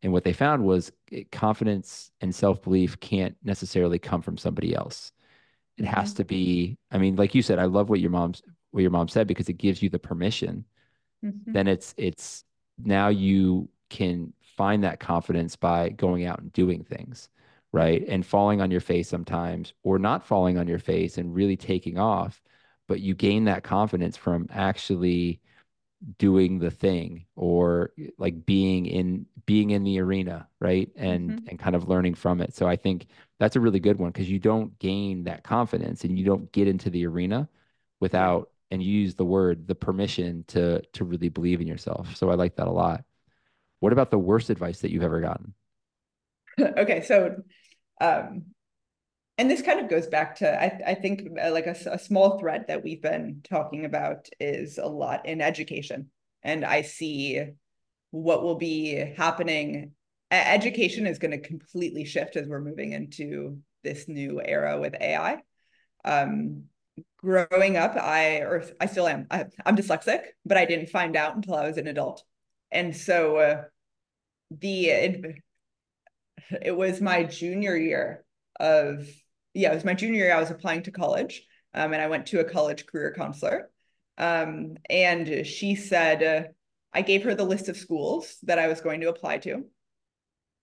And 0.03 0.13
what 0.13 0.25
they 0.25 0.33
found 0.33 0.65
was 0.65 0.93
eh, 1.13 1.23
confidence 1.31 2.11
and 2.21 2.35
self 2.35 2.63
belief 2.63 2.99
can't 3.01 3.37
necessarily 3.43 3.99
come 3.99 4.23
from 4.23 4.37
somebody 4.37 4.75
else. 4.75 5.13
It 5.77 5.85
mm-hmm. 5.85 5.95
has 5.95 6.15
to 6.15 6.25
be. 6.25 6.79
I 6.91 6.99
mean, 6.99 7.17
like 7.17 7.35
you 7.35 7.43
said, 7.43 7.59
I 7.59 7.65
love 7.65 7.89
what 7.89 8.01
your 8.01 8.11
mom's 8.11 8.43
what 8.73 8.81
your 8.83 8.91
mom 8.91 9.09
said 9.09 9.27
because 9.27 9.49
it 9.49 9.55
gives 9.55 9.83
you 9.83 9.89
the 9.89 9.99
permission. 9.99 10.65
Mm-hmm. 11.25 11.53
Then 11.53 11.69
it's 11.69 11.95
it's 11.97 12.45
now 12.79 13.09
you 13.09 13.69
can 13.91 14.33
find 14.57 14.85
that 14.85 15.01
confidence 15.01 15.57
by 15.57 15.91
going 15.91 16.27
out 16.27 16.41
and 16.41 16.53
doing 16.53 16.83
things, 16.83 17.29
right? 17.73 18.05
And 18.09 18.27
falling 18.27 18.61
on 18.61 18.71
your 18.71 18.81
face 18.81 19.09
sometimes, 19.09 19.73
or 19.83 19.99
not 19.99 20.27
falling 20.27 20.59
on 20.59 20.67
your 20.67 20.79
face 20.79 21.19
and 21.19 21.35
really 21.35 21.57
taking 21.57 21.99
off. 21.99 22.43
But 22.89 23.01
you 23.01 23.15
gain 23.15 23.45
that 23.45 23.63
confidence 23.63 24.17
from 24.17 24.49
actually 24.51 25.41
doing 26.19 26.59
the 26.59 26.71
thing 26.71 27.27
or 27.37 27.93
like 28.19 28.45
being 28.45 28.87
in 28.87 29.27
being 29.47 29.71
in 29.71 29.85
the 29.85 30.01
arena 30.01 30.47
right? 30.61 30.91
And 30.97 31.31
mm-hmm. 31.31 31.49
and 31.49 31.59
kind 31.59 31.77
of 31.77 31.89
learning 31.89 32.15
from 32.15 32.41
it. 32.41 32.55
So 32.55 32.69
i 32.69 32.77
think 32.77 33.07
that's 33.39 33.57
a 33.57 33.61
really 33.61 33.81
good 33.81 33.99
one 33.99 34.11
because 34.11 34.31
you 34.31 34.39
don't 34.39 34.79
gain 34.79 35.25
that 35.25 35.43
confidence 35.43 36.05
and 36.05 36.17
you 36.19 36.25
don't 36.25 36.51
get 36.53 36.69
into 36.69 36.91
the 36.91 37.07
arena 37.07 37.49
without 38.01 38.51
and 38.71 38.83
you 38.83 38.93
use 38.93 39.15
the 39.15 39.25
word 39.25 39.67
the 39.67 39.75
permission 39.75 40.45
to 40.49 40.81
to 40.93 41.05
really 41.05 41.29
believe 41.29 41.61
in 41.61 41.67
yourself. 41.67 42.17
So 42.17 42.31
i 42.31 42.35
like 42.35 42.57
that 42.57 42.69
a 42.69 42.73
lot. 42.73 43.05
What 43.81 43.93
about 43.93 44.11
the 44.11 44.19
worst 44.19 44.51
advice 44.51 44.81
that 44.81 44.91
you've 44.91 45.03
ever 45.03 45.21
gotten? 45.21 45.55
Okay 46.61 47.03
so 47.03 47.43
um 48.01 48.45
and 49.39 49.51
this 49.51 49.63
kind 49.63 49.81
of 49.81 49.89
goes 49.89 50.07
back 50.07 50.37
to 50.37 50.63
I, 50.63 50.93
I 50.93 50.95
think 50.95 51.29
uh, 51.43 51.51
like 51.51 51.67
a, 51.67 51.77
a, 51.87 51.99
small 51.99 52.39
thread 52.39 52.67
that 52.69 52.85
we've 52.85 53.03
been 53.03 53.41
talking 53.45 53.85
about 53.85 54.29
is 54.39 54.79
a 54.79 54.87
lot 54.87 55.27
in 55.27 55.41
education 55.41 56.11
and 56.43 56.65
I 56.65 56.83
see 56.83 57.43
what 58.11 58.43
will 58.43 58.57
be 58.57 58.95
happening. 59.17 59.93
Education 60.31 61.07
is 61.07 61.19
going 61.19 61.31
to 61.33 61.39
completely 61.39 62.05
shift 62.05 62.37
as 62.37 62.47
we're 62.47 62.61
moving 62.61 62.93
into 62.93 63.59
this 63.83 64.09
new 64.09 64.41
era 64.43 64.81
with 64.81 64.95
AI. 65.01 65.39
Um, 66.05 66.65
growing 67.19 67.77
up, 67.77 67.97
I 67.97 68.39
or 68.41 68.65
I 68.81 68.87
still 68.87 69.07
am. 69.07 69.27
I, 69.31 69.47
am 69.65 69.77
dyslexic, 69.77 70.23
but 70.45 70.57
I 70.57 70.65
didn't 70.65 70.91
find 70.91 71.17
out 71.17 71.37
until 71.37 71.55
I 71.55 71.67
was 71.67 71.77
an 71.77 71.87
adult, 71.87 72.25
and 72.71 72.97
so 72.97 73.37
uh, 73.37 73.63
the 74.51 74.87
it, 74.87 75.37
it 76.63 76.77
was 76.77 77.01
my 77.01 77.25
junior 77.25 77.77
year 77.77 78.25
of 78.59 79.07
yeah, 79.55 79.73
it 79.73 79.75
was 79.75 79.85
my 79.85 79.95
junior 79.95 80.25
year. 80.25 80.35
I 80.35 80.41
was 80.41 80.51
applying 80.51 80.83
to 80.85 80.91
college, 80.91 81.47
um, 81.75 81.93
and 81.93 82.03
I 82.03 82.09
went 82.09 82.27
to 82.27 82.41
a 82.41 82.51
college 82.51 82.87
career 82.87 83.15
counselor, 83.17 83.71
um, 84.19 84.77
and 84.89 85.47
she 85.47 85.75
said, 85.75 86.23
uh, 86.23 86.49
I 86.93 87.03
gave 87.03 87.25
her 87.25 87.35
the 87.35 87.45
list 87.45 87.69
of 87.69 87.77
schools 87.77 88.37
that 88.43 88.59
I 88.59 88.69
was 88.69 88.81
going 88.81 89.01
to 89.01 89.09
apply 89.09 89.39
to. 89.39 89.65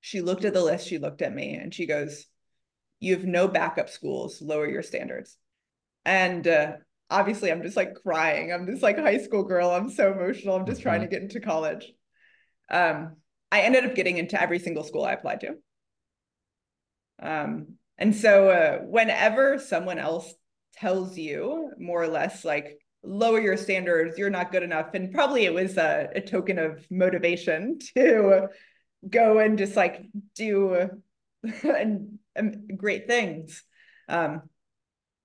She 0.02 0.22
looked 0.22 0.46
at 0.46 0.54
the 0.54 0.64
list, 0.64 0.88
she 0.88 0.98
looked 0.98 1.22
at 1.22 1.34
me, 1.34 1.56
and 1.56 1.74
she 1.74 1.86
goes, 1.86 2.26
You 3.00 3.16
have 3.16 3.26
no 3.26 3.48
backup 3.48 3.90
schools, 3.90 4.42
lower 4.42 4.68
your 4.68 4.84
standards. 4.84 5.38
And 6.06 6.48
uh, 6.48 6.74
obviously, 7.10 7.52
I'm 7.52 7.64
just 7.64 7.76
like 7.76 7.96
crying. 7.96 8.54
I'm 8.54 8.68
just 8.68 8.84
like 8.84 8.98
high 8.98 9.18
school 9.18 9.44
girl. 9.44 9.72
I'm 9.72 9.90
so 9.90 10.12
emotional. 10.12 10.56
I'm 10.56 10.66
just 10.66 10.80
mm-hmm. 10.80 10.90
trying 10.90 11.02
to 11.02 11.08
get 11.08 11.22
into 11.22 11.40
college. 11.40 11.92
Um, 12.70 13.18
I 13.52 13.62
ended 13.62 13.86
up 13.86 13.96
getting 13.96 14.18
into 14.18 14.40
every 14.40 14.60
single 14.60 14.84
school 14.84 15.04
I 15.04 15.14
applied 15.14 15.42
to. 15.42 15.56
Um, 17.22 17.79
and 18.00 18.16
so, 18.16 18.50
uh, 18.50 18.80
whenever 18.80 19.60
someone 19.60 20.00
else 20.00 20.34
tells 20.74 21.18
you 21.18 21.72
more 21.78 22.02
or 22.02 22.08
less 22.08 22.44
like 22.44 22.80
lower 23.04 23.40
your 23.40 23.58
standards 23.58 24.18
you're 24.18 24.30
not 24.30 24.52
good 24.52 24.64
enough 24.64 24.94
and 24.94 25.14
probably 25.14 25.46
it 25.46 25.54
was 25.54 25.78
a, 25.78 26.10
a 26.16 26.22
token 26.22 26.58
of 26.58 26.86
motivation 26.90 27.80
to 27.96 28.48
go 29.10 29.40
and 29.40 29.58
just 29.58 29.76
like 29.76 30.06
do 30.36 30.90
and, 31.64 32.20
and 32.36 32.78
great 32.78 33.08
things 33.08 33.64
um, 34.10 34.42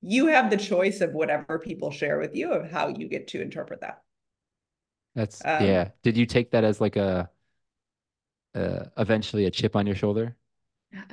you 0.02 0.26
have 0.26 0.50
the 0.50 0.56
choice 0.56 1.00
of 1.00 1.12
whatever 1.12 1.58
people 1.58 1.90
share 1.90 2.18
with 2.18 2.36
you 2.36 2.52
of 2.52 2.70
how 2.70 2.88
you 2.88 3.08
get 3.08 3.28
to 3.28 3.40
interpret 3.40 3.80
that. 3.80 4.02
That's 5.14 5.40
um, 5.44 5.64
yeah. 5.64 5.88
Did 6.02 6.16
you 6.16 6.26
take 6.26 6.50
that 6.50 6.62
as 6.62 6.80
like 6.80 6.96
a 6.96 7.30
uh, 8.54 8.84
eventually 8.98 9.46
a 9.46 9.50
chip 9.50 9.74
on 9.74 9.86
your 9.86 9.96
shoulder 9.96 10.36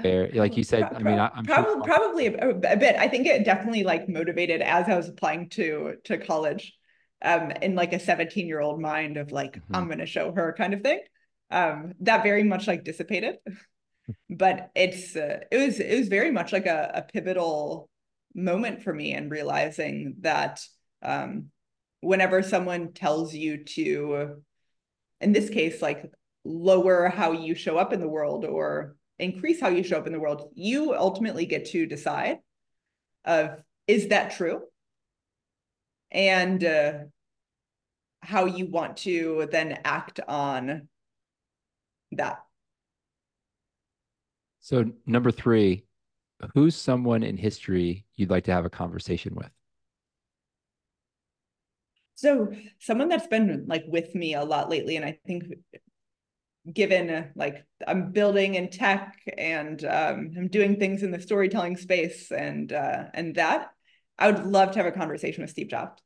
Fair. 0.02 0.30
Like 0.34 0.58
you 0.58 0.64
said, 0.64 0.84
I 0.84 1.00
mean, 1.00 1.20
I, 1.20 1.30
am 1.36 1.46
probably 1.46 1.74
sure 1.74 1.84
probably 1.84 2.28
a, 2.28 2.54
bit. 2.78 2.96
I 2.96 3.08
think 3.08 3.28
it 3.28 3.46
definitely 3.46 3.84
like 3.84 4.10
motivated 4.10 4.62
as 4.62 4.88
I 4.88 4.96
was 4.96 5.10
applying 5.10 5.50
to 5.50 5.96
to 6.06 6.18
college, 6.18 6.74
um, 7.24 7.52
in 7.62 7.76
like 7.76 7.94
a 7.94 8.00
17 8.00 8.48
year 8.48 8.60
old 8.60 8.80
mind 8.80 9.18
of 9.18 9.32
like 9.32 9.58
mm-hmm. 9.58 9.76
I'm 9.76 9.88
gonna 9.88 10.06
show 10.06 10.32
her 10.34 10.54
kind 10.58 10.74
of 10.74 10.82
thing. 10.82 11.00
Um, 11.50 11.94
that 12.02 12.24
very 12.24 12.44
much 12.44 12.68
like 12.68 12.84
dissipated, 12.84 13.38
but 14.30 14.72
it's 14.76 15.16
uh, 15.16 15.40
it 15.52 15.58
was 15.58 15.80
it 15.80 15.98
was 15.98 16.08
very 16.08 16.32
much 16.32 16.52
like 16.54 16.66
a, 16.66 16.92
a 16.96 17.02
pivotal 17.02 17.90
moment 18.34 18.84
for 18.84 18.94
me 18.94 19.14
and 19.14 19.30
realizing 19.30 20.16
that 20.22 20.62
um, 21.02 21.48
whenever 22.02 22.42
someone 22.42 22.94
tells 22.94 23.34
you 23.34 23.64
to, 23.64 24.42
in 25.20 25.32
this 25.34 25.50
case, 25.50 25.82
like 25.82 26.12
lower 26.44 27.10
how 27.10 27.32
you 27.32 27.56
show 27.56 27.78
up 27.78 27.94
in 27.94 28.00
the 28.00 28.08
world 28.08 28.46
or 28.46 28.96
increase 29.22 29.62
how 29.62 29.70
you 29.70 29.84
show 29.84 29.98
up 29.98 30.08
in 30.08 30.14
the 30.14 30.20
world, 30.20 30.50
you 30.54 30.94
ultimately 30.94 31.46
get 31.46 31.66
to 31.68 31.86
decide 31.86 32.40
of 33.26 33.64
is 33.88 34.08
that 34.10 34.32
true? 34.32 34.62
And 36.12 36.64
uh, 36.64 36.94
how 38.22 38.46
you 38.46 38.68
want 38.68 38.98
to 38.98 39.48
then 39.52 39.80
act 39.86 40.20
on 40.28 40.88
that. 42.12 42.44
So 44.60 44.92
number 45.06 45.32
three, 45.32 45.86
who's 46.54 46.76
someone 46.76 47.24
in 47.24 47.38
history 47.38 48.06
you'd 48.16 48.30
like 48.30 48.44
to 48.46 48.52
have 48.52 48.66
a 48.66 48.70
conversation 48.70 49.34
with? 49.36 49.50
So 52.16 52.54
someone 52.80 53.10
that's 53.10 53.28
been 53.28 53.66
like 53.68 53.84
with 53.88 54.14
me 54.14 54.36
a 54.36 54.44
lot 54.44 54.70
lately, 54.70 54.96
and 54.96 55.06
I 55.06 55.18
think 55.26 55.46
given 56.72 57.32
like 57.36 57.66
I'm 57.88 58.12
building 58.12 58.56
in 58.56 58.70
tech 58.70 59.18
and 59.38 59.84
um, 59.84 60.32
I'm 60.38 60.48
doing 60.48 60.78
things 60.78 61.04
in 61.04 61.12
the 61.12 61.22
storytelling 61.22 61.78
space 61.78 62.32
and 62.32 62.72
uh, 62.72 63.06
and 63.14 63.36
that 63.36 63.72
I 64.18 64.30
would 64.32 64.46
love 64.46 64.72
to 64.72 64.80
have 64.80 64.86
a 64.86 64.92
conversation 64.92 65.42
with 65.42 65.52
Steve 65.52 65.70
Jobs. 65.70 66.02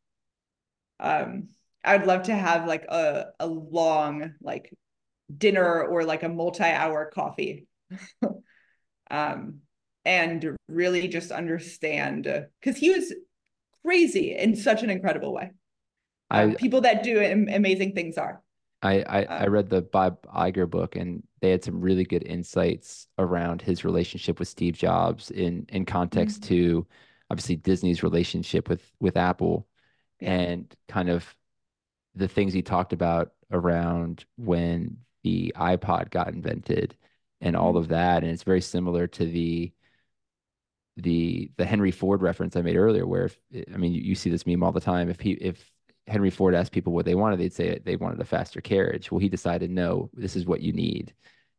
Um, 0.99 1.49
I 1.83 1.97
would 1.97 2.07
love 2.07 2.23
to 2.23 2.35
have 2.35 2.67
like 2.67 2.85
a 2.85 3.27
a 3.39 3.47
long 3.47 4.33
like 4.41 4.73
dinner 5.35 5.83
or 5.83 6.03
like 6.03 6.23
a 6.23 6.29
multi-hour 6.29 7.11
coffee. 7.13 7.67
um, 9.11 9.59
and 10.05 10.55
really 10.67 11.07
just 11.07 11.31
understand 11.31 12.23
because 12.61 12.77
he 12.77 12.91
was 12.91 13.11
crazy 13.83 14.35
in 14.35 14.55
such 14.55 14.83
an 14.83 14.89
incredible 14.89 15.33
way. 15.33 15.51
I, 16.29 16.53
people 16.55 16.81
that 16.81 17.03
do 17.03 17.19
amazing 17.19 17.93
things 17.93 18.17
are. 18.17 18.41
I, 18.86 18.99
I, 18.99 19.23
I, 19.23 19.45
uh, 19.45 19.49
read 19.49 19.69
the 19.69 19.81
Bob 19.81 20.21
Iger 20.27 20.69
book 20.69 20.95
and 20.95 21.23
they 21.41 21.49
had 21.49 21.63
some 21.63 21.81
really 21.81 22.03
good 22.03 22.23
insights 22.23 23.07
around 23.17 23.61
his 23.61 23.83
relationship 23.83 24.39
with 24.39 24.47
Steve 24.47 24.75
Jobs 24.75 25.31
in 25.31 25.65
in 25.69 25.86
context 25.86 26.41
mm-hmm. 26.41 26.55
to 26.55 26.88
obviously 27.31 27.55
Disney's 27.55 28.03
relationship 28.03 28.69
with 28.69 28.83
with 28.99 29.17
Apple 29.17 29.67
yeah. 30.19 30.33
and 30.33 30.75
kind 30.88 31.09
of 31.09 31.36
the 32.15 32.27
things 32.27 32.53
he 32.53 32.61
talked 32.61 32.93
about 32.93 33.33
around 33.51 34.25
when 34.38 34.97
the 35.23 35.53
iPod 35.57 36.11
got 36.11 36.29
invented 36.29 36.95
and 37.41 37.55
all 37.55 37.69
mm-hmm. 37.69 37.77
of 37.77 37.88
that 37.89 38.23
and 38.23 38.31
it's 38.31 38.43
very 38.43 38.61
similar 38.61 39.07
to 39.07 39.25
the 39.25 39.71
the 40.97 41.51
the 41.57 41.65
Henry 41.65 41.91
Ford 41.91 42.21
reference 42.21 42.55
I 42.55 42.61
made 42.61 42.77
earlier 42.77 43.05
where 43.05 43.25
if, 43.25 43.38
I 43.73 43.77
mean 43.77 43.93
you, 43.93 44.01
you 44.01 44.15
see 44.15 44.29
this 44.29 44.45
meme 44.45 44.63
all 44.63 44.71
the 44.71 44.79
time 44.79 45.09
if 45.09 45.19
he 45.19 45.31
if 45.31 45.71
Henry 46.07 46.29
Ford 46.29 46.53
asked 46.53 46.71
people 46.71 46.93
what 46.93 47.05
they 47.05 47.15
wanted, 47.15 47.39
they'd 47.39 47.53
say 47.53 47.79
they 47.83 47.95
wanted 47.95 48.21
a 48.21 48.25
faster 48.25 48.61
carriage. 48.61 49.11
Well, 49.11 49.19
he 49.19 49.29
decided, 49.29 49.71
no, 49.71 50.09
this 50.13 50.35
is 50.35 50.45
what 50.45 50.61
you 50.61 50.71
need, 50.71 51.13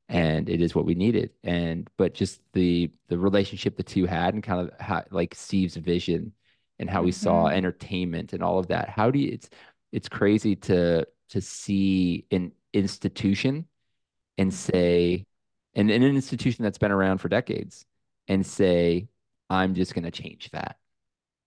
and 0.09 0.49
it 0.49 0.63
is 0.63 0.75
what 0.75 0.85
we 0.85 0.95
needed. 0.95 1.31
And 1.43 1.91
but 1.97 2.15
just 2.15 2.41
the 2.53 2.91
the 3.09 3.19
relationship 3.19 3.77
the 3.77 3.83
two 3.83 4.07
had, 4.07 4.35
and 4.35 4.43
kind 4.43 4.69
of 4.69 4.81
how, 4.81 5.05
like 5.11 5.35
Steve's 5.35 5.77
vision 5.77 6.33
and 6.79 6.89
how 6.89 6.99
mm-hmm. 6.99 7.07
we 7.07 7.13
saw 7.13 7.47
entertainment 7.49 8.33
and 8.33 8.43
all 8.43 8.59
of 8.59 8.69
that. 8.69 8.89
How 8.89 9.11
do 9.11 9.19
you? 9.19 9.33
It's 9.33 9.51
it's 9.93 10.09
crazy 10.09 10.55
to 10.57 11.07
to 11.31 11.41
see 11.41 12.27
an 12.31 12.53
institution 12.73 13.67
and 14.39 14.53
say, 14.53 15.27
and, 15.75 15.91
and 15.91 16.05
an 16.05 16.15
institution 16.15 16.63
that's 16.63 16.79
been 16.79 16.93
around 16.93 17.19
for 17.19 17.29
decades, 17.29 17.85
and 18.29 18.47
say, 18.47 19.09
I'm 19.51 19.75
just 19.75 19.95
going 19.95 20.05
to 20.05 20.11
change 20.11 20.51
that, 20.53 20.77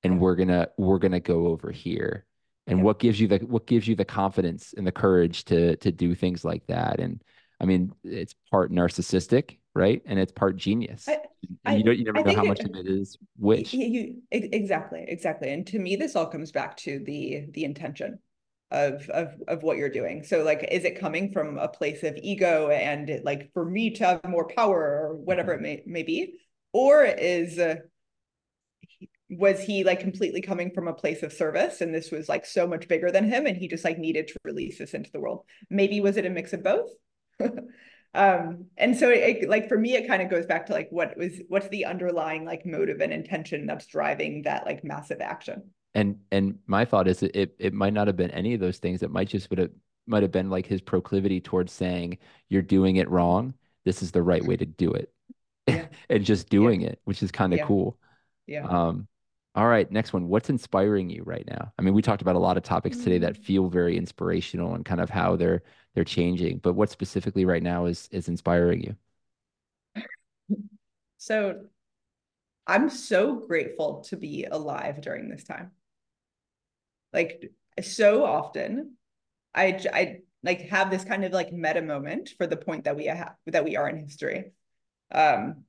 and 0.04 0.20
we're 0.20 0.36
gonna 0.36 0.68
we're 0.78 1.00
gonna 1.00 1.22
go 1.22 1.48
over 1.48 1.72
here 1.72 2.26
and 2.68 2.80
yeah. 2.80 2.84
what 2.84 3.00
gives 3.00 3.20
you 3.20 3.28
the 3.28 3.38
what 3.40 3.68
gives 3.68 3.88
you 3.88 3.96
the 3.96 4.06
confidence 4.06 4.74
and 4.78 4.86
the 4.86 4.92
courage 4.92 5.46
to 5.46 5.76
to 5.78 5.92
do 5.92 6.16
things 6.16 6.44
like 6.44 6.66
that? 6.68 7.00
And 7.00 7.22
i 7.62 7.66
mean 7.66 7.92
it's 8.06 8.34
part 8.50 8.72
narcissistic 8.72 9.58
right? 9.76 10.02
And 10.06 10.20
it's 10.20 10.32
part 10.32 10.58
genius. 10.58 11.08
I, 11.08 11.20
I, 11.66 11.76
you 11.76 11.84
don't 11.84 11.98
you 11.98 12.04
never 12.04 12.20
I 12.20 12.22
know 12.24 12.36
how 12.36 12.44
much 12.44 12.60
it, 12.60 12.70
of 12.70 12.76
it 12.76 12.88
is 12.88 13.18
which 13.38 13.74
you, 13.74 13.86
you, 13.86 14.22
exactly 14.32 15.06
exactly. 15.08 15.52
And 15.52 15.66
to 15.68 15.80
me 15.80 15.96
this 15.96 16.16
all 16.16 16.28
comes 16.28 16.52
back 16.52 16.78
to 16.78 17.00
the 17.00 17.46
the 17.54 17.64
intention 17.64 18.20
of 18.72 19.10
of 19.10 19.36
of 19.48 19.64
what 19.64 19.78
you're 19.78 19.90
doing. 19.90 20.24
So 20.24 20.44
like 20.44 20.68
is 20.70 20.84
it 20.84 21.00
coming 21.00 21.32
from 21.32 21.58
a 21.58 21.68
place 21.68 22.04
of 22.04 22.18
ego 22.22 22.70
and 22.70 23.22
like 23.24 23.52
for 23.54 23.66
me 23.66 23.92
to 23.92 24.06
have 24.06 24.24
more 24.26 24.48
power 24.48 24.82
or 24.82 25.16
whatever 25.16 25.56
mm-hmm. 25.56 25.66
it 25.66 25.88
may, 25.88 25.94
may 25.94 26.04
be? 26.04 26.34
Or 26.72 27.04
is 27.04 27.58
uh, 27.58 27.78
was 29.30 29.62
he 29.62 29.84
like 29.84 30.00
completely 30.00 30.42
coming 30.42 30.72
from 30.72 30.88
a 30.88 30.94
place 30.94 31.22
of 31.22 31.32
service 31.32 31.82
and 31.82 31.94
this 31.94 32.12
was 32.12 32.28
like 32.28 32.46
so 32.46 32.66
much 32.66 32.88
bigger 32.88 33.12
than 33.12 33.30
him 33.30 33.46
and 33.46 33.58
he 33.58 33.68
just 33.68 33.84
like 33.84 34.00
needed 34.00 34.28
to 34.28 34.36
release 34.44 34.80
this 34.80 34.94
into 34.94 35.12
the 35.12 35.20
world? 35.20 35.44
Maybe 35.70 36.02
was 36.02 36.18
it 36.18 36.26
a 36.26 36.30
mix 36.30 36.54
of 36.54 36.64
both? 36.64 36.90
Um 38.16 38.66
and 38.76 38.98
so 38.98 39.10
it, 39.10 39.48
like 39.48 39.70
for 39.70 39.78
me 39.78 39.94
it 39.94 40.08
kind 40.08 40.24
of 40.24 40.32
goes 40.32 40.48
back 40.48 40.66
to 40.66 40.74
like 40.74 40.88
what 40.90 41.16
was 41.16 41.42
what's 41.48 41.68
the 41.68 41.86
underlying 41.86 42.44
like 42.44 42.66
motive 42.66 43.02
and 43.02 43.14
intention 43.14 43.68
that's 43.68 43.86
driving 43.86 44.42
that 44.44 44.66
like 44.66 44.84
massive 44.84 45.22
action? 45.22 45.70
And 45.94 46.18
and 46.32 46.58
my 46.66 46.86
thought 46.86 47.08
is 47.08 47.22
it, 47.22 47.56
it 47.60 47.74
might 47.74 47.94
not 47.94 48.08
have 48.08 48.16
been 48.16 48.32
any 48.32 48.56
of 48.56 48.60
those 48.60 48.80
things. 48.80 49.04
It 49.04 49.12
might 49.12 49.28
just 49.28 49.50
would 49.52 49.60
have 49.60 49.70
might 50.08 50.24
have 50.24 50.32
been 50.32 50.50
like 50.50 50.66
his 50.66 50.82
proclivity 50.82 51.40
towards 51.40 51.72
saying 51.72 52.18
you're 52.50 52.64
doing 52.64 52.96
it 52.96 53.08
wrong. 53.10 53.54
This 53.86 54.02
is 54.02 54.12
the 54.12 54.24
right 54.24 54.44
way 54.44 54.58
to 54.58 54.66
do 54.66 54.92
it. 54.92 55.14
Yeah. 55.68 55.86
and 56.10 56.26
just 56.26 56.50
doing 56.50 56.82
yeah. 56.82 56.90
it 56.90 57.02
which 57.04 57.22
is 57.22 57.32
kind 57.32 57.54
of 57.54 57.60
yeah. 57.60 57.66
cool. 57.68 58.00
Yeah. 58.48 58.66
Um 58.66 59.08
all 59.56 59.68
right, 59.68 59.92
next 59.92 60.14
one. 60.14 60.28
What's 60.28 60.50
inspiring 60.50 61.10
you 61.10 61.24
right 61.24 61.46
now? 61.48 61.74
I 61.78 61.82
mean, 61.82 61.94
we 61.94 62.02
talked 62.02 62.22
about 62.22 62.36
a 62.36 62.40
lot 62.40 62.58
of 62.58 62.64
topics 62.64 62.98
today 62.98 63.18
that 63.20 63.34
mm. 63.34 63.44
feel 63.44 63.68
very 63.68 63.98
inspirational 63.98 64.76
and 64.76 64.86
kind 64.86 65.02
of 65.02 65.10
how 65.10 65.36
they're 65.36 65.64
they're 65.96 66.04
changing. 66.04 66.60
But 66.60 66.74
what 66.74 66.90
specifically 66.92 67.46
right 67.46 67.64
now 67.64 67.86
is 67.86 68.08
is 68.12 68.28
inspiring 68.28 68.84
you? 68.84 68.96
So, 71.22 71.66
I'm 72.66 72.90
so 72.90 73.36
grateful 73.46 74.06
to 74.08 74.16
be 74.16 74.46
alive 74.46 75.02
during 75.02 75.28
this 75.28 75.44
time. 75.44 75.72
Like 77.12 77.52
so 77.82 78.24
often, 78.24 78.94
I 79.54 79.82
I 79.94 80.20
like 80.44 80.70
have 80.70 80.90
this 80.90 81.04
kind 81.04 81.26
of 81.26 81.34
like 81.34 81.52
meta 81.52 81.82
moment 81.82 82.30
for 82.38 82.48
the 82.48 82.56
point 82.56 82.86
that 82.86 82.96
we 82.96 83.08
have 83.08 83.36
that 83.48 83.66
we 83.66 83.76
are 83.76 83.90
in 83.90 83.98
history, 83.98 84.54
um, 85.12 85.66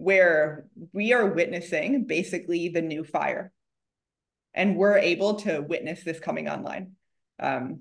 where 0.00 0.64
we 0.94 1.12
are 1.12 1.26
witnessing 1.26 2.06
basically 2.06 2.70
the 2.70 2.80
new 2.80 3.04
fire, 3.04 3.52
and 4.54 4.76
we're 4.76 4.96
able 4.96 5.34
to 5.40 5.60
witness 5.60 6.02
this 6.02 6.18
coming 6.18 6.48
online. 6.48 6.92
Um, 7.38 7.80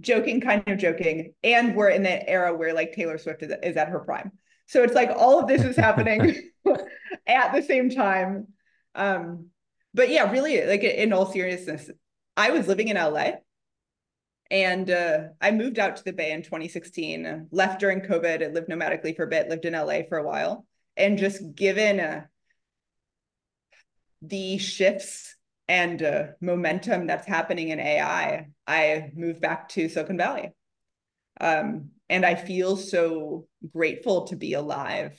joking, 0.00 0.40
kind 0.40 0.66
of 0.66 0.78
joking, 0.78 1.34
and 1.44 1.76
we're 1.76 1.90
in 1.90 2.02
the 2.02 2.26
era 2.28 2.56
where 2.56 2.72
like 2.72 2.92
Taylor 2.92 3.18
Swift 3.18 3.42
is, 3.42 3.52
is 3.62 3.76
at 3.76 3.88
her 3.88 4.00
prime. 4.00 4.32
So 4.66 4.82
it's 4.82 4.94
like 4.94 5.10
all 5.14 5.38
of 5.38 5.46
this 5.46 5.62
is 5.62 5.76
happening 5.76 6.50
at 7.26 7.52
the 7.52 7.62
same 7.62 7.90
time. 7.90 8.48
Um, 8.94 9.48
but 9.92 10.08
yeah, 10.08 10.30
really, 10.30 10.64
like 10.64 10.82
in 10.82 11.12
all 11.12 11.30
seriousness, 11.30 11.90
I 12.34 12.50
was 12.50 12.66
living 12.66 12.88
in 12.88 12.96
LA 12.96 13.32
and 14.50 14.90
uh, 14.90 15.18
I 15.38 15.50
moved 15.50 15.78
out 15.78 15.96
to 15.96 16.04
the 16.04 16.14
Bay 16.14 16.32
in 16.32 16.42
2016, 16.42 17.48
left 17.50 17.78
during 17.78 18.00
COVID, 18.00 18.54
lived 18.54 18.70
nomadically 18.70 19.14
for 19.14 19.24
a 19.24 19.28
bit, 19.28 19.50
lived 19.50 19.66
in 19.66 19.74
LA 19.74 20.00
for 20.08 20.16
a 20.16 20.26
while. 20.26 20.64
And 21.00 21.16
just 21.16 21.54
given 21.54 21.98
uh, 21.98 22.24
the 24.20 24.58
shifts 24.58 25.34
and 25.66 26.02
uh, 26.02 26.24
momentum 26.42 27.06
that's 27.06 27.26
happening 27.26 27.70
in 27.70 27.80
AI, 27.80 28.48
I 28.66 29.10
moved 29.16 29.40
back 29.40 29.70
to 29.70 29.88
Silicon 29.88 30.18
Valley. 30.18 30.50
Um, 31.40 31.92
and 32.10 32.26
I 32.26 32.34
feel 32.34 32.76
so 32.76 33.46
grateful 33.72 34.26
to 34.26 34.36
be 34.36 34.52
alive 34.52 35.18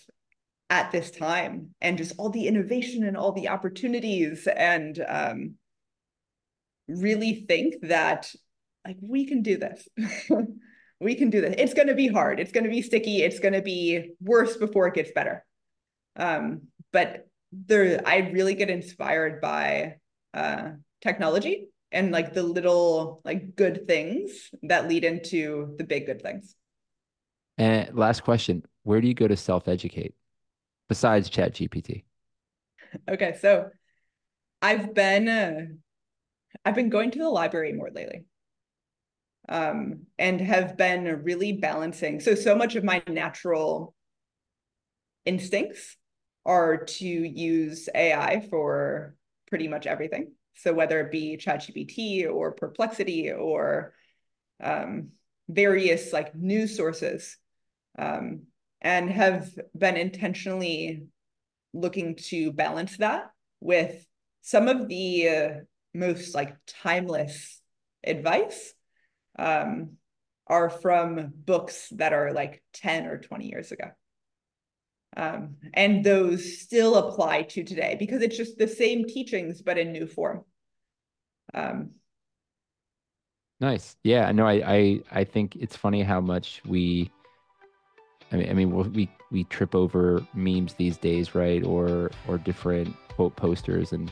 at 0.69 0.91
this 0.91 1.09
time 1.09 1.71
and 1.81 1.97
just 1.97 2.13
all 2.19 2.29
the 2.29 2.47
innovation 2.47 3.03
and 3.03 3.17
all 3.17 3.31
the 3.31 3.49
opportunities. 3.49 4.47
And 4.47 5.03
um, 5.07 5.55
really 6.87 7.43
think 7.47 7.87
that 7.87 8.31
like 8.85 8.97
we 9.01 9.25
can 9.25 9.41
do 9.41 9.57
this. 9.57 9.87
We 11.03 11.15
can 11.15 11.31
do 11.31 11.41
this. 11.41 11.55
It's 11.57 11.73
going 11.73 11.87
to 11.87 11.95
be 11.95 12.07
hard. 12.07 12.39
It's 12.39 12.51
going 12.51 12.65
to 12.65 12.69
be 12.69 12.83
sticky. 12.83 13.23
It's 13.23 13.39
going 13.39 13.55
to 13.55 13.63
be 13.63 14.11
worse 14.21 14.55
before 14.55 14.85
it 14.85 14.93
gets 14.93 15.11
better 15.11 15.43
um, 16.15 16.61
but 16.91 17.27
there 17.51 18.01
i 18.05 18.17
really 18.17 18.55
get 18.55 18.69
inspired 18.69 19.41
by 19.41 19.95
uh, 20.33 20.69
technology 21.01 21.67
and 21.91 22.11
like 22.11 22.33
the 22.33 22.43
little 22.43 23.21
like 23.25 23.55
good 23.55 23.87
things 23.87 24.49
that 24.63 24.87
lead 24.87 25.03
into 25.03 25.75
the 25.77 25.83
big 25.83 26.05
good 26.05 26.21
things 26.21 26.55
and 27.57 27.93
last 27.93 28.23
question 28.23 28.63
where 28.83 29.01
do 29.01 29.07
you 29.07 29.13
go 29.13 29.27
to 29.27 29.35
self-educate 29.35 30.15
besides 30.87 31.29
chat 31.29 31.53
gpt 31.53 32.03
okay 33.09 33.37
so 33.41 33.69
i've 34.61 34.93
been 34.93 35.27
uh, 35.27 35.59
i've 36.63 36.75
been 36.75 36.89
going 36.89 37.11
to 37.11 37.19
the 37.19 37.29
library 37.29 37.73
more 37.73 37.89
lately 37.93 38.25
um, 39.49 40.03
and 40.17 40.39
have 40.39 40.77
been 40.77 41.23
really 41.23 41.53
balancing. 41.53 42.19
So, 42.19 42.35
so 42.35 42.55
much 42.55 42.75
of 42.75 42.83
my 42.83 43.03
natural 43.07 43.93
instincts 45.25 45.97
are 46.45 46.85
to 46.85 47.05
use 47.05 47.87
AI 47.93 48.47
for 48.49 49.15
pretty 49.47 49.67
much 49.67 49.85
everything. 49.87 50.33
So, 50.55 50.73
whether 50.73 50.99
it 51.01 51.11
be 51.11 51.37
ChatGPT 51.37 52.31
or 52.31 52.51
Perplexity 52.51 53.31
or 53.31 53.93
um, 54.61 55.09
various 55.47 56.13
like 56.13 56.35
news 56.35 56.75
sources, 56.75 57.37
um, 57.97 58.43
and 58.81 59.09
have 59.09 59.49
been 59.77 59.97
intentionally 59.97 61.03
looking 61.73 62.15
to 62.15 62.51
balance 62.51 62.97
that 62.97 63.29
with 63.59 64.05
some 64.41 64.67
of 64.67 64.87
the 64.87 65.29
uh, 65.29 65.49
most 65.93 66.33
like 66.33 66.55
timeless 66.67 67.61
advice 68.03 68.73
um, 69.37 69.97
are 70.47 70.69
from 70.69 71.31
books 71.33 71.89
that 71.91 72.13
are 72.13 72.33
like 72.33 72.63
10 72.73 73.05
or 73.05 73.19
20 73.19 73.47
years 73.47 73.71
ago. 73.71 73.85
Um, 75.17 75.57
and 75.73 76.03
those 76.03 76.59
still 76.59 76.95
apply 76.95 77.43
to 77.43 77.63
today 77.63 77.95
because 77.99 78.21
it's 78.21 78.37
just 78.37 78.57
the 78.57 78.67
same 78.67 79.05
teachings, 79.05 79.61
but 79.61 79.77
in 79.77 79.91
new 79.91 80.07
form. 80.07 80.45
Um, 81.53 81.91
nice. 83.59 83.97
Yeah, 84.03 84.31
no, 84.31 84.47
I, 84.47 84.53
I, 84.65 85.01
I 85.11 85.23
think 85.25 85.57
it's 85.57 85.75
funny 85.75 86.01
how 86.01 86.21
much 86.21 86.61
we, 86.65 87.11
I 88.31 88.37
mean, 88.37 88.49
I 88.49 88.53
mean, 88.53 88.93
we, 88.93 89.09
we 89.31 89.43
trip 89.45 89.75
over 89.75 90.25
memes 90.33 90.75
these 90.75 90.97
days, 90.97 91.35
right? 91.35 91.63
Or, 91.63 92.09
or 92.27 92.37
different 92.37 92.95
quote 93.09 93.35
posters. 93.35 93.91
And 93.91 94.09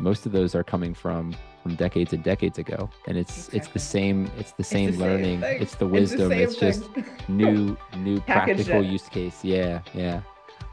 most 0.00 0.26
of 0.26 0.32
those 0.32 0.54
are 0.54 0.64
coming 0.64 0.94
from 0.94 1.34
from 1.62 1.76
decades 1.76 2.12
and 2.12 2.24
decades 2.24 2.58
ago 2.58 2.90
and 3.06 3.16
it's 3.16 3.46
exactly. 3.46 3.58
it's 3.58 3.68
the 3.68 3.78
same 3.78 4.30
it's 4.36 4.50
the 4.52 4.64
same 4.64 4.88
it's 4.88 4.98
the 4.98 5.04
learning 5.04 5.40
same 5.40 5.62
it's 5.62 5.74
the 5.76 5.86
wisdom 5.86 6.32
it's, 6.32 6.56
the 6.56 6.66
it's 6.66 6.78
just 6.80 6.90
new 7.28 7.76
new 7.98 8.20
practical 8.22 8.82
use 8.82 9.08
case 9.08 9.44
yeah 9.44 9.80
yeah 9.94 10.20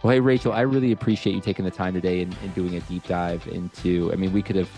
well 0.04 0.12
hey 0.12 0.20
rachel 0.20 0.54
i 0.54 0.62
really 0.62 0.92
appreciate 0.92 1.34
you 1.34 1.42
taking 1.42 1.66
the 1.66 1.72
time 1.72 1.94
today 1.94 2.22
and, 2.22 2.36
and 2.44 2.54
doing 2.56 2.76
a 2.76 2.80
deep 2.82 3.06
dive 3.08 3.46
into 3.48 4.12
i 4.14 4.16
mean 4.16 4.32
we 4.32 4.42
could 4.42 4.56
have 4.56 4.70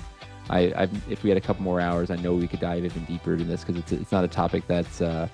I, 0.50 0.74
I've, 0.76 1.12
if 1.12 1.24
we 1.24 1.30
had 1.30 1.38
a 1.38 1.42
couple 1.42 1.64
more 1.64 1.80
hours, 1.80 2.12
I 2.12 2.18
know 2.18 2.34
we 2.34 2.48
could 2.48 2.60
dive 2.60 2.84
even 2.84 3.06
deeper 3.06 3.34
into 3.34 3.46
this 3.46 3.64
because 3.64 3.78
it's 3.78 3.92
it's 3.92 4.12
not 4.12 4.24
a 4.24 4.28
topic 4.28 4.68
that's 4.68 5.02
uh, 5.02 5.28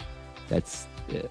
that's 0.48 0.88
uh, 1.10 1.28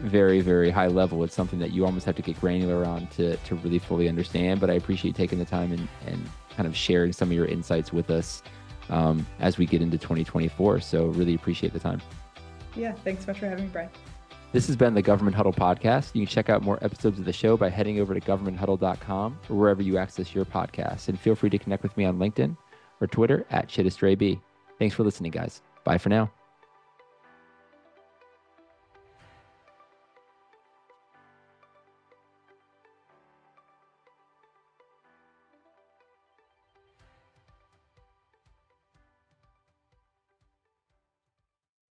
very 0.00 0.40
very 0.40 0.70
high 0.70 0.88
level. 0.88 1.22
It's 1.22 1.34
something 1.34 1.58
that 1.60 1.72
you 1.72 1.84
almost 1.84 2.06
have 2.06 2.16
to 2.16 2.22
get 2.22 2.40
granular 2.40 2.84
on 2.84 3.06
to 3.08 3.36
to 3.36 3.54
really 3.56 3.78
fully 3.78 4.08
understand. 4.08 4.60
But 4.60 4.70
I 4.70 4.74
appreciate 4.74 5.10
you 5.10 5.14
taking 5.14 5.38
the 5.38 5.44
time 5.44 5.72
and 5.72 5.88
and 6.06 6.28
kind 6.56 6.66
of 6.66 6.76
sharing 6.76 7.12
some 7.12 7.28
of 7.28 7.34
your 7.34 7.46
insights 7.46 7.92
with 7.92 8.10
us 8.10 8.42
um, 8.90 9.26
as 9.38 9.58
we 9.58 9.66
get 9.66 9.82
into 9.82 9.98
2024. 9.98 10.80
So 10.80 11.06
really 11.06 11.34
appreciate 11.34 11.72
the 11.72 11.80
time. 11.80 12.00
Yeah, 12.76 12.92
thanks 13.04 13.24
so 13.24 13.30
much 13.30 13.38
for 13.38 13.48
having 13.48 13.64
me, 13.64 13.70
Brian. 13.72 13.90
This 14.54 14.68
has 14.68 14.76
been 14.76 14.94
the 14.94 15.02
Government 15.02 15.36
Huddle 15.36 15.52
podcast. 15.52 16.14
You 16.14 16.24
can 16.24 16.32
check 16.32 16.48
out 16.48 16.62
more 16.62 16.78
episodes 16.80 17.18
of 17.18 17.24
the 17.24 17.32
show 17.32 17.56
by 17.56 17.70
heading 17.70 17.98
over 17.98 18.14
to 18.14 18.20
governmenthuddle.com 18.20 19.40
or 19.50 19.56
wherever 19.56 19.82
you 19.82 19.98
access 19.98 20.32
your 20.32 20.44
podcasts. 20.44 21.08
And 21.08 21.18
feel 21.18 21.34
free 21.34 21.50
to 21.50 21.58
connect 21.58 21.82
with 21.82 21.96
me 21.96 22.04
on 22.04 22.20
LinkedIn 22.20 22.56
or 23.00 23.08
Twitter 23.08 23.44
at 23.50 23.66
ChidesterB. 23.66 24.40
Thanks 24.78 24.94
for 24.94 25.02
listening, 25.02 25.32
guys. 25.32 25.60
Bye 25.82 25.98
for 25.98 26.08
now. 26.08 26.30